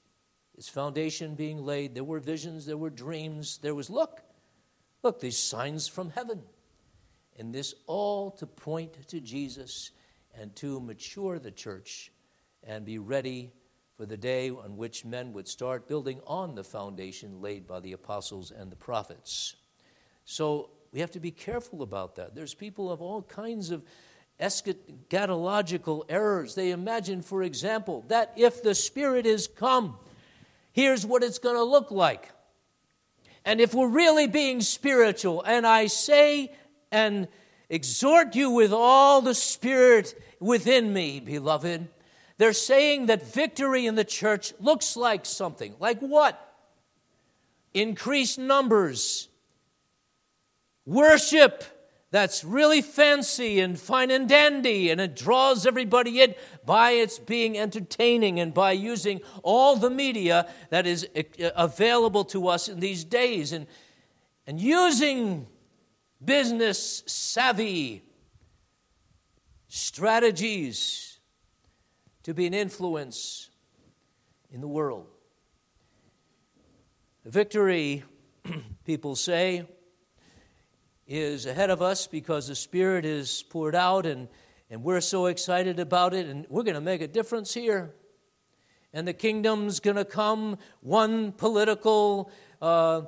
foundation 0.69 1.35
being 1.35 1.65
laid, 1.65 1.95
there 1.95 2.05
were 2.05 2.21
visions, 2.21 2.67
there 2.67 2.77
were 2.77 2.91
dreams, 2.91 3.59
there 3.59 3.75
was, 3.75 3.91
look, 3.91 4.21
look, 5.03 5.21
these 5.21 5.39
signs 5.39 5.89
from 5.89 6.11
heaven. 6.11 6.43
And 7.39 7.55
this 7.55 7.75
all 7.87 8.31
to 8.33 8.47
point 8.47 9.09
to 9.09 9.21
Jesus 9.21 9.91
and 10.39 10.55
to 10.57 10.81
mature 10.81 11.39
the 11.39 11.51
church 11.51 12.13
and 12.63 12.85
be 12.85 12.99
ready 12.99 13.51
for 13.97 14.07
the 14.07 14.17
day 14.17 14.51
on 14.51 14.77
which 14.77 15.05
men 15.05 15.33
would 15.33 15.49
start 15.49 15.89
building 15.89 16.21
on 16.27 16.55
the 16.55 16.65
foundation 16.65 17.41
laid 17.41 17.67
by 17.67 17.81
the 17.81 17.93
apostles 17.93 18.51
and 18.51 18.71
the 18.71 18.77
prophets. 18.77 19.57
So 20.25 20.71
we 20.93 21.01
have 21.01 21.11
to 21.13 21.21
be 21.21 21.31
careful 21.31 21.83
about 21.83 22.17
that. 22.17 22.35
There's 22.35 22.55
people 22.55 22.91
of 22.91 23.01
all 23.01 23.23
kinds 23.23 23.71
of 23.71 23.83
eschatological 24.41 26.05
errors. 26.09 26.55
They 26.55 26.71
imagine, 26.71 27.23
for 27.23 27.43
example, 27.43 28.05
that 28.09 28.33
if 28.37 28.63
the 28.63 28.75
Spirit 28.75 29.27
is 29.27 29.47
come, 29.47 29.97
here's 30.73 31.07
what 31.07 31.23
it's 31.23 31.39
going 31.39 31.57
to 31.57 31.63
look 31.63 31.91
like. 31.91 32.31
And 33.45 33.61
if 33.61 33.75
we're 33.75 33.89
really 33.89 34.27
being 34.27 34.61
spiritual, 34.61 35.43
and 35.43 35.67
I 35.67 35.87
say 35.87 36.53
and 36.91 37.29
exhort 37.69 38.35
you 38.35 38.51
with 38.51 38.73
all 38.73 39.21
the 39.21 39.35
Spirit 39.35 40.15
within 40.41 40.93
me, 40.93 41.21
beloved, 41.21 41.89
they're 42.39 42.53
saying 42.53 43.07
that 43.07 43.33
victory 43.33 43.87
in 43.87 43.95
the 43.95 44.05
church 44.05 44.53
looks 44.61 44.97
like 44.97 45.27
something. 45.27 45.75
Like 45.79 46.01
what? 46.01 46.55
Increased 47.75 48.39
numbers, 48.39 49.29
worship 50.85 51.65
that's 52.13 52.45
really 52.45 52.83
fancy 52.83 53.59
and 53.59 53.81
fine 53.81 54.11
and 54.11 54.29
dandy, 54.29 54.91
and 54.91 55.01
it 55.01 55.17
draws 55.17 55.67
everybody 55.67 56.21
in 56.21 56.35
by 56.63 56.91
its 56.91 57.19
being 57.19 57.57
entertaining 57.57 58.39
and 58.39 58.53
by 58.53 58.73
using 58.73 59.23
all 59.43 59.77
the 59.77 59.89
media 59.89 60.47
that 60.69 60.87
is 60.87 61.09
uh, 61.17 61.23
available 61.57 62.23
to 62.27 62.49
us 62.49 62.69
in 62.69 62.81
these 62.81 63.03
days 63.03 63.53
and, 63.53 63.67
and 64.47 64.61
using 64.61 65.47
business 66.23 67.03
savvy 67.07 68.05
strategies 69.69 71.19
to 72.25 72.35
be 72.35 72.47
an 72.47 72.53
influence 72.53 73.49
in 74.51 74.61
the 74.61 74.69
world. 74.69 75.07
Victory, 77.25 78.05
people 78.85 79.17
say, 79.17 79.67
is 81.13 81.47
ahead 81.47 81.71
of 81.71 81.83
us 81.83 82.07
because 82.07 82.49
the 82.49 82.55
Spirit 82.55 83.05
is 83.05 83.43
poured 83.51 83.75
out 83.75 84.07
and, 84.07 84.29
and 84.71 84.83
we're 84.83 85.01
so 85.01 85.27
excited 85.27 85.79
about 85.79 86.15
it, 86.15 86.27
and 86.27 86.47
we're 86.49 86.63
going 86.63 86.75
to 86.75 86.81
make 86.81 87.03
a 87.03 87.09
difference 87.09 87.53
here. 87.53 87.95
And 88.93 89.07
the 89.07 89.13
kingdom's 89.13 89.81
going 89.81 89.97
to 89.97 90.05
come, 90.05 90.59
one 90.81 91.33
political 91.33 92.31
uh, 92.61 93.03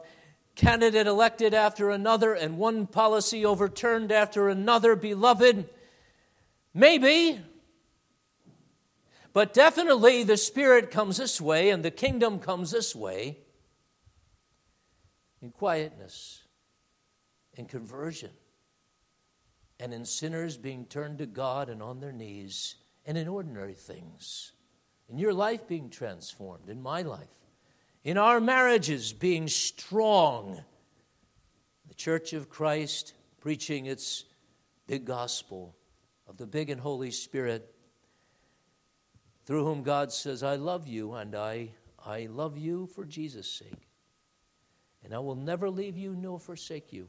candidate 0.54 1.06
elected 1.06 1.54
after 1.54 1.90
another, 1.90 2.34
and 2.34 2.58
one 2.58 2.86
policy 2.86 3.44
overturned 3.44 4.12
after 4.12 4.48
another. 4.48 4.96
Beloved, 4.96 5.68
maybe 6.72 7.40
but 9.34 9.52
definitely 9.52 10.22
the 10.22 10.36
Spirit 10.36 10.92
comes 10.92 11.16
this 11.16 11.40
way 11.40 11.70
and 11.70 11.84
the 11.84 11.90
kingdom 11.90 12.38
comes 12.38 12.70
this 12.70 12.94
way 12.94 13.38
in 15.42 15.50
quietness, 15.50 16.43
in 17.54 17.66
conversion, 17.66 18.30
and 19.80 19.92
in 19.92 20.04
sinners 20.04 20.56
being 20.56 20.86
turned 20.86 21.18
to 21.18 21.26
God 21.26 21.68
and 21.68 21.82
on 21.82 22.00
their 22.00 22.12
knees, 22.12 22.76
and 23.06 23.18
in 23.18 23.28
ordinary 23.28 23.74
things 23.74 24.52
in 25.08 25.18
your 25.18 25.32
life 25.34 25.66
being 25.68 25.90
transformed, 25.90 26.68
in 26.68 26.82
my 26.82 27.02
life, 27.02 27.28
in 28.02 28.18
our 28.18 28.40
marriages 28.40 29.12
being 29.12 29.48
strong, 29.48 30.62
the 31.88 31.94
Church 31.94 32.32
of 32.32 32.48
Christ 32.48 33.14
preaching 33.40 33.86
its 33.86 34.24
big 34.86 35.04
gospel 35.04 35.74
of 36.26 36.36
the 36.36 36.46
big 36.46 36.70
and 36.70 36.80
Holy 36.80 37.10
Spirit, 37.10 37.74
through 39.44 39.64
whom 39.64 39.82
God 39.82 40.10
says, 40.10 40.42
I 40.42 40.56
love 40.56 40.86
you, 40.86 41.12
and 41.12 41.34
I, 41.34 41.70
I 42.04 42.26
love 42.30 42.56
you 42.56 42.86
for 42.86 43.04
Jesus' 43.04 43.50
sake. 43.50 43.88
And 45.04 45.14
I 45.14 45.18
will 45.18 45.34
never 45.34 45.68
leave 45.68 45.98
you 45.98 46.16
nor 46.16 46.40
forsake 46.40 46.92
you. 46.92 47.08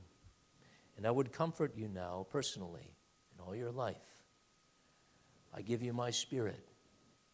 And 0.98 1.06
I 1.06 1.12
would 1.12 1.34
comfort 1.34 1.76
you 1.76 1.88
now 1.88 2.26
personally 2.30 2.96
in 3.34 3.44
all 3.46 3.56
your 3.56 3.72
life. 3.72 4.24
I 5.54 5.62
give 5.62 5.82
you 5.82 5.94
my 5.94 6.12
spirit 6.12 6.68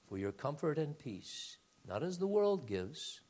for 0.08 0.18
your 0.18 0.32
comfort 0.32 0.78
and 0.78 0.98
peace, 0.98 1.58
not 1.88 2.04
as 2.04 2.18
the 2.18 2.28
world 2.28 2.68
gives, 2.68 3.22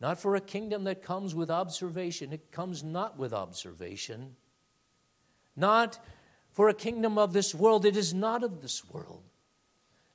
not 0.00 0.20
for 0.20 0.36
a 0.36 0.40
kingdom 0.40 0.84
that 0.84 1.02
comes 1.02 1.34
with 1.34 1.50
observation. 1.50 2.32
It 2.32 2.50
comes 2.50 2.82
not 2.82 3.18
with 3.18 3.32
observation. 3.32 4.36
Not 5.56 5.98
for 6.52 6.68
a 6.68 6.74
kingdom 6.74 7.16
of 7.16 7.32
this 7.32 7.54
world. 7.54 7.86
It 7.86 7.96
is 7.96 8.12
not 8.12 8.42
of 8.42 8.60
this 8.60 8.84
world. 8.84 9.22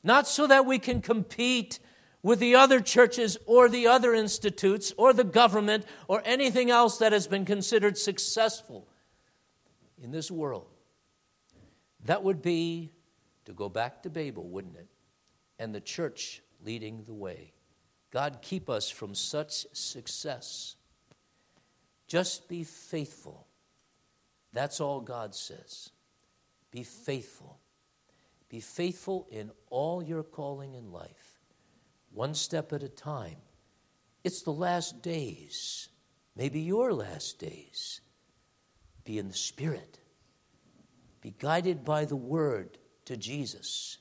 Not 0.03 0.28
so 0.28 0.47
that 0.47 0.66
we 0.66 0.80
can 0.80 1.01
compete 1.01 1.80
with 2.22 2.39
the 2.39 2.55
other 2.55 2.82
churches 2.82 3.38
or 3.45 3.70
the 3.70 3.88
other 3.88 4.14
institutes 4.14 4.93
or 4.97 5.14
the 5.14 5.24
government 5.24 5.86
or 6.07 6.22
anything 6.26 6.70
else 6.70 6.97
that 6.97 7.12
has 7.12 7.28
been 7.28 7.45
considered 7.45 7.97
successful 7.97 8.88
in 10.02 10.12
this 10.12 10.30
world. 10.32 10.68
That 12.06 12.24
would 12.24 12.41
be 12.41 12.91
to 13.45 13.54
go 13.54 13.70
back 13.70 14.04
to 14.04 14.10
Babel, 14.10 14.47
wouldn't 14.47 14.76
it? 14.76 14.88
And 15.58 15.74
the 15.74 15.82
church 15.82 16.41
leading 16.64 17.04
the 17.04 17.14
way. 17.14 17.54
God, 18.12 18.39
keep 18.41 18.70
us 18.70 18.89
from 18.89 19.14
such 19.14 19.66
success. 19.74 20.76
Just 22.08 22.47
be 22.47 22.64
faithful. 22.64 23.47
That's 24.54 24.80
all 24.80 25.02
God 25.02 25.36
says. 25.36 25.91
Be 26.72 26.84
faithful. 26.84 27.60
Be 28.50 28.60
faithful 28.60 29.28
in 29.30 29.52
all 29.70 30.02
your 30.02 30.24
calling 30.24 30.74
in 30.74 30.91
life, 30.91 31.39
one 32.12 32.34
step 32.34 32.74
at 32.74 32.82
a 32.82 32.89
time. 32.89 33.38
It's 34.24 34.41
the 34.41 34.52
last 34.52 35.04
days, 35.04 35.89
maybe 36.36 36.60
your 36.60 36.93
last 36.93 37.38
days. 37.38 38.02
Be 39.10 39.18
in 39.18 39.28
the 39.28 39.34
Spirit. 39.34 39.97
Be 41.22 41.34
guided 41.39 41.84
by 41.84 42.05
the 42.05 42.16
Word 42.16 42.78
to 43.05 43.18
Jesus. 43.18 43.97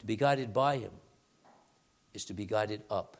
To 0.00 0.04
be 0.04 0.16
guided 0.16 0.52
by 0.52 0.78
Him 0.78 0.90
is 2.14 2.24
to 2.24 2.34
be 2.34 2.46
guided 2.46 2.82
up. 2.90 3.16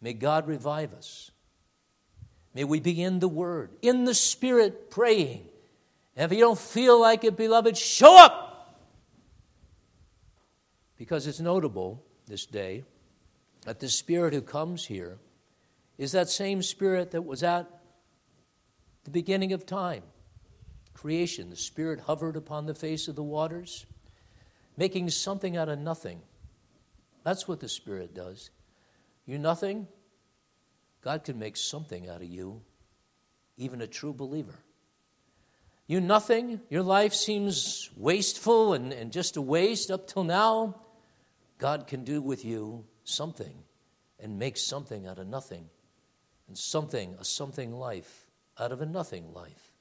May 0.00 0.12
God 0.12 0.46
revive 0.46 0.94
us. 0.94 1.32
May 2.54 2.62
we 2.62 2.78
be 2.78 3.02
in 3.02 3.18
the 3.18 3.26
Word, 3.26 3.72
in 3.82 4.04
the 4.04 4.14
Spirit, 4.14 4.88
praying. 4.88 5.48
And 6.14 6.30
if 6.30 6.38
you 6.38 6.44
don't 6.44 6.56
feel 6.56 7.00
like 7.00 7.24
it, 7.24 7.36
beloved, 7.36 7.76
show 7.76 8.16
up! 8.16 8.86
Because 10.96 11.26
it's 11.26 11.40
notable 11.40 12.04
this 12.28 12.46
day 12.46 12.84
that 13.64 13.80
the 13.80 13.88
Spirit 13.88 14.32
who 14.32 14.42
comes 14.42 14.86
here 14.86 15.18
is 15.98 16.12
that 16.12 16.28
same 16.28 16.62
Spirit 16.62 17.10
that 17.10 17.22
was 17.22 17.42
at 17.42 17.68
the 19.06 19.10
beginning 19.12 19.52
of 19.52 19.64
time 19.64 20.02
creation. 20.92 21.48
The 21.48 21.56
Spirit 21.56 22.00
hovered 22.00 22.36
upon 22.36 22.66
the 22.66 22.74
face 22.74 23.06
of 23.06 23.14
the 23.14 23.22
waters, 23.22 23.86
making 24.76 25.10
something 25.10 25.56
out 25.56 25.68
of 25.68 25.78
nothing. 25.78 26.20
That's 27.22 27.46
what 27.46 27.60
the 27.60 27.68
Spirit 27.68 28.14
does. 28.14 28.50
You 29.24 29.38
nothing, 29.38 29.86
God 31.02 31.22
can 31.22 31.38
make 31.38 31.56
something 31.56 32.08
out 32.08 32.16
of 32.16 32.24
you, 32.26 32.62
even 33.56 33.80
a 33.80 33.86
true 33.86 34.12
believer. 34.12 34.54
You 35.86 36.00
nothing, 36.00 36.60
your 36.68 36.82
life 36.82 37.14
seems 37.14 37.90
wasteful 37.96 38.72
and, 38.72 38.92
and 38.92 39.12
just 39.12 39.36
a 39.36 39.42
waste 39.42 39.92
up 39.92 40.08
till 40.08 40.24
now. 40.24 40.80
God 41.58 41.86
can 41.86 42.02
do 42.02 42.20
with 42.20 42.44
you 42.44 42.84
something 43.04 43.62
and 44.18 44.36
make 44.36 44.56
something 44.56 45.06
out 45.06 45.20
of 45.20 45.28
nothing, 45.28 45.68
and 46.48 46.58
something, 46.58 47.14
a 47.20 47.24
something 47.24 47.72
life 47.72 48.25
out 48.58 48.72
of 48.72 48.80
a 48.80 48.86
nothing 48.86 49.32
life. 49.32 49.72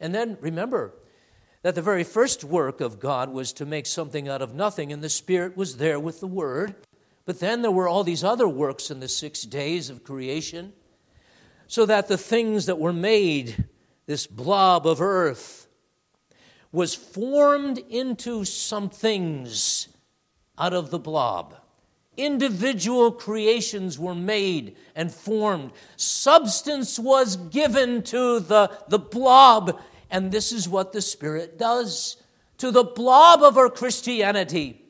And 0.00 0.14
then 0.14 0.36
remember, 0.40 0.94
that 1.62 1.76
the 1.76 1.82
very 1.82 2.04
first 2.04 2.44
work 2.44 2.80
of 2.80 2.98
God 2.98 3.30
was 3.30 3.52
to 3.54 3.64
make 3.64 3.86
something 3.86 4.28
out 4.28 4.42
of 4.42 4.54
nothing, 4.54 4.92
and 4.92 5.02
the 5.02 5.08
Spirit 5.08 5.56
was 5.56 5.76
there 5.76 5.98
with 5.98 6.20
the 6.20 6.26
Word. 6.26 6.74
But 7.24 7.38
then 7.38 7.62
there 7.62 7.70
were 7.70 7.86
all 7.86 8.02
these 8.02 8.24
other 8.24 8.48
works 8.48 8.90
in 8.90 8.98
the 8.98 9.08
six 9.08 9.42
days 9.42 9.88
of 9.88 10.02
creation, 10.02 10.72
so 11.68 11.86
that 11.86 12.08
the 12.08 12.18
things 12.18 12.66
that 12.66 12.80
were 12.80 12.92
made, 12.92 13.64
this 14.06 14.26
blob 14.26 14.86
of 14.86 15.00
earth, 15.00 15.68
was 16.72 16.94
formed 16.94 17.78
into 17.78 18.44
some 18.44 18.90
things 18.90 19.88
out 20.58 20.74
of 20.74 20.90
the 20.90 20.98
blob. 20.98 21.54
Individual 22.16 23.10
creations 23.12 23.98
were 23.98 24.14
made 24.14 24.76
and 24.94 25.10
formed. 25.12 25.72
Substance 25.96 26.98
was 26.98 27.36
given 27.36 28.02
to 28.02 28.40
the, 28.40 28.70
the 28.88 28.98
blob 28.98 29.80
and 30.12 30.30
this 30.30 30.52
is 30.52 30.68
what 30.68 30.92
the 30.92 31.00
Spirit 31.00 31.58
does 31.58 32.18
to 32.58 32.70
the 32.70 32.84
blob 32.84 33.42
of 33.42 33.56
our 33.56 33.70
Christianity, 33.70 34.80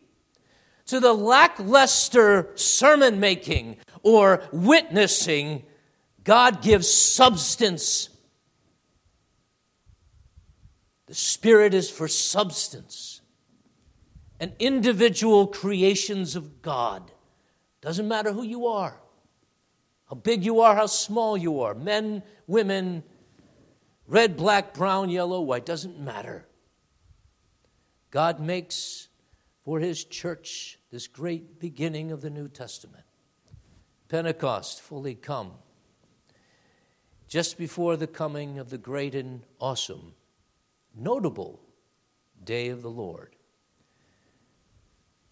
to 0.87 1.01
the 1.01 1.15
lackluster 1.15 2.51
sermon 2.57 3.21
making 3.21 3.77
or 4.03 4.43
witnessing. 4.53 5.63
God 6.25 6.61
gives 6.61 6.93
substance. 6.93 8.11
The 11.07 11.15
Spirit 11.15 11.73
is 11.73 11.89
for 11.89 12.09
substance 12.09 13.21
and 14.41 14.53
individual 14.59 15.47
creations 15.47 16.35
of 16.35 16.63
God. 16.63 17.12
Doesn't 17.83 18.07
matter 18.09 18.33
who 18.33 18.45
you 18.45 18.69
are, 18.69 18.97
how 20.09 20.15
big 20.15 20.45
you 20.45 20.61
are, 20.61 20.75
how 20.75 20.87
small 20.87 21.37
you 21.37 21.61
are, 21.61 21.75
men, 21.75 22.23
women, 22.47 23.03
red, 24.07 24.37
black, 24.37 24.73
brown, 24.73 25.11
yellow, 25.11 25.41
white, 25.41 25.67
doesn't 25.67 25.99
matter. 25.99 26.47
God 28.13 28.39
makes 28.39 29.09
for 29.65 29.81
his 29.81 30.05
church 30.05 30.79
this 30.93 31.09
great 31.09 31.59
beginning 31.59 32.13
of 32.13 32.21
the 32.21 32.31
New 32.31 32.49
Testament. 32.49 33.05
Pentecost 34.09 34.81
fully 34.81 35.17
come, 35.17 35.53
just 37.27 37.59
before 37.59 37.97
the 37.97 38.07
coming 38.07 38.61
of 38.61 38.71
the 38.71 38.79
great 38.79 39.15
and 39.15 39.43
awesome, 39.59 40.15
notable 40.95 41.61
day 42.45 42.69
of 42.69 42.83
the 42.83 42.91
Lord. 42.91 43.35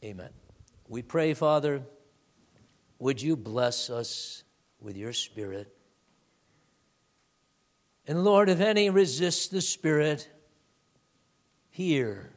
Amen. 0.03 0.31
We 0.89 1.03
pray, 1.03 1.35
Father, 1.35 1.83
would 3.01 3.21
you 3.21 3.35
bless 3.35 3.91
us 3.91 4.45
with 4.79 4.97
your 4.97 5.13
Spirit? 5.13 5.75
And 8.07 8.23
Lord, 8.23 8.49
if 8.49 8.61
any 8.61 8.91
resist 8.91 9.51
the 9.51 9.61
Spirit, 9.61 10.29
hear. 11.71 12.33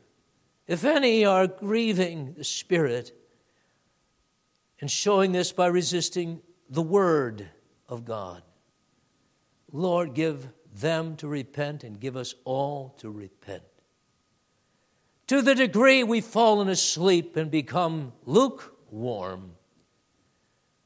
If 0.66 0.86
any 0.86 1.26
are 1.26 1.48
grieving 1.48 2.34
the 2.34 2.44
Spirit, 2.44 3.12
and 4.80 4.90
showing 4.90 5.32
this 5.32 5.52
by 5.52 5.68
resisting 5.68 6.42
the 6.70 6.82
Word 6.82 7.50
of 7.88 8.06
God, 8.06 8.44
Lord, 9.72 10.14
give 10.14 10.50
them 10.74 11.16
to 11.18 11.28
repent 11.28 11.84
and 11.84 12.00
give 12.00 12.16
us 12.16 12.36
all 12.46 12.96
to 13.00 13.10
repent. 13.12 13.64
To 15.28 15.42
the 15.42 15.56
degree 15.56 16.04
we've 16.04 16.26
fallen 16.26 16.70
asleep 16.70 17.38
and 17.38 17.50
become 17.50 18.14
lukewarm, 18.26 19.54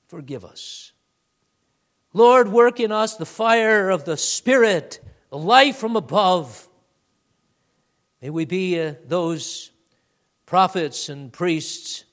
forgive 0.07 0.45
us. 0.45 0.93
Lord, 2.13 2.47
work 2.47 2.79
in 2.79 2.91
us 2.91 3.15
the 3.15 3.25
fire 3.25 3.89
of 3.89 4.05
the 4.05 4.17
Spirit, 4.17 4.99
the 5.29 5.37
life 5.37 5.77
from 5.77 5.95
above. 5.95 6.67
May 8.21 8.29
we 8.29 8.45
be 8.45 8.79
uh, 8.79 8.95
those 9.05 9.71
prophets 10.45 11.09
and 11.09 11.31
priests 11.31 12.05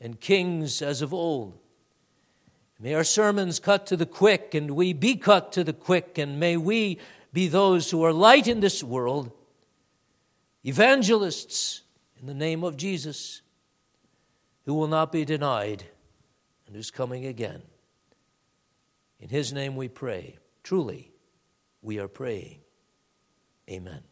and 0.00 0.20
kings 0.20 0.80
as 0.80 1.02
of 1.02 1.12
old. 1.12 1.58
May 2.78 2.94
our 2.94 3.04
sermons 3.04 3.58
cut 3.58 3.86
to 3.86 3.96
the 3.96 4.06
quick 4.06 4.54
and 4.54 4.70
we 4.72 4.92
be 4.92 5.16
cut 5.16 5.52
to 5.52 5.64
the 5.64 5.72
quick, 5.72 6.18
and 6.18 6.38
may 6.38 6.56
we 6.56 6.98
be 7.32 7.48
those 7.48 7.90
who 7.90 8.02
are 8.04 8.12
light 8.12 8.46
in 8.46 8.60
this 8.60 8.82
world, 8.82 9.32
evangelists 10.64 11.82
in 12.20 12.26
the 12.26 12.34
name 12.34 12.62
of 12.62 12.76
Jesus, 12.76 13.42
who 14.64 14.74
will 14.74 14.88
not 14.88 15.12
be 15.12 15.24
denied 15.24 15.84
and 16.66 16.76
who's 16.76 16.90
coming 16.90 17.26
again. 17.26 17.62
In 19.20 19.28
His 19.28 19.52
name 19.52 19.76
we 19.76 19.88
pray. 19.88 20.38
Truly, 20.62 21.12
we 21.82 21.98
are 21.98 22.08
praying. 22.08 22.60
Amen. 23.70 24.02